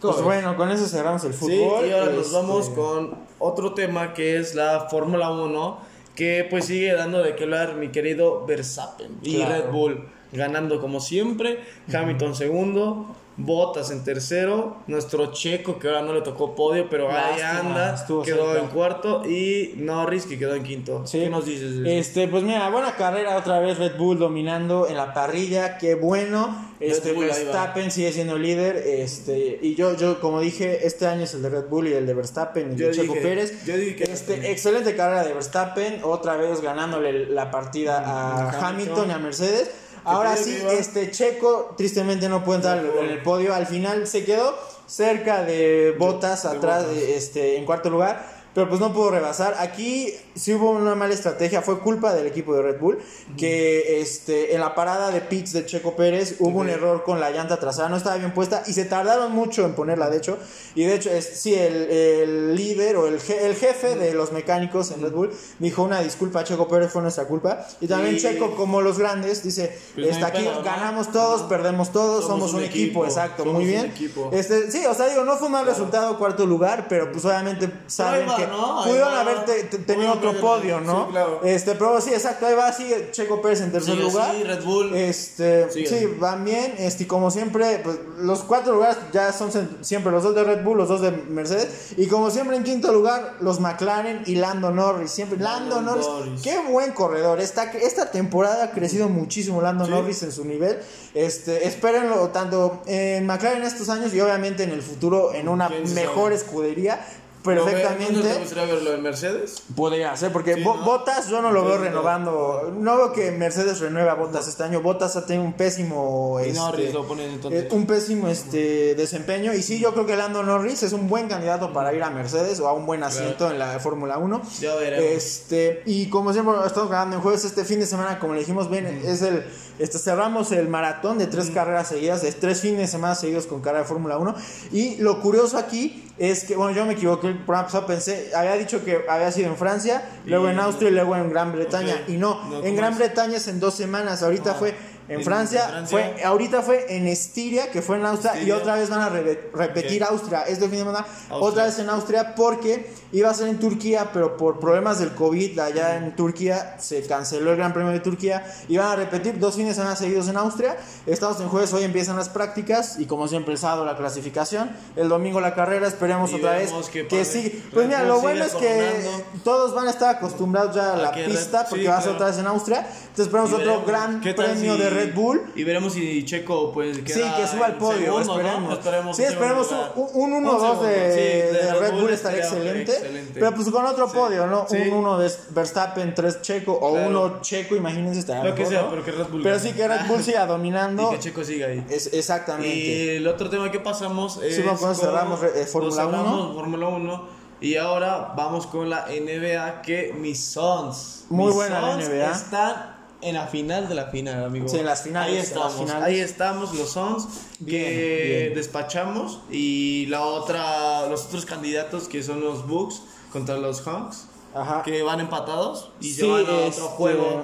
Pues 0.00 0.22
bueno 0.22 0.56
con 0.56 0.70
eso 0.70 0.86
cerramos 0.86 1.24
el 1.24 1.32
Sí, 1.32 1.38
fútbol 1.38 1.86
y 1.86 1.92
ahora 1.92 2.12
nos 2.12 2.26
Este, 2.26 2.36
vamos 2.36 2.68
con 2.70 3.14
otro 3.38 3.74
tema 3.74 4.14
que 4.14 4.36
es 4.38 4.54
la 4.54 4.88
Fórmula 4.90 5.30
1, 5.30 5.78
que 6.14 6.46
pues 6.48 6.66
sigue 6.66 6.92
dando 6.94 7.22
de 7.22 7.34
qué 7.36 7.44
hablar 7.44 7.74
mi 7.76 7.88
querido 7.88 8.44
Verstappen 8.46 9.18
y 9.22 9.36
Claro. 9.36 9.54
Red 9.64 9.70
Bull 9.72 10.08
ganando 10.32 10.80
como 10.80 11.00
siempre, 11.00 11.60
Hamilton 11.92 12.34
segundo, 12.34 13.06
Bottas 13.38 13.90
en 13.90 14.02
tercero, 14.02 14.78
nuestro 14.86 15.30
Checo 15.30 15.78
que 15.78 15.88
ahora 15.88 16.00
no 16.00 16.14
le 16.14 16.22
tocó 16.22 16.54
podio, 16.54 16.88
pero 16.88 17.10
ahí 17.10 17.40
anda, 17.42 17.94
estuvo 17.94 18.22
quedó 18.22 18.52
cerca. 18.52 18.62
en 18.62 18.68
cuarto 18.70 19.26
y 19.28 19.74
Norris 19.76 20.24
que 20.24 20.38
quedó 20.38 20.54
en 20.54 20.62
quinto. 20.62 21.06
Sí. 21.06 21.20
¿Qué 21.20 21.28
nos 21.28 21.44
dices? 21.44 21.76
de 21.80 21.98
eso? 21.98 22.08
Este, 22.08 22.28
pues 22.28 22.42
mira, 22.44 22.68
buena 22.70 22.96
carrera 22.96 23.36
otra 23.36 23.60
vez 23.60 23.76
Red 23.78 23.98
Bull 23.98 24.18
dominando 24.18 24.88
en 24.88 24.96
la 24.96 25.12
parrilla, 25.12 25.76
qué 25.76 25.94
bueno. 25.94 26.64
Este 26.80 27.12
Bull. 27.12 27.26
Verstappen 27.26 27.90
sigue 27.90 28.12
siendo 28.12 28.36
líder, 28.38 28.76
este, 28.76 29.58
y 29.62 29.74
yo 29.74 29.96
yo 29.96 30.20
como 30.20 30.40
dije, 30.40 30.86
este 30.86 31.06
año 31.06 31.22
es 31.24 31.32
el 31.34 31.42
de 31.42 31.48
Red 31.50 31.68
Bull 31.68 31.88
y 31.88 31.92
el 31.94 32.06
de 32.06 32.14
Verstappen, 32.14 32.70
el 32.72 32.76
Yo 32.76 32.86
de 32.88 32.92
Checo 32.92 33.14
dije- 33.14 33.22
Pérez. 33.22 33.64
yo 33.66 33.76
dije 33.76 33.96
que 33.96 34.04
este, 34.04 34.50
excelente 34.50 34.94
carrera 34.96 35.24
de 35.24 35.32
Verstappen, 35.34 36.00
otra 36.04 36.36
vez 36.36 36.60
ganándole 36.62 37.26
la 37.30 37.50
partida 37.50 37.98
a 38.04 38.48
Hamilton. 38.48 38.64
Hamilton 38.64 39.08
y 39.08 39.12
a 39.12 39.18
Mercedes. 39.18 39.70
Ahora 40.06 40.36
sí, 40.36 40.56
este 40.78 41.10
Checo 41.10 41.74
tristemente 41.76 42.28
no 42.28 42.44
puede 42.44 42.58
entrar 42.58 42.78
en 42.84 43.10
el 43.10 43.22
podio. 43.22 43.54
Al 43.54 43.66
final 43.66 44.06
se 44.06 44.24
quedó 44.24 44.56
cerca 44.86 45.42
de 45.42 45.94
Botas 45.98 46.44
de 46.44 46.48
atrás, 46.50 46.86
de- 46.88 47.16
este, 47.16 47.56
en 47.56 47.64
cuarto 47.64 47.90
lugar. 47.90 48.34
Pero 48.54 48.68
pues 48.68 48.80
no 48.80 48.92
pudo 48.92 49.10
rebasar. 49.10 49.54
Aquí 49.58 50.14
sí 50.36 50.54
hubo 50.54 50.70
una 50.70 50.94
mala 50.94 51.14
estrategia. 51.14 51.62
Fue 51.62 51.80
culpa 51.80 52.14
del 52.14 52.26
equipo 52.26 52.54
de 52.54 52.62
Red 52.62 52.78
Bull. 52.78 52.98
Que 53.36 54.00
este, 54.00 54.54
en 54.54 54.60
la 54.60 54.74
parada 54.74 55.10
de 55.10 55.20
pits 55.20 55.52
de 55.52 55.66
Checo 55.66 55.96
Pérez 55.96 56.36
hubo 56.38 56.60
un 56.60 56.66
Ok. 56.68 56.72
error 56.74 57.02
con 57.04 57.20
la 57.20 57.30
llanta 57.30 57.58
trasera. 57.58 57.88
No 57.88 57.96
estaba 57.96 58.16
bien 58.16 58.32
puesta. 58.32 58.62
Y 58.66 58.72
se 58.72 58.84
tardaron 58.84 59.32
mucho 59.32 59.64
en 59.64 59.74
ponerla, 59.74 60.08
de 60.10 60.18
hecho. 60.18 60.38
Y 60.74 60.84
de 60.84 60.94
hecho, 60.94 61.10
es, 61.10 61.24
sí, 61.40 61.54
el, 61.54 61.90
el 61.90 62.54
líder 62.56 62.96
o 62.96 63.06
el, 63.06 63.18
je- 63.20 63.40
el 63.42 63.54
jefe 63.56 63.96
de 63.96 64.14
los 64.14 64.32
mecánicos 64.32 64.90
en 64.92 65.02
Red 65.02 65.12
Bull 65.12 65.30
dijo 65.58 65.82
una 65.82 66.00
disculpa. 66.00 66.44
Checo 66.44 66.68
Pérez 66.68 66.90
fue 66.92 67.02
nuestra 67.02 67.24
culpa. 67.26 67.66
Y 67.80 67.86
también 67.86 68.16
Checo, 68.18 68.54
como 68.56 68.80
los 68.82 68.98
grandes, 68.98 69.42
dice: 69.42 69.76
Pues 69.94 70.08
está 70.08 70.28
aquí, 70.28 70.42
pedo, 70.42 70.54
¿no? 70.56 70.62
ganamos 70.62 71.10
todos, 71.12 71.42
perdemos 71.42 71.92
todos, 71.92 72.24
somos, 72.26 72.52
un, 72.54 72.62
equipo. 72.62 73.04
Exacto, 73.04 73.42
somos 73.44 73.54
muy 73.54 73.64
un 73.64 73.70
bien. 73.70 73.84
equipo. 73.86 74.30
Este, 74.32 74.70
sí, 74.70 74.84
o 74.86 74.94
sea, 74.94 75.08
digo, 75.08 75.24
no 75.24 75.36
fue 75.36 75.46
un 75.46 75.52
mal 75.52 75.66
resultado 75.66 76.18
cuarto 76.18 76.46
lugar, 76.46 76.86
pero 76.88 77.10
pues 77.10 77.24
obviamente 77.24 77.70
saben 77.86 78.26
que 78.36 78.46
¿no? 78.46 78.82
Pudieron 78.84 79.14
haber 79.14 79.44
te- 79.44 79.64
te- 79.64 79.78
tenido 79.78 80.20
Otro 80.30 80.40
podio, 80.40 80.80
¿no? 80.80 81.06
Sí, 81.06 81.10
claro. 81.12 81.40
Este, 81.44 81.72
pero 81.74 82.00
sí, 82.00 82.10
exacto, 82.12 82.46
ahí 82.46 82.54
va, 82.54 82.72
sigue 82.72 83.10
Checo 83.12 83.40
Pérez 83.42 83.60
en 83.60 83.72
tercer 83.72 83.96
lugar. 83.96 84.30
así, 84.30 84.42
Red 84.44 84.64
Bull. 84.64 84.94
Este, 84.94 85.70
sí, 85.70 86.06
van 86.18 86.44
bien, 86.44 86.74
este, 86.78 87.04
y 87.04 87.06
como 87.06 87.30
siempre, 87.30 87.80
pues, 87.82 87.98
los 88.18 88.40
cuatro 88.42 88.74
lugares 88.74 88.96
ya 89.12 89.32
son 89.32 89.50
siempre 89.82 90.10
los 90.12 90.22
dos 90.22 90.34
de 90.34 90.44
Red 90.44 90.62
Bull, 90.64 90.78
los 90.78 90.88
dos 90.88 91.00
de 91.00 91.10
Mercedes, 91.12 91.92
y 91.96 92.06
como 92.06 92.30
siempre 92.30 92.56
en 92.56 92.64
quinto 92.64 92.92
lugar, 92.92 93.36
los 93.40 93.60
McLaren 93.60 94.22
y 94.26 94.36
Lando 94.36 94.70
Norris, 94.70 95.10
siempre, 95.10 95.38
Lando, 95.38 95.76
Lando 95.76 95.90
Norris, 95.92 96.06
Norris. 96.06 96.42
qué 96.42 96.58
buen 96.70 96.92
corredor, 96.92 97.40
esta, 97.40 97.64
esta 97.72 98.10
temporada 98.10 98.64
ha 98.64 98.70
crecido 98.70 99.08
muchísimo 99.08 99.60
Lando 99.62 99.84
Sí. 99.84 99.90
Norris 99.90 100.22
en 100.22 100.32
su 100.32 100.44
nivel, 100.44 100.78
este, 101.14 101.66
espérenlo 101.66 102.28
tanto 102.30 102.82
en 102.86 103.26
McLaren 103.26 103.62
estos 103.62 103.88
años 103.88 104.12
y 104.14 104.20
obviamente 104.20 104.62
en 104.64 104.70
el 104.70 104.82
futuro 104.82 105.32
en 105.32 105.48
una 105.48 105.68
¿Quién 105.68 105.94
mejor 105.94 106.24
sabe? 106.24 106.34
escudería, 106.34 106.94
¿Lo 106.94 107.00
ve- 107.00 107.25
perfectamente. 107.46 108.12
¿No 108.12 108.22
te 108.22 108.38
gustaría 108.40 108.74
verlo 108.74 108.92
en 108.94 109.02
Mercedes? 109.02 109.62
Podría 109.74 110.16
ser, 110.16 110.32
porque 110.32 110.54
Sí. 110.54 110.62
Botas 110.62 111.28
yo 111.28 111.40
no 111.42 111.50
lo 111.52 111.64
veo 111.64 111.76
no. 111.76 111.84
renovando. 111.84 112.72
No 112.78 112.96
veo 112.96 113.12
que 113.12 113.30
Mercedes 113.30 113.80
renueve 113.80 114.10
a 114.10 114.14
Botas 114.14 114.48
este 114.48 114.62
año. 114.62 114.80
Botas 114.80 115.16
ha 115.16 115.26
tenido 115.26 115.44
un 115.44 115.54
pésimo. 115.54 116.38
Y 116.40 116.48
este, 116.48 116.58
Norris 116.58 116.92
lo 116.94 117.06
entonces. 117.18 117.64
eh, 117.64 117.68
un 117.72 117.86
pésimo 117.86 118.28
este, 118.28 118.94
desempeño. 118.94 119.54
Y 119.54 119.62
sí, 119.62 119.78
yo 119.78 119.92
creo 119.92 120.06
que 120.06 120.16
Lando 120.16 120.42
Norris 120.42 120.82
es 120.82 120.92
un 120.92 121.08
buen 121.08 121.28
candidato 121.28 121.72
para 121.72 121.92
ir 121.94 122.02
a 122.02 122.10
Mercedes 122.10 122.60
o 122.60 122.68
a 122.68 122.72
un 122.72 122.86
buen 122.86 123.02
asiento 123.02 123.50
en 123.50 123.58
la 123.58 123.78
Fórmula 123.80 124.18
1. 124.18 124.42
Ya 124.60 124.74
veremos. 124.74 125.04
Este, 125.04 125.82
y 125.86 126.08
como 126.08 126.32
siempre 126.32 126.54
estamos 126.66 126.88
grabando 126.88 127.16
en 127.16 127.22
jueves, 127.22 127.44
este 127.44 127.64
fin 127.64 127.80
de 127.80 127.86
semana, 127.86 128.18
como 128.18 128.34
le 128.34 128.40
dijimos, 128.40 128.70
ven, 128.70 128.86
es 128.86 129.22
el. 129.22 129.44
Este, 129.78 129.98
cerramos 129.98 130.52
el 130.52 130.68
maratón 130.68 131.18
de 131.18 131.26
tres 131.26 131.50
carreras 131.50 131.88
seguidas, 131.88 132.22
de 132.22 132.32
tres 132.32 132.60
fines 132.60 132.78
de 132.80 132.86
semana 132.86 133.14
seguidos 133.14 133.46
con 133.46 133.60
carrera 133.60 133.82
de 133.82 133.88
Fórmula 133.88 134.16
1. 134.18 134.34
Y 134.72 134.96
lo 134.96 135.20
curioso 135.20 135.58
aquí 135.58 136.05
es 136.18 136.44
que, 136.44 136.56
bueno, 136.56 136.72
yo 136.74 136.86
me 136.86 136.94
equivoqué, 136.94 137.28
el 137.28 137.38
programa 137.38 137.86
pensé, 137.86 138.30
había 138.34 138.54
dicho 138.54 138.84
que 138.84 139.04
había 139.08 139.30
sido 139.30 139.48
en 139.50 139.56
Francia, 139.56 140.02
luego 140.24 140.48
en 140.48 140.58
Austria 140.58 140.88
y 140.88 140.92
luego 140.92 141.14
en 141.16 141.30
Gran 141.30 141.52
Bretaña. 141.52 142.02
Y 142.08 142.16
no, 142.16 142.42
No, 142.48 142.56
en 142.58 142.62
¿cómo 142.62 142.76
Gran 142.76 142.92
es? 142.92 142.98
Bretaña 142.98 143.36
es 143.36 143.48
en 143.48 143.60
dos 143.60 143.74
semanas, 143.74 144.22
ahorita 144.22 144.52
Ah, 144.52 144.54
fue 144.54 144.74
en, 145.08 145.18
en 145.20 145.24
Francia, 145.24 145.68
Francia. 145.68 145.86
fue 146.14 146.24
ahorita 146.24 146.62
fue 146.62 146.96
en 146.96 147.06
Estiria, 147.06 147.70
que 147.70 147.82
fue 147.82 147.96
en 147.96 148.06
Austria, 148.06 148.40
y 148.42 148.50
otra 148.50 148.74
vez 148.74 148.90
van 148.90 149.00
a 149.00 149.08
re- 149.08 149.50
repetir 149.52 150.02
Ok. 150.02 150.10
Austria, 150.10 150.42
este 150.42 150.64
fin 150.64 150.72
de 150.72 150.78
semana, 150.78 150.98
Austria. 150.98 151.38
otra 151.38 151.64
vez 151.66 151.78
en 151.78 151.88
Austria, 151.90 152.34
porque 152.34 152.90
iba 153.12 153.30
a 153.30 153.34
ser 153.34 153.48
en 153.48 153.58
Turquía, 153.58 154.10
pero 154.12 154.36
por 154.36 154.58
problemas 154.58 154.98
del 154.98 155.14
COVID 155.14 155.58
allá 155.60 155.96
en 155.96 156.14
Turquía 156.16 156.76
se 156.78 157.06
canceló 157.06 157.52
el 157.52 157.56
Gran 157.56 157.72
Premio 157.72 157.92
de 157.92 158.00
Turquía, 158.00 158.44
y 158.68 158.76
van 158.76 158.88
a 158.88 158.96
repetir 158.96 159.38
dos 159.38 159.54
fines 159.54 159.70
de 159.70 159.74
semana 159.82 159.96
seguidos 159.96 160.28
en 160.28 160.36
Austria, 160.36 160.76
estamos 161.06 161.40
en 161.40 161.48
jueves, 161.48 161.72
hoy 161.72 161.84
empiezan 161.84 162.16
las 162.16 162.28
prácticas, 162.28 162.98
y 162.98 163.06
como 163.06 163.28
siempre 163.28 163.56
sábado 163.56 163.84
la 163.84 163.96
clasificación, 163.96 164.70
el 164.96 165.08
domingo 165.08 165.40
la 165.40 165.54
carrera, 165.54 165.86
esperemos 165.88 166.30
Y 166.32 166.36
otra 166.36 166.52
vez 166.56 166.72
que 166.92 167.04
pasa. 167.04 167.24
sigue. 167.24 167.62
Pues 167.72 167.86
mira, 167.86 168.02
lo 168.02 168.20
bueno 168.20 168.44
es 168.44 168.54
que 168.54 169.08
todos 169.44 169.74
van 169.74 169.86
a 169.86 169.90
estar 169.90 170.16
acostumbrados 170.16 170.74
ya 170.74 170.94
a 170.94 170.96
la 170.96 171.12
que 171.12 171.24
pista, 171.24 171.64
porque 171.68 171.82
sí, 171.84 171.88
va 171.88 171.98
a 171.98 172.02
ser 172.02 172.12
otra 172.12 172.26
vez 172.26 172.38
en 172.38 172.46
Austria, 172.46 172.78
entonces 172.80 173.26
esperamos 173.26 173.52
otro 173.52 173.84
gran 173.84 174.20
premio 174.20 174.76
de 174.76 174.90
Red 174.96 175.14
Bull. 175.14 175.42
Y 175.54 175.64
veremos 175.64 175.92
si 175.92 176.24
Checo 176.24 176.72
pues 176.72 176.96
Sí, 176.98 177.02
queda 177.04 177.36
que 177.36 177.46
suba 177.46 177.66
al 177.66 177.74
podio, 177.76 177.98
segundo, 178.22 178.24
¿no? 178.24 178.40
esperemos. 178.40 178.72
Esperemos 178.78 179.16
sí, 179.16 179.22
que 179.22 179.28
esperemos 179.28 179.70
un, 179.96 180.08
un 180.14 180.32
un 180.32 180.44
lugar. 180.44 180.72
1-2 180.72 180.78
Un 180.80 180.86
de, 180.86 180.94
sí, 181.12 181.56
de 181.66 181.74
Red 181.80 181.92
Bull 182.00 182.10
estaría 182.10 182.40
estaría 182.42 182.44
excelente, 182.44 182.92
excelente. 182.92 183.32
Pero 183.40 183.54
pues 183.54 183.68
con 183.70 183.84
otro 183.86 184.08
Sí. 184.08 184.14
podio, 184.14 184.46
¿no? 184.46 184.66
Sí. 184.68 184.76
Un 184.76 184.92
1 184.92 185.18
de 185.18 185.30
Verstappen, 185.50 186.14
3 186.14 186.42
Checo 186.42 186.72
o 186.80 186.92
Claro. 186.92 187.08
uno 187.08 187.40
Checo, 187.42 187.76
imagínense, 187.76 188.20
estaría 188.20 188.44
Lo 188.44 188.54
que 188.54 188.60
mejor, 188.62 188.72
sea, 188.72 188.82
¿no? 188.82 188.90
pero 188.90 189.04
que 189.04 189.10
Red 189.12 189.26
Bull 189.28 189.42
Pero 189.42 189.58
sí 189.58 189.72
que 189.72 189.88
Red 189.88 190.06
Bull 190.08 190.22
siga 190.22 190.46
dominando. 190.46 191.10
Y 191.12 191.16
que 191.16 191.20
Checo 191.22 191.44
siga 191.44 191.68
ahí. 191.68 191.84
Es, 191.88 192.12
exactamente. 192.12 192.68
Y 192.68 193.08
el 193.16 193.26
otro 193.26 193.48
tema 193.50 193.70
que 193.70 193.80
pasamos 193.80 194.40
es. 194.42 194.56
Sí, 194.56 194.62
bueno, 194.62 194.78
con 194.78 194.94
cerramos, 194.94 195.40
eh, 195.42 195.66
Fórmula 195.66 196.04
con- 196.04 196.14
1. 196.14 196.18
cerramos 196.22 196.54
Fórmula 196.54 196.88
1. 196.88 197.36
Y 197.58 197.76
ahora 197.76 198.34
vamos 198.36 198.66
con 198.66 198.90
la 198.90 199.06
NBA 199.08 199.80
que 199.80 200.14
mis 200.18 200.44
Sons. 200.44 201.24
Muy 201.30 201.46
mis 201.46 201.54
buena 201.54 201.80
la 201.80 201.92
Suns 201.94 202.08
NBA. 202.08 202.30
Están 202.32 202.95
en 203.22 203.34
la 203.34 203.46
final 203.46 203.88
de 203.88 203.94
la 203.94 204.06
final, 204.06 204.44
amigo. 204.44 204.68
Sí, 204.68 204.78
en 204.78 204.86
las 204.86 205.02
finales, 205.02 205.32
Ahí 205.34 205.40
estamos. 205.40 205.74
finales. 205.74 206.02
Ahí 206.04 206.20
estamos, 206.20 206.74
los 206.74 206.90
Sons. 206.90 207.26
Bien, 207.58 207.84
Que 207.84 208.42
bien. 208.44 208.54
despachamos. 208.54 209.40
Y 209.50 210.06
la 210.06 210.22
otra, 210.22 211.06
los 211.08 211.26
otros 211.26 211.46
candidatos 211.46 212.08
que 212.08 212.22
son 212.22 212.40
los 212.40 212.66
Bucks 212.66 213.02
contra 213.32 213.56
los 213.58 213.80
Hawks. 213.82 214.26
Ajá. 214.54 214.82
Que 214.82 215.02
van 215.02 215.20
empatados 215.20 215.90
y 216.00 216.04
Sí, 216.14 216.20
se 216.20 216.26
van 216.26 216.40
a 216.40 216.42
otro 216.44 216.64
este, 216.66 216.80
juego. 216.80 217.42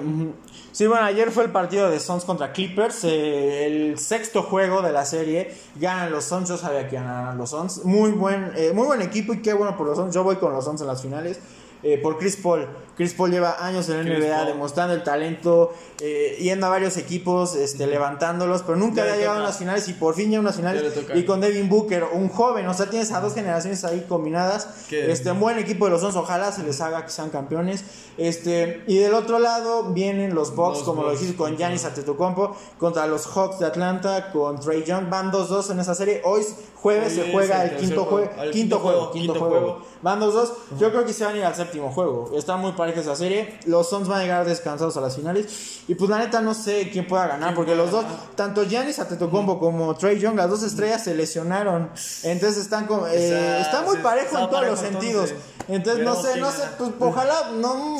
Sí, 0.71 0.87
bueno, 0.87 1.05
ayer 1.05 1.29
fue 1.31 1.43
el 1.43 1.51
partido 1.51 1.91
de 1.91 1.99
Suns 1.99 2.25
contra 2.25 2.51
Clippers, 2.51 3.03
eh, 3.03 3.67
el 3.67 3.99
sexto 3.99 4.41
juego 4.41 4.81
de 4.81 4.91
la 4.91 5.05
serie. 5.05 5.53
Ganan 5.75 6.11
los 6.11 6.23
Suns, 6.25 6.49
yo 6.49 6.57
sabía 6.57 6.89
que 6.89 6.95
ganaran 6.95 7.37
los 7.37 7.51
Suns. 7.51 7.85
Muy 7.85 8.09
buen, 8.11 8.51
eh, 8.55 8.71
muy 8.73 8.87
buen 8.87 9.03
equipo 9.03 9.33
y 9.35 9.43
qué 9.43 9.53
bueno 9.53 9.77
por 9.77 9.85
los 9.85 9.97
Suns. 9.97 10.15
Yo 10.15 10.23
voy 10.23 10.37
con 10.37 10.53
los 10.53 10.65
Suns 10.65 10.81
en 10.81 10.87
las 10.87 11.03
finales. 11.03 11.39
Eh, 11.83 11.97
por 11.97 12.17
Chris 12.17 12.37
Paul. 12.37 12.67
Chris 12.95 13.13
Paul 13.13 13.31
lleva 13.31 13.65
años 13.65 13.89
en 13.89 13.97
la 13.97 14.19
NBA 14.19 14.45
demostrando 14.45 14.93
el 14.93 15.03
talento, 15.03 15.73
eh, 15.99 16.37
yendo 16.39 16.67
a 16.67 16.69
varios 16.69 16.95
equipos, 16.97 17.55
este, 17.55 17.87
levantándolos, 17.87 18.61
pero 18.61 18.75
nunca 18.77 18.97
Ya 18.97 19.01
había 19.03 19.13
le 19.13 19.19
llegado 19.21 19.39
a 19.39 19.41
unas 19.41 19.57
finales 19.57 19.87
y 19.89 19.93
por 19.93 20.13
fin 20.15 20.27
llega 20.27 20.37
a 20.37 20.41
unas 20.41 20.55
finales. 20.55 21.07
Ya. 21.07 21.15
Y 21.15 21.25
con 21.25 21.41
Devin 21.41 21.69
Booker, 21.69 22.05
un 22.13 22.29
joven, 22.29 22.67
o 22.67 22.73
sea, 22.73 22.89
tienes 22.89 23.11
a 23.11 23.19
dos 23.19 23.33
generaciones 23.33 23.83
ahí 23.83 24.05
combinadas. 24.07 24.91
Este, 24.91 25.31
un 25.31 25.39
buen 25.39 25.57
equipo 25.57 25.85
de 25.85 25.91
los 25.91 26.01
Suns, 26.01 26.15
ojalá 26.15 26.51
se 26.51 26.63
les 26.63 26.79
haga 26.81 27.03
que 27.03 27.09
sean 27.09 27.29
campeones. 27.31 27.83
Este, 28.17 28.83
y 28.87 28.97
del 28.97 29.15
otro 29.15 29.39
lado 29.39 29.85
vienen 29.91 30.35
los 30.35 30.55
Bucks, 30.55 30.79
Los 30.79 30.87
como 30.87 31.03
lo 31.03 31.11
dijiste, 31.11 31.35
con. 31.35 31.53
Giannis 31.53 31.85
Antetokounmpo 31.85 32.55
contra 32.79 33.05
los 33.05 33.27
Hawks 33.27 33.59
de 33.59 33.65
Atlanta, 33.65 34.31
con 34.31 34.59
Trey 34.59 34.83
Young. 34.83 35.09
Van 35.09 35.31
2-2 35.31 35.71
en 35.71 35.79
esa 35.79 35.93
serie. 35.93 36.21
Hoy 36.25 36.43
jueves 36.83 37.13
se 37.15 37.31
juega 37.31 37.63
el 37.63 37.77
quinto, 37.77 38.03
juego. 38.03 38.29
quinto, 38.51 38.79
juego, 38.79 39.11
quinto 39.11 39.35
juego. 39.35 39.81
Van 40.01 40.19
2-2. 40.19 40.49
Yo 40.79 40.91
creo 40.91 41.05
que 41.05 41.13
se 41.13 41.23
van 41.23 41.35
a 41.35 41.37
ir 41.37 41.45
al 41.45 41.55
séptimo 41.55 41.91
juego. 41.93 42.29
Está 42.35 42.57
muy 42.57 42.73
pareja 42.73 42.99
esa 42.99 43.15
serie. 43.15 43.57
Los 43.65 43.89
Suns 43.89 44.09
van 44.09 44.19
a 44.19 44.21
llegar 44.23 44.45
descansados 44.45 44.97
a 44.97 45.01
las 45.01 45.15
finales. 45.15 45.81
Y 45.87 45.95
pues 45.95 46.09
la 46.09 46.19
neta 46.19 46.41
no 46.41 46.53
sé 46.53 46.89
quién 46.91 47.07
pueda 47.07 47.25
ganar, 47.27 47.55
porque 47.55 47.73
los 47.73 47.89
dos, 47.89 48.03
tanto 48.35 48.63
Giannis 48.65 48.99
Antetokounmpo 48.99 49.59
como 49.59 49.95
Trey 49.95 50.19
Young, 50.19 50.35
las 50.35 50.49
dos 50.49 50.61
estrellas 50.63 51.03
se 51.05 51.15
lesionaron. 51.15 51.89
Entonces 52.23 52.57
están 52.63 52.85
como, 52.85 53.07
eh, 53.07 53.61
Está- 53.61 53.81
muy 53.83 53.97
parejo 53.99 54.37
en 54.37 54.49
todos 54.49 54.65
los 54.67 54.79
sentidos. 54.79 55.33
entonces. 55.69 56.03
No 56.03 56.15
sé, 56.21 56.37
no 56.39 56.51
sé, 56.51 56.63
pues 56.77 56.91
ojalá 56.99 57.51
no. 57.55 57.97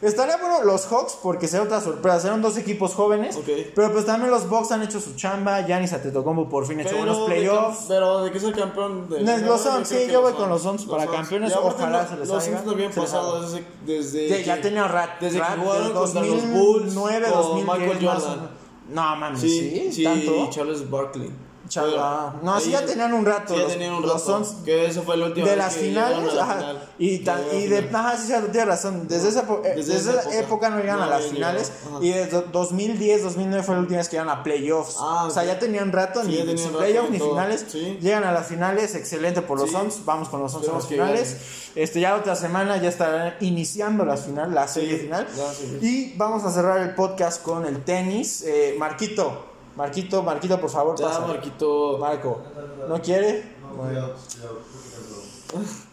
Estaría 0.00 0.36
bueno 0.36 0.62
los 0.64 0.86
Hawks 0.86 1.18
porque 1.22 1.48
será 1.48 1.64
otra 1.64 1.80
sorpresa. 1.80 2.20
Serán 2.20 2.40
dos 2.40 2.56
equipos 2.56 2.94
jóvenes. 2.94 3.36
Pero 3.74 3.92
pues 3.92 4.06
también 4.06 4.30
los 4.30 4.48
Bucks 4.48 4.70
han 4.70 4.82
hecho 4.82 5.00
su 5.00 5.14
chamba. 5.16 5.62
Giannis 5.66 5.92
Antetokounmpo 5.92 6.48
por 6.48 6.66
fin 6.66 6.78
ha 6.78 6.82
hecho 6.82 6.96
buenos 6.96 7.18
playoffs. 7.28 7.86
pero 7.88 8.22
de 8.24 8.30
que 8.30 8.38
es 8.38 8.44
el 8.44 8.54
campeón 8.54 9.08
de 9.08 9.20
No, 9.22 9.36
los 9.38 9.60
Suns, 9.60 9.88
sí, 9.88 10.06
yo 10.10 10.20
voy 10.22 10.30
Suns. 10.30 10.40
con 10.40 10.50
los 10.50 10.62
Suns 10.62 10.84
para 10.84 11.04
Suns. 11.04 11.16
campeones, 11.16 11.52
ojalá 11.56 12.06
se 12.08 12.16
les 12.16 12.28
Los 12.28 12.42
haga, 12.46 12.56
Suns 12.58 12.66
no 12.66 12.72
habían 12.72 12.92
pasado 12.92 13.40
desde, 13.42 13.64
desde 13.84 14.44
ya 14.44 14.54
que- 14.56 14.62
tenía 14.62 14.86
rat, 14.86 15.20
desde 15.20 15.38
que 15.38 15.44
jugaron 15.44 15.92
contra 15.92 16.00
los 16.00 16.14
2009, 16.14 16.58
Bulls 16.58 16.94
2010 16.94 17.32
con 17.32 17.56
Michael 17.66 18.04
más 18.04 18.22
o 18.22 18.28
Jordan. 18.28 18.50
No 18.90 19.16
mames, 19.16 19.40
Sí, 19.40 19.90
sí, 19.92 20.04
tanto. 20.04 20.32
y 20.44 20.50
Charles 20.50 20.88
Barkley. 20.90 21.30
Pero 21.74 22.34
No, 22.42 22.58
sí 22.60 22.66
ahí- 22.66 22.72
ya 22.80 22.86
tenían 22.86 23.12
un 23.12 23.24
rato 23.26 23.52
Sí, 23.52 23.56
ya 23.56 23.62
los- 23.64 23.72
tenían 23.72 23.92
un 23.94 24.02
rato. 24.02 24.18
Suns 24.18 24.48
que 24.64 24.86
eso 24.86 25.02
fue 25.02 25.16
la 25.16 25.26
última 25.26 25.48
de 25.48 25.56
las 25.56 25.74
finales 25.74 26.34
a 26.36 26.42
ajá, 26.42 26.54
final. 26.56 26.88
y, 26.98 27.18
tan- 27.18 27.42
a 27.50 27.54
y 27.54 27.66
de 27.66 27.82
final. 27.82 27.96
ajá, 28.06 28.16
sí, 28.16 28.26
sí, 28.26 28.32
tienes 28.50 28.66
razón 28.68 29.08
desde 29.08 29.28
esa, 29.28 29.40
eh, 29.40 29.72
Desde 29.76 29.94
desde 29.94 30.10
esa 30.10 30.20
época. 30.22 30.38
época 30.38 30.70
no 30.70 30.78
llegan 30.80 30.98
No 30.98 31.04
a 31.04 31.06
las 31.06 31.24
finales 31.26 31.72
llegado, 31.84 32.02
y 32.04 32.10
desde 32.10 32.42
2010 32.52 33.22
2009 33.22 33.62
fue 33.64 33.74
la 33.74 33.80
última 33.82 33.98
vez 33.98 34.08
que 34.08 34.16
llegaron 34.16 34.38
a 34.38 34.42
playoffs 34.42 34.96
Ah, 34.98 35.24
o 35.26 35.30
sea 35.30 35.44
ya 35.44 35.58
tenían 35.58 35.92
rato 35.92 36.22
Sí, 36.24 36.28
ni 36.46 36.54
playoffs 36.68 37.10
ni 37.10 37.18
todo. 37.18 37.30
finales 37.30 37.64
Sí. 37.68 37.98
llegan 38.00 38.24
a 38.24 38.32
las 38.32 38.46
finales 38.46 38.94
excelente 38.94 39.42
por 39.42 39.58
los 39.58 39.70
Sí. 39.70 39.76
Suns 39.76 40.04
vamos 40.04 40.28
con 40.28 40.40
los 40.40 40.52
Suns 40.52 40.66
en 40.68 40.74
las 40.74 40.86
finales 40.86 41.36
este 41.74 42.00
ya 42.00 42.16
otra 42.16 42.34
semana 42.34 42.76
ya 42.78 42.88
estarán 42.88 43.34
iniciando 43.40 44.04
las 44.04 44.22
finales 44.24 44.52
la 44.54 44.66
serie 44.68 44.96
final 44.98 45.26
la 45.36 45.52
serie. 45.52 45.78
y 45.82 46.14
vamos 46.16 46.44
a 46.44 46.50
cerrar 46.50 46.78
el 46.80 46.94
podcast 46.94 47.42
con 47.42 47.66
el 47.66 47.82
tenis 47.84 48.42
Eh, 48.46 48.74
Marquito 48.78 49.44
Marquito 49.78 50.22
Marquito 50.22 50.60
por 50.60 50.70
favor 50.70 51.00
pasa. 51.00 51.20
Marquito. 51.20 51.96
Marco 51.98 52.42
¿no 52.88 53.00
quiere? 53.00 53.30
Bueno. 53.76 54.08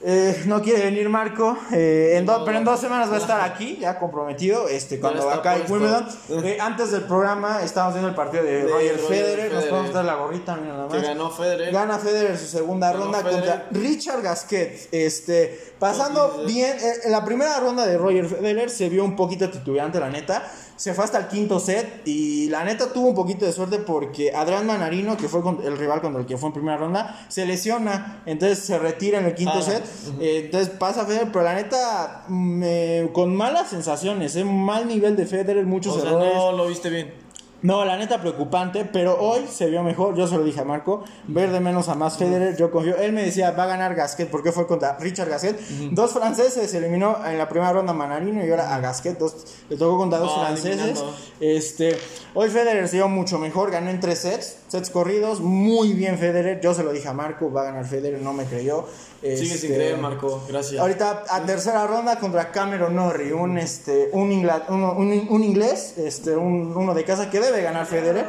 Eh, 0.02 0.44
no 0.48 0.62
quiere 0.62 0.84
venir 0.84 1.08
Marco, 1.08 1.58
eh, 1.72 2.16
en 2.18 2.26
do- 2.26 2.44
pero 2.44 2.58
en 2.58 2.66
dos 2.66 2.78
semanas 2.78 3.10
va 3.10 3.16
a 3.16 3.20
estar 3.20 3.40
aquí, 3.50 3.78
ya 3.80 3.98
comprometido, 3.98 4.68
este, 4.68 5.00
cuando 5.00 5.20
está 5.22 5.36
acá 5.36 5.56
en. 5.56 5.72
Wimbledon. 5.72 6.06
Eh, 6.44 6.58
antes 6.60 6.92
del 6.92 7.04
programa 7.04 7.62
estábamos 7.64 7.94
viendo 7.96 8.10
el 8.10 8.16
partido 8.16 8.44
de, 8.44 8.52
De 8.52 8.62
Roger, 8.64 8.96
Roger 8.98 9.08
Federer, 9.08 9.38
nos 9.46 9.48
Federer. 9.64 9.70
podemos 9.70 9.94
dar 9.94 10.06
la 10.06 10.16
gorrita, 10.16 10.56
mira 10.58 10.74
nada 10.74 10.88
Que 10.90 10.98
más. 10.98 11.08
ganó 11.08 11.32
Federer. 11.32 11.72
Gana 11.74 11.98
Federer 11.98 12.38
su 12.38 12.48
segunda 12.48 12.92
Ganó 12.92 13.06
ronda 13.06 13.20
Federer. 13.20 13.40
contra 13.40 13.68
Richard 13.72 14.22
Gasquet. 14.22 14.90
Este, 14.92 15.74
pasando 15.80 16.44
bien, 16.46 16.76
eh, 16.78 16.94
en 17.06 17.12
la 17.14 17.24
primera 17.24 17.58
ronda 17.62 17.86
de 17.86 17.98
Roger 17.98 18.26
Federer 18.28 18.70
se 18.70 18.90
vio 18.90 19.06
un 19.06 19.16
poquito 19.16 19.50
titubeante, 19.50 20.02
la 20.02 20.10
neta. 20.10 20.52
Se 20.76 20.94
fue 20.94 21.06
hasta 21.06 21.18
el 21.20 21.28
quinto 21.28 21.60
set 21.60 22.02
y 22.06 22.50
la 22.50 22.64
neta 22.66 22.92
tuvo 22.92 23.08
un 23.08 23.16
poquito 23.16 23.46
de 23.46 23.54
suerte 23.54 23.80
porque 23.80 24.34
Adrián 24.36 24.66
Manarino, 24.68 25.16
que 25.16 25.30
fue 25.30 25.42
el 25.64 25.78
rival 25.78 26.02
contra 26.02 26.20
el 26.22 26.28
que 26.28 26.38
fue 26.38 26.48
en 26.48 26.54
primera 26.54 26.78
ronda, 26.78 27.26
se 27.30 27.46
lesiona, 27.46 28.22
entonces 28.26 28.60
se 28.60 28.78
retira 28.78 29.20
en 29.20 29.26
el 29.26 29.36
quinto 29.36 29.54
Ah, 29.56 29.62
set. 29.62 29.84
Eh, 30.20 30.42
entonces 30.46 30.70
pasa 30.70 31.06
Federer, 31.06 31.30
pero 31.32 31.46
la 31.46 31.56
neta, 31.56 32.26
eh, 32.30 33.10
con 33.14 33.36
malas 33.36 33.70
sensaciones, 33.70 34.36
eh, 34.36 34.44
mal 34.44 34.88
nivel 34.88 35.16
de 35.16 35.26
Federer, 35.26 35.66
muchos 35.66 35.96
O 35.96 36.02
sea, 36.02 36.10
errores. 36.10 36.34
no 36.36 36.52
lo 36.52 36.68
viste 36.68 36.90
bien. 36.90 37.25
No, 37.66 37.84
la 37.84 37.98
neta 37.98 38.22
preocupante, 38.22 38.86
pero 38.86 39.18
hoy 39.20 39.46
se 39.50 39.66
vio 39.68 39.82
mejor. 39.82 40.16
Yo 40.16 40.28
se 40.28 40.38
lo 40.38 40.44
dije 40.44 40.60
a 40.60 40.64
Marco, 40.66 41.04
ver 41.28 41.52
de 41.52 41.60
menos 41.60 41.90
a 41.90 41.96
más 41.96 42.18
Federer. 42.18 42.56
Yo 42.58 42.70
confío. 42.70 42.96
Él 42.98 43.12
me 43.12 43.24
decía, 43.24 43.52
va 43.52 43.64
a 43.64 43.68
ganar 43.68 43.96
Gasquet, 43.96 44.30
porque 44.30 44.52
fue 44.52 44.68
contra 44.68 44.98
Richard 45.00 45.30
Gasquet. 45.30 45.60
Dos 45.92 46.12
franceses 46.12 46.70
se 46.70 46.78
eliminó 46.78 47.18
en 47.26 47.38
la 47.38 47.50
primera 47.50 47.74
ronda 47.74 47.92
Manarino 47.94 48.46
y 48.46 48.50
ahora 48.52 48.76
a 48.76 48.80
Gasquet. 48.80 49.18
Dos, 49.18 49.36
le 49.70 49.78
tocó 49.78 49.98
contra 49.98 50.20
dos 50.20 50.36
No, 50.38 50.44
franceses. 50.46 50.72
eliminando. 50.80 51.16
Este, 51.40 51.98
hoy 52.36 52.50
Federer 52.50 52.88
se 52.88 52.98
dio 52.98 53.08
mucho 53.08 53.40
mejor, 53.40 53.72
ganó 53.72 53.90
en 53.90 54.00
tres 54.00 54.20
sets, 54.20 54.58
sets 54.68 54.90
corridos. 54.92 55.40
Muy 55.40 55.94
bien 55.94 56.18
Federer. 56.20 56.62
Yo 56.62 56.74
se 56.74 56.84
lo 56.84 56.92
dije 56.94 57.08
a 57.08 57.14
Marco, 57.14 57.52
va 57.52 57.62
a 57.62 57.66
ganar 57.66 57.86
Federer, 57.86 58.22
no 58.22 58.34
me 58.34 58.46
creyó. 58.46 58.86
Sigue 59.22 59.38
sin 59.38 59.52
Este, 59.54 59.68
creer, 59.74 59.98
Marco. 59.98 60.44
Gracias. 60.48 60.80
Ahorita 60.80 61.24
a 61.28 61.42
tercera 61.44 61.88
ronda 61.88 62.20
contra 62.20 62.52
Cameron 62.52 62.96
Norrie, 62.96 63.34
un 63.34 63.58
este 63.58 64.10
un, 64.12 64.30
ingla- 64.32 64.66
uno- 64.70 64.94
un, 64.94 65.26
un 65.30 65.44
inglés, 65.44 65.96
este 65.98 66.36
un, 66.36 66.76
uno 66.78 66.94
de 66.94 67.04
casa 67.06 67.32
que 67.32 67.40
debe 67.40 67.55
ganar 67.62 67.86
Federer. 67.86 68.26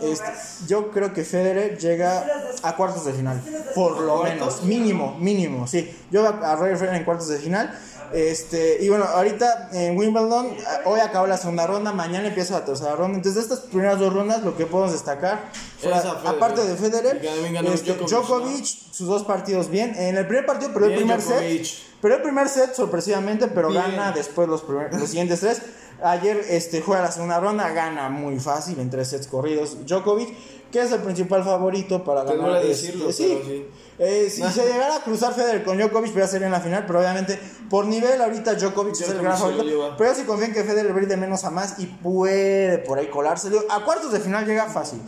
Este, 0.00 0.26
yo 0.66 0.90
creo 0.90 1.12
que 1.12 1.24
Federer 1.24 1.78
llega 1.78 2.24
a 2.62 2.74
cuartos 2.76 3.04
de 3.04 3.12
final, 3.12 3.40
por 3.74 4.00
lo 4.00 4.22
menos, 4.22 4.62
mínimo, 4.62 5.16
mínimo, 5.18 5.66
sí. 5.66 5.96
Yo 6.10 6.26
a 6.26 6.56
Roger 6.56 6.76
Federer 6.76 6.96
en 6.96 7.04
cuartos 7.04 7.28
de 7.28 7.38
final. 7.38 7.78
Este, 8.12 8.78
y 8.82 8.90
bueno, 8.90 9.04
ahorita 9.04 9.70
en 9.72 9.96
Wimbledon, 9.96 10.54
hoy 10.84 11.00
acabó 11.00 11.26
la 11.26 11.38
segunda 11.38 11.66
ronda, 11.66 11.92
mañana 11.92 12.28
empieza 12.28 12.58
la 12.58 12.64
tercera 12.64 12.94
ronda. 12.94 13.16
Entonces, 13.16 13.48
de 13.48 13.54
estas 13.54 13.70
primeras 13.70 13.98
dos 13.98 14.12
rondas, 14.12 14.42
lo 14.42 14.56
que 14.56 14.66
podemos 14.66 14.92
destacar, 14.92 15.50
Federer. 15.78 16.06
aparte 16.26 16.62
de 16.62 16.76
Federer, 16.76 17.24
este, 17.72 17.94
Djokovic, 17.94 18.08
Djokovic, 18.10 18.64
sus 18.64 19.06
dos 19.06 19.24
partidos 19.24 19.70
bien. 19.70 19.94
En 19.96 20.16
el 20.16 20.26
primer 20.26 20.44
partido 20.44 20.72
perdió 20.72 20.90
el 20.90 20.96
primer 20.96 21.20
Djokovic. 21.20 21.64
set. 21.64 21.91
Pero 22.02 22.16
el 22.16 22.22
primer 22.22 22.48
set, 22.50 22.74
sorpresivamente, 22.74 23.46
pero 23.48 23.68
Bien. 23.70 23.82
gana 23.82 24.12
después 24.12 24.48
los, 24.48 24.60
primer- 24.62 24.92
los 24.92 25.08
siguientes 25.08 25.40
tres. 25.40 25.62
Ayer 26.02 26.44
este, 26.50 26.82
juega 26.82 27.00
la 27.02 27.12
segunda 27.12 27.38
ronda, 27.38 27.70
gana 27.70 28.08
muy 28.10 28.38
fácil 28.40 28.78
en 28.80 28.90
tres 28.90 29.08
sets 29.08 29.28
corridos. 29.28 29.86
Djokovic, 29.86 30.28
que 30.72 30.80
es 30.82 30.90
el 30.90 31.00
principal 31.00 31.44
favorito 31.44 32.02
para 32.02 32.24
Te 32.24 32.36
ganar. 32.36 32.50
duele 32.50 32.70
este, 32.72 32.86
decirlo, 32.88 33.12
sí. 33.12 33.26
pero 33.28 33.44
sí. 33.46 33.66
Eh, 34.04 34.28
si 34.28 34.42
se 34.42 34.66
llegara 34.66 34.96
a 34.96 35.00
cruzar 35.00 35.32
Federer 35.32 35.62
con 35.62 35.78
Djokovic, 35.78 36.12
ya 36.12 36.26
sería 36.26 36.46
en 36.46 36.52
la 36.52 36.60
final, 36.60 36.84
pero 36.86 36.98
obviamente 36.98 37.38
por 37.70 37.86
nivel 37.86 38.20
ahorita 38.20 38.54
Djokovic, 38.54 38.94
es 38.94 39.08
el 39.08 39.22
gran 39.22 39.38
favorito. 39.38 39.94
Pero 39.96 40.10
yo 40.10 40.18
sí 40.18 40.24
confío 40.24 40.46
en 40.46 40.52
que 40.52 40.64
Federer 40.64 40.92
de 41.06 41.16
menos 41.16 41.44
a 41.44 41.50
más 41.50 41.78
y 41.78 41.86
puede 41.86 42.78
por 42.78 42.98
ahí 42.98 43.06
colarse. 43.06 43.48
A 43.70 43.84
cuartos 43.84 44.12
de 44.12 44.18
final 44.18 44.44
llega 44.44 44.66
fácil. 44.66 45.00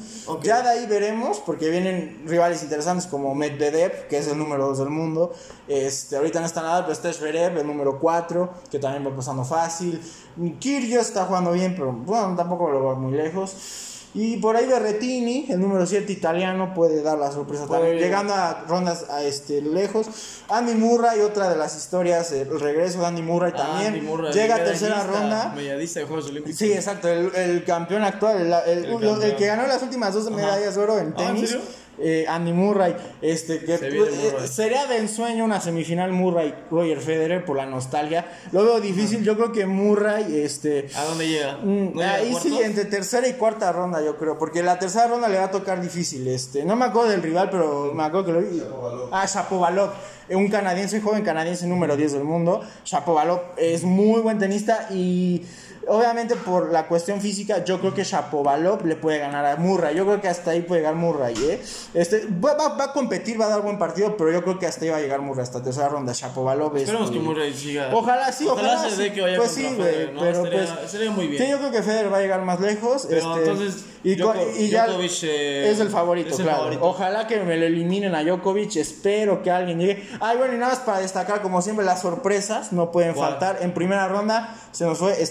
Ya 0.42 0.62
de 0.62 0.68
ahí 0.68 0.86
veremos, 0.86 1.40
porque 1.40 1.70
vienen 1.70 2.22
rivales 2.24 2.62
interesantes 2.62 3.08
como 3.08 3.34
Medvedev, 3.34 4.06
que 4.06 4.18
es 4.18 4.28
el 4.28 4.38
número 4.38 4.68
2 4.68 4.78
del 4.78 4.90
mundo. 4.90 5.32
Este, 5.66 6.16
ahorita 6.16 6.38
no 6.38 6.46
está 6.46 6.62
nada, 6.62 6.82
pero 6.82 6.92
está 6.92 7.12
Zverev, 7.12 7.58
el 7.58 7.66
número 7.66 7.98
4, 7.98 8.54
que 8.70 8.78
también 8.78 9.04
va 9.04 9.16
pasando 9.16 9.44
fácil. 9.44 10.00
Kyrgios 10.60 11.08
está 11.08 11.24
jugando 11.24 11.50
bien, 11.50 11.74
pero 11.74 11.92
bueno, 11.92 12.34
tampoco 12.36 12.70
lo 12.70 12.84
va 12.84 12.94
muy 12.94 13.12
lejos. 13.12 13.56
Y 14.16 14.36
por 14.36 14.56
ahí 14.56 14.64
Berretini, 14.66 15.46
el 15.50 15.58
número 15.60 15.84
7 15.86 16.12
italiano, 16.12 16.72
puede 16.72 17.02
dar 17.02 17.18
la 17.18 17.32
sorpresa 17.32 17.66
Puede 17.66 17.80
también. 17.80 17.98
Llegando 17.98 18.32
a 18.32 18.64
rondas 18.68 19.06
a 19.10 19.22
este, 19.24 19.60
lejos. 19.60 20.06
Andy 20.48 20.74
Murray, 20.74 21.18
otra 21.20 21.48
de 21.50 21.56
las 21.56 21.76
historias, 21.76 22.30
el 22.30 22.60
regreso 22.60 23.00
de 23.00 23.06
Andy 23.06 23.22
Murray 23.22 23.52
también. 23.52 23.94
Andy 23.94 24.00
Murray, 24.06 24.32
Llega 24.32 24.54
a 24.54 24.64
tercera 24.64 25.02
ronda. 25.04 25.52
Medallista 25.56 25.98
de 25.98 26.06
Juegos 26.06 26.26
Olímpicos. 26.26 26.56
Sí, 26.58 26.72
exacto, 26.72 27.08
el, 27.08 27.34
el 27.34 27.64
campeón 27.64 28.04
actual, 28.04 28.40
el, 28.40 28.52
el- 28.84 28.90
campeón. 28.92 29.20
que 29.36 29.46
ganó 29.46 29.66
las 29.66 29.82
últimas 29.82 30.14
dos 30.14 30.30
medallas 30.30 30.76
de 30.76 30.80
oro 30.80 30.98
en 30.98 31.06
Ah, 31.16 31.22
¿en 31.22 31.26
tenis. 31.34 31.50
serio? 31.50 31.64
Eh, 31.98 32.26
Andy 32.28 32.52
Murray, 32.52 32.94
este 33.22 33.60
que 33.60 33.78
Se 33.78 33.90
viene 33.90 34.06
eh, 34.08 34.30
Murray. 34.32 34.48
sería 34.48 34.86
de 34.86 34.98
ensueño 34.98 35.44
una 35.44 35.60
semifinal 35.60 36.12
Murray 36.12 36.54
Roger 36.70 37.00
Federer 37.00 37.44
por 37.44 37.56
la 37.56 37.66
nostalgia. 37.66 38.26
Lo 38.52 38.64
veo 38.64 38.80
difícil, 38.80 39.22
yo 39.24 39.36
creo 39.36 39.52
que 39.52 39.66
Murray 39.66 40.40
este 40.40 40.88
¿A 40.94 41.04
dónde 41.04 41.28
llega? 41.28 41.58
Mm, 41.58 41.94
¿No 41.94 42.00
llega 42.00 42.10
a 42.10 42.14
ahí 42.14 42.34
sí, 42.40 42.58
entre 42.62 42.84
tercera 42.84 43.28
y 43.28 43.34
cuarta 43.34 43.72
ronda, 43.72 44.02
yo 44.02 44.16
creo. 44.16 44.38
Porque 44.38 44.62
la 44.62 44.78
tercera 44.78 45.06
ronda 45.06 45.28
le 45.28 45.38
va 45.38 45.44
a 45.44 45.50
tocar 45.50 45.80
difícil. 45.80 46.26
Este, 46.28 46.64
no 46.64 46.76
me 46.76 46.86
acuerdo 46.86 47.10
del 47.10 47.22
rival, 47.22 47.48
pero 47.50 47.92
me 47.94 48.02
acuerdo 48.02 48.26
que 48.26 48.32
lo 48.32 48.40
vi. 48.40 48.62
Ah, 49.12 49.26
Shapovalov. 49.26 49.90
Un 50.30 50.48
canadiense, 50.48 51.00
joven 51.02 51.22
canadiense 51.22 51.66
número 51.66 51.96
10 51.96 52.12
del 52.14 52.24
mundo. 52.24 52.62
Shapovalov 52.84 53.40
es 53.56 53.84
muy 53.84 54.20
buen 54.20 54.38
tenista 54.38 54.88
y. 54.90 55.42
Obviamente 55.88 56.36
por 56.36 56.72
la 56.72 56.86
cuestión 56.86 57.20
física, 57.20 57.64
yo 57.64 57.80
creo 57.80 57.94
que 57.94 58.04
Shapovalov 58.04 58.84
le 58.86 58.96
puede 58.96 59.18
ganar 59.18 59.44
a 59.46 59.56
Murray. 59.56 59.94
Yo 59.96 60.04
creo 60.04 60.20
que 60.20 60.28
hasta 60.28 60.52
ahí 60.52 60.62
puede 60.62 60.80
llegar 60.80 60.94
Murray, 60.94 61.34
¿eh? 61.44 61.60
Este, 61.94 62.26
va, 62.44 62.54
va- 62.54 62.76
va 62.76 62.84
a 62.84 62.92
competir, 62.92 63.40
va 63.40 63.46
a 63.46 63.48
dar 63.48 63.62
buen 63.62 63.78
partido, 63.78 64.16
pero 64.16 64.30
yo 64.32 64.42
creo 64.42 64.58
que 64.58 64.66
hasta 64.66 64.84
ahí 64.84 64.90
va 64.90 64.96
a 64.96 65.00
llegar 65.00 65.20
Murray, 65.20 65.42
hasta 65.42 65.62
tercera 65.62 65.88
ronda. 65.88 66.12
Shapovalov 66.12 66.76
Esperemos 66.76 67.08
este, 67.08 67.18
que 67.18 67.24
Murray 67.24 67.54
siga. 67.54 67.90
Ojalá 67.92 68.32
sí, 68.32 68.46
ojalá, 68.48 68.88
se 68.90 68.96
sí. 69.04 69.10
que 69.12 69.20
vaya 69.20 69.36
Pues 69.36 69.50
sí, 69.50 69.62
Federer, 69.62 70.06
güey, 70.06 70.14
¿no? 70.14 70.20
pero 70.20 70.44
estaría, 70.44 70.76
pues- 70.80 71.10
muy 71.10 71.26
bien. 71.28 71.42
Sí, 71.42 71.50
yo 71.50 71.58
creo 71.58 71.70
que 71.70 71.82
Federer 71.82 72.12
va 72.12 72.18
a 72.18 72.20
llegar 72.20 72.42
más 72.42 72.60
lejos. 72.60 73.06
Pero 73.08 73.34
este, 73.34 73.50
entonces, 73.50 73.84
y, 74.02 74.16
ya 74.68 74.86
Djokovic, 74.86 75.12
eh, 75.22 75.70
es 75.70 75.80
el 75.80 75.88
favorito, 75.88 76.28
es 76.30 76.38
el 76.38 76.44
claro. 76.44 76.58
favorito. 76.58 76.84
Ojalá 76.84 77.26
que 77.26 77.40
me 77.40 77.56
lo 77.56 77.64
eliminen 77.66 78.14
a 78.14 78.22
Djokovic. 78.22 78.76
Espero 78.76 79.42
que 79.42 79.50
alguien 79.50 79.78
llegue. 79.78 80.06
Ay, 80.20 80.36
bueno, 80.36 80.54
y 80.54 80.58
nada 80.58 80.72
más 80.74 80.80
para 80.82 80.98
destacar, 80.98 81.40
como 81.42 81.62
siempre, 81.62 81.84
las 81.86 82.02
sorpresas 82.02 82.72
no 82.72 82.90
pueden 82.92 83.14
¿Cuál? 83.14 83.30
faltar. 83.30 83.58
En 83.62 83.72
primera 83.72 84.06
ronda 84.08 84.54
se 84.72 84.84
nos 84.84 84.98
fue 84.98 85.22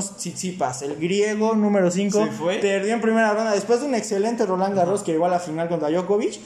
Stefanos 0.00 0.16
Tsitsipas, 0.16 0.82
el 0.82 0.96
griego 0.96 1.54
número 1.54 1.90
5. 1.90 2.24
¿Se 2.24 2.30
fue? 2.32 2.56
Perdió 2.58 2.94
en 2.94 3.00
primera 3.00 3.32
ronda 3.32 3.52
después 3.52 3.80
de 3.80 3.86
un 3.86 3.94
excelente 3.94 4.46
Roland 4.46 4.74
Garros 4.74 5.02
que 5.02 5.12
llegó 5.12 5.26
a 5.26 5.28
la 5.28 5.38
final 5.38 5.68
contra 5.68 5.90
Djokovic. 5.90 6.40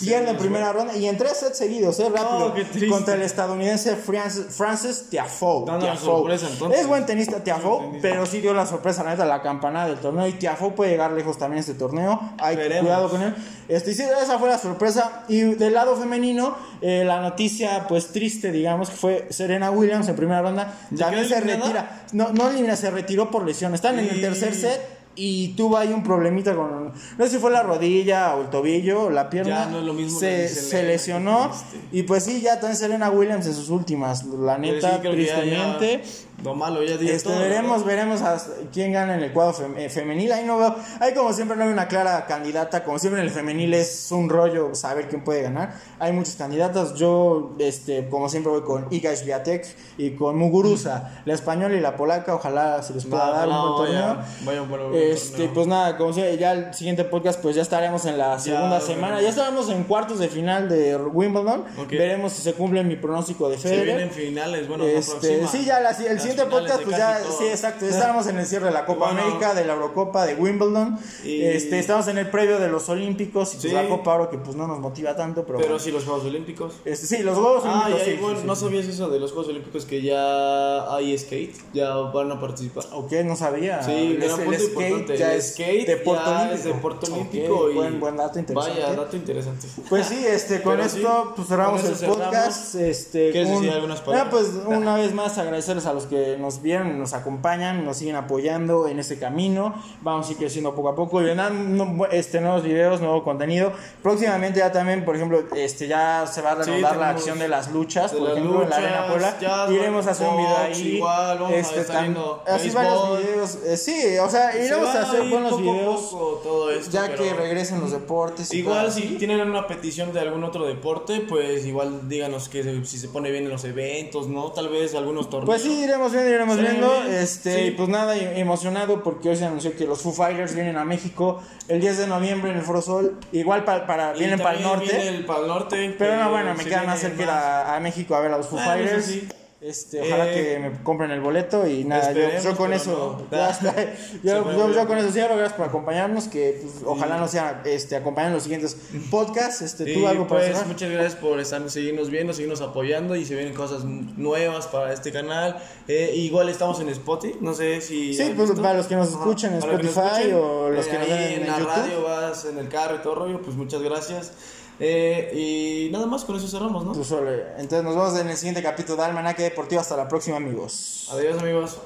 Pierde 0.00 0.30
en 0.30 0.36
primera 0.36 0.72
ronda 0.72 0.96
y 0.96 1.06
en 1.06 1.16
tres 1.18 1.36
sets 1.36 1.58
seguidos, 1.58 1.98
eh, 2.00 2.08
rápido. 2.08 2.54
contra 2.88 3.14
el 3.14 3.22
estadounidense 3.22 3.96
Francis, 3.96 4.46
Francis 4.50 5.04
Tiafoe. 5.10 5.66
Dando 5.66 5.86
la 5.86 5.96
sorpresa, 5.96 6.48
entonces. 6.50 6.80
Es 6.80 6.86
buen 6.86 7.06
tenista 7.06 7.42
Tiafoe, 7.44 7.98
pero 8.00 8.26
sí 8.26 8.40
dio 8.40 8.54
la 8.54 8.66
sorpresa, 8.66 9.04
la 9.04 9.10
neta, 9.10 9.24
la 9.26 9.42
campanada 9.42 9.88
del 9.88 9.98
torneo. 9.98 10.26
Y 10.26 10.32
Tiafoe 10.32 10.70
puede 10.72 10.92
llegar 10.92 11.12
lejos 11.12 11.38
también 11.38 11.60
este 11.60 11.74
torneo. 11.74 12.18
Hay 12.38 12.56
Veremos. 12.56 12.82
cuidado 12.82 13.10
con 13.10 13.22
él. 13.22 13.34
Este, 13.68 13.94
sí, 13.94 14.02
esa 14.02 14.38
fue 14.38 14.48
la 14.48 14.58
sorpresa. 14.58 15.24
Y 15.28 15.40
del 15.54 15.74
lado 15.74 15.96
femenino, 15.96 16.56
eh, 16.80 17.04
la 17.04 17.20
noticia, 17.20 17.86
pues 17.88 18.08
triste, 18.08 18.50
digamos, 18.52 18.90
que 18.90 18.96
fue 18.96 19.26
Serena 19.30 19.70
Williams 19.70 20.08
en 20.08 20.16
primera 20.16 20.42
ronda. 20.42 20.74
¿Ya 20.90 21.06
También 21.06 21.28
se 21.28 21.36
eliminada? 21.36 21.62
retira. 21.64 22.04
No, 22.12 22.32
no 22.32 22.48
elimina, 22.50 22.74
se 22.76 22.90
retiró 22.90 23.30
por 23.30 23.44
lesión. 23.44 23.74
Están 23.74 23.98
en 23.98 24.08
el 24.08 24.20
tercer 24.20 24.54
set. 24.54 24.99
Y 25.16 25.48
tuvo 25.48 25.76
ahí 25.76 25.92
un 25.92 26.02
problemita 26.02 26.54
con. 26.54 26.92
No 27.18 27.24
sé 27.24 27.30
si 27.30 27.38
fue 27.38 27.50
la 27.50 27.62
rodilla 27.62 28.36
o 28.36 28.42
el 28.42 28.50
tobillo 28.50 29.04
o 29.04 29.10
la 29.10 29.28
pierna. 29.28 29.64
Ya 29.64 29.70
no 29.70 29.80
es 29.80 29.84
lo 29.84 29.92
mismo 29.92 30.18
se, 30.18 30.82
lesionó. 30.84 31.50
Y 31.92 32.04
pues 32.04 32.24
sí, 32.24 32.40
ya 32.40 32.60
también 32.60 32.76
Serena 32.76 33.10
Williams 33.10 33.46
en 33.46 33.54
sus 33.54 33.70
últimas. 33.70 34.24
La 34.24 34.56
neta, 34.56 34.98
sí, 34.98 35.00
ya- 35.04 35.10
tristemente. 35.10 36.02
ya 36.04 36.10
Lo 36.44 36.54
malo, 36.54 36.82
ya 36.82 36.96
dio 36.96 37.10
Este, 37.12 37.28
todo, 37.28 37.34
¿no? 37.38 37.42
veremos, 37.42 37.84
veremos 37.84 38.22
a 38.22 38.42
quién 38.72 38.92
gana 38.92 39.14
en 39.14 39.22
el 39.22 39.32
cuadro 39.32 39.52
fem- 39.54 39.76
eh, 39.76 39.88
femenil. 39.90 40.32
Ahí 40.32 40.44
no 40.44 40.58
veo, 40.58 40.74
ahí 41.00 41.12
como 41.14 41.32
siempre 41.32 41.56
no 41.56 41.64
hay 41.64 41.70
una 41.70 41.86
clara 41.88 42.24
candidata. 42.26 42.82
Como 42.84 42.98
siempre 42.98 43.20
en 43.20 43.26
el 43.26 43.32
femenil 43.32 43.74
es 43.74 44.10
un 44.10 44.28
rollo 44.28 44.74
saber 44.74 45.08
quién 45.08 45.22
puede 45.24 45.42
ganar. 45.42 45.74
Hay 45.98 46.12
muchos 46.12 46.34
candidatos. 46.36 46.94
Yo, 46.94 47.54
este, 47.58 48.08
como 48.08 48.28
siempre 48.28 48.50
voy 48.52 48.62
con 48.62 48.86
Iga 48.90 49.14
Swiatek 49.14 49.66
y 49.98 50.12
con 50.12 50.36
Muguruza, 50.38 51.20
la 51.24 51.34
española 51.34 51.74
y 51.76 51.80
la 51.80 51.96
polaca. 51.96 52.34
Ojalá 52.34 52.82
se 52.82 52.94
les 52.94 53.04
pueda 53.04 53.26
No, 53.26 53.32
dar 53.32 53.48
no, 53.48 53.54
un 53.54 53.76
buen 53.76 53.92
torneo. 53.92 54.16
vaya- 54.16 54.26
vaya 54.44 54.64
por 54.70 54.80
un 54.80 54.94
Este, 54.94 55.30
torneo. 55.32 55.54
pues 55.54 55.66
nada, 55.66 55.96
como 55.96 56.12
siempre, 56.12 56.38
ya 56.38 56.52
el 56.52 56.74
siguiente 56.74 57.04
podcast, 57.04 57.40
pues 57.40 57.54
ya 57.56 57.62
estaremos 57.62 58.04
en 58.06 58.16
la 58.18 58.38
segunda 58.38 58.80
semana. 58.80 59.20
Ya 59.20 59.28
estaremos 59.28 59.68
en 59.70 59.84
cuartos 59.84 60.18
de 60.18 60.28
final 60.28 60.68
de 60.68 60.96
Wimbledon. 60.96 61.64
Ok. 61.78 61.90
Veremos 61.90 62.32
si 62.32 62.42
se 62.42 62.54
cumple 62.54 62.82
mi 62.84 62.96
pronóstico 62.96 63.48
de 63.48 63.56
Se 63.58 63.68
Federer. 63.68 63.84
vienen 63.96 64.10
finales, 64.10 64.68
bueno, 64.68 64.84
la 64.84 64.90
Este, 64.92 65.10
próxima. 65.12 65.48
sí, 65.48 65.64
ya 65.64 65.80
la- 65.80 65.90
el 65.90 66.16
Las 66.16 66.24
siguiente 66.30 66.50
podcast, 66.56 66.82
pues 66.82 66.96
ya, 66.96 67.18
todo. 67.22 67.38
sí, 67.38 67.46
exacto. 67.46 67.84
Ya 67.86 67.90
estábamos 67.92 68.26
en 68.26 68.38
el 68.38 68.46
cierre 68.46 68.66
de 68.66 68.72
la 68.72 68.86
Copa 68.86 69.06
Bueno. 69.06 69.22
América, 69.22 69.54
de 69.54 69.64
la 69.64 69.74
Eurocopa, 69.74 70.26
de 70.26 70.34
Wimbledon. 70.34 70.98
Y- 71.24 71.42
Este, 71.42 71.78
estamos 71.78 72.06
en 72.08 72.18
el 72.18 72.30
previo 72.30 72.58
de 72.58 72.68
los 72.68 72.88
Olímpicos 72.88 73.54
y 73.54 73.56
pues 73.56 73.62
Sí. 73.68 73.72
la 73.72 73.88
Copa 73.88 74.14
Oro 74.14 74.30
que 74.30 74.38
pues 74.38 74.56
no 74.56 74.66
nos 74.66 74.78
motiva 74.78 75.16
tanto, 75.16 75.44
pero, 75.44 75.58
Pero 75.58 75.70
bueno. 75.70 75.82
sí, 75.84 75.90
los 75.90 76.04
Juegos 76.04 76.24
Olímpicos. 76.24 76.74
Este, 76.84 77.06
sí, 77.06 77.22
los 77.22 77.36
Juegos 77.38 77.62
Ah, 77.66 77.82
Olímpicos. 77.86 78.06
y 78.06 78.10
ahí, 78.10 78.16
sí, 78.16 78.22
bueno, 78.22 78.40
sí, 78.40 78.46
no 78.46 78.56
sabías 78.56 78.86
eso 78.86 79.08
de 79.08 79.18
los 79.20 79.32
Juegos 79.32 79.48
Olímpicos 79.50 79.84
que 79.84 80.02
ya 80.02 80.94
hay 80.94 81.16
skate, 81.18 81.54
ya 81.72 81.94
van 81.94 82.30
a 82.32 82.40
participar. 82.40 82.84
Ok, 82.92 83.12
no 83.24 83.36
sabía. 83.36 83.82
Sí, 83.82 83.92
el, 83.92 84.16
gran 84.18 84.40
el 84.40 84.44
punto 84.46 84.60
skate 84.60 84.70
importante. 84.90 85.18
ya 85.18 85.34
el 85.34 85.42
skate 85.42 85.86
deporte 85.86 86.22
ya 86.24 86.30
olímpico. 86.38 86.54
es 86.54 86.64
deporte 86.64 87.10
olímpico 87.12 87.70
y 87.70 87.74
buen, 87.74 88.00
buen 88.00 88.16
dato 88.16 88.38
interesante. 88.38 88.80
Vaya, 88.80 88.94
dato 88.94 89.16
interesante. 89.16 89.66
Pues 89.88 90.06
sí, 90.06 90.24
este, 90.26 90.62
con 90.62 90.74
Pero 90.76 90.86
esto 90.86 91.32
pues 91.36 91.48
cerramos 91.48 91.84
el 91.84 91.94
podcast. 92.06 92.74
Este, 92.76 93.30
¿Quieres 93.30 93.50
decir 93.50 93.70
algunas 93.70 94.00
Ah, 94.00 94.04
palabras? 94.04 94.28
pues 94.30 94.48
una 94.66 94.96
vez 94.96 95.12
más 95.14 95.36
agradecerles 95.38 95.86
a 95.86 95.92
los 95.92 96.06
que 96.06 96.19
nos 96.38 96.62
vieron, 96.62 96.98
nos 96.98 97.12
acompañan, 97.12 97.84
nos 97.84 97.96
siguen 97.98 98.16
apoyando 98.16 98.88
en 98.88 98.98
este 98.98 99.18
camino. 99.18 99.74
Vamos 100.02 100.28
a 100.28 100.32
ir 100.32 100.38
creciendo 100.38 100.74
poco 100.74 100.88
a 100.90 100.94
poco 100.94 101.20
y 101.20 101.24
vendrán 101.24 101.76
no- 101.76 102.06
este, 102.06 102.40
nuevos 102.40 102.62
videos, 102.62 103.00
nuevo 103.00 103.22
contenido. 103.24 103.72
Próximamente 104.02 104.60
ya 104.60 104.72
también, 104.72 105.04
por 105.04 105.16
ejemplo, 105.16 105.42
este, 105.56 105.86
ya 105.88 106.26
se 106.26 106.42
va 106.42 106.52
a 106.52 106.64
Sí, 106.64 106.70
reanudar 106.70 106.96
la 106.96 107.10
acción 107.10 107.38
de 107.38 107.48
las 107.48 107.70
luchas, 107.72 108.12
de 108.12 108.18
por 108.18 108.28
las 108.28 108.36
ejemplo, 108.38 108.62
en 108.62 108.70
la 108.70 108.76
Arena 108.76 109.06
Puebla. 109.08 109.66
Iremos 109.70 110.06
a 110.06 110.10
hacer 110.10 110.28
un 110.28 110.36
video 110.38 110.56
ahí. 110.56 110.82
igual, 110.96 111.38
vamos 111.38 111.52
a 111.52 111.56
este, 111.58 112.00
viendo 112.00 112.42
así 112.46 112.70
varios 112.70 113.18
videos. 113.18 113.58
Eh, 113.66 113.76
sí, 113.76 114.18
o 114.18 114.28
sea, 114.28 114.52
Se 114.52 114.64
iremos 114.66 114.88
a 114.88 115.02
hacer 115.02 115.28
buenos 115.28 115.50
poco 115.52 115.70
a 115.70 115.72
videos. 115.74 116.00
poco 116.00 116.40
todo 116.42 116.70
esto, 116.70 116.90
ya 116.90 117.14
que 117.14 117.32
regresen 117.34 117.80
los 117.80 117.90
deportes. 117.92 118.52
Igual 118.52 118.90
si 118.92 119.02
tienen 119.16 119.40
una 119.48 119.66
petición 119.66 120.12
de 120.12 120.20
algún 120.20 120.44
otro 120.44 120.66
deporte, 120.66 121.20
pues 121.28 121.64
igual 121.66 122.08
díganos 122.08 122.48
que 122.48 122.62
si 122.84 122.98
se 122.98 123.08
pone 123.08 123.30
bien 123.30 123.44
en 123.44 123.50
los 123.50 123.64
eventos, 123.64 124.28
¿no? 124.28 124.52
Tal 124.52 124.68
vez 124.68 124.94
algunos 124.94 125.28
torneos. 125.30 125.46
Pues 125.46 125.62
sí, 125.62 125.82
iremos 125.84 126.09
iremos 126.12 126.22
viendo, 126.22 126.30
iremos 126.30 126.56
Sí, 126.56 126.62
viendo. 126.62 127.02
Este, 127.04 127.72
pues 127.76 127.88
nada, 127.88 128.16
emocionado 128.16 129.02
porque 129.02 129.28
hoy 129.30 129.36
se 129.36 129.44
anunció 129.46 129.76
que 129.76 129.84
los 129.86 130.00
Foo 130.02 130.12
Fighters 130.12 130.54
vienen 130.54 130.76
a 130.76 130.84
México 130.84 131.42
el 131.68 131.80
10 131.80 131.98
de 131.98 132.06
noviembre 132.06 132.50
en 132.50 132.56
el 132.58 132.62
Foro 132.62 132.82
Sol. 132.82 133.18
Igual 133.32 133.64
pa- 133.64 133.86
para, 133.86 134.14
Y 134.16 134.20
vienen 134.20 134.38
para 134.40 134.56
el 134.56 134.62
norte. 134.62 134.84
viene 134.86 135.08
el 135.08 135.24
para 135.24 135.40
el 135.40 135.46
norte. 135.48 135.94
Pero 135.98 136.16
no, 136.16 136.30
bueno, 136.30 136.54
me 136.54 136.64
queda 136.64 136.82
más 136.84 136.98
cerca 137.00 137.22
ir 137.22 137.28
a, 137.28 137.76
a 137.76 137.80
México 137.80 138.14
a 138.14 138.20
ver 138.20 138.32
a 138.32 138.38
los 138.38 138.46
Foo 138.48 138.58
Ah, 138.60 138.64
Fighters. 138.64 139.18
Sí. 139.60 139.66
Este, 139.66 140.00
ojalá 140.00 140.26
Eh, 140.32 140.34
que 140.34 140.58
me 140.58 140.82
compren 140.82 141.10
el 141.10 141.20
boleto 141.20 141.66
y 141.66 141.84
nada, 141.84 142.12
yo, 142.12 142.56
con 142.56 142.72
eso, 142.72 143.18
no. 143.30 143.36
ya 143.36 143.50
está. 143.50 143.74
yo, 144.24 144.72
yo- 144.72 144.86
con 144.86 144.96
eso 144.98 145.10
cierro, 145.12 145.36
gracias 145.36 145.56
por 145.58 145.66
acompañarnos, 145.68 146.28
que 146.28 146.60
pues, 146.62 146.76
ojalá 146.84 147.18
no 147.18 147.28
sea, 147.28 147.60
este, 147.66 147.94
acompañen 147.96 148.32
los 148.32 148.42
siguientes 148.44 148.76
podcasts, 149.10 149.60
este, 149.62 149.90
Y 149.90 149.94
tú 149.94 150.06
algo 150.08 150.26
para 150.26 150.40
pues 150.40 150.52
cerrar. 150.52 150.66
muchas 150.66 150.90
gracias 150.90 151.14
por 151.16 151.38
estar, 151.40 151.68
seguirnos 151.70 152.08
viendo, 152.10 152.32
seguirnos 152.32 152.60
apoyando 152.62 153.14
y 153.16 153.24
se 153.26 153.34
vienen 153.34 153.52
cosas 153.54 153.84
nuevas 153.84 154.66
para 154.66 154.92
este 154.94 155.12
canal. 155.12 155.56
Eh, 155.88 156.12
igual 156.16 156.48
estamos 156.48 156.80
en 156.80 156.88
Spotify, 156.88 157.36
no 157.42 157.52
sé 157.52 157.80
si... 157.82 158.14
Sí, 158.14 158.32
pues, 158.34 158.48
visto. 158.48 158.62
para 158.62 158.78
los 158.78 158.86
que 158.86 158.96
nos 158.96 159.08
Ajá, 159.08 159.18
escuchen 159.18 159.50
en 159.52 159.56
nos 159.60 159.64
Spotify 159.68 160.00
escuchen, 160.20 160.34
o 160.36 160.70
los 160.70 160.86
que 160.86 160.98
nos 160.98 161.06
ahí 161.08 161.12
ven 161.12 161.32
en 161.32 161.40
en 161.42 161.46
la 161.48 161.58
YouTube. 161.58 161.74
radio 161.76 162.02
vas 162.02 162.44
en 162.46 162.58
el 162.58 162.68
carro 162.68 162.96
y 162.96 162.98
todo 163.00 163.14
rollo, 163.14 163.42
pues 163.42 163.56
muchas 163.56 163.82
gracias. 163.82 164.32
Eh, 164.80 165.86
y 165.88 165.92
nada 165.92 166.06
más, 166.06 166.24
con 166.24 166.36
eso 166.36 166.48
cerramos, 166.48 166.84
¿no? 166.84 166.92
Tú 166.92 167.04
solo. 167.04 167.30
Entonces 167.30 167.84
nos 167.84 167.94
vemos 167.94 168.18
en 168.18 168.28
el 168.28 168.36
siguiente 168.36 168.62
capítulo 168.62 168.96
de 168.96 169.08
Almanaque 169.08 169.42
Deportivo. 169.42 169.80
Hasta 169.80 169.96
la 169.96 170.08
próxima, 170.08 170.38
amigos. 170.38 171.08
Adiós 171.12 171.40
amigos. 171.40 171.76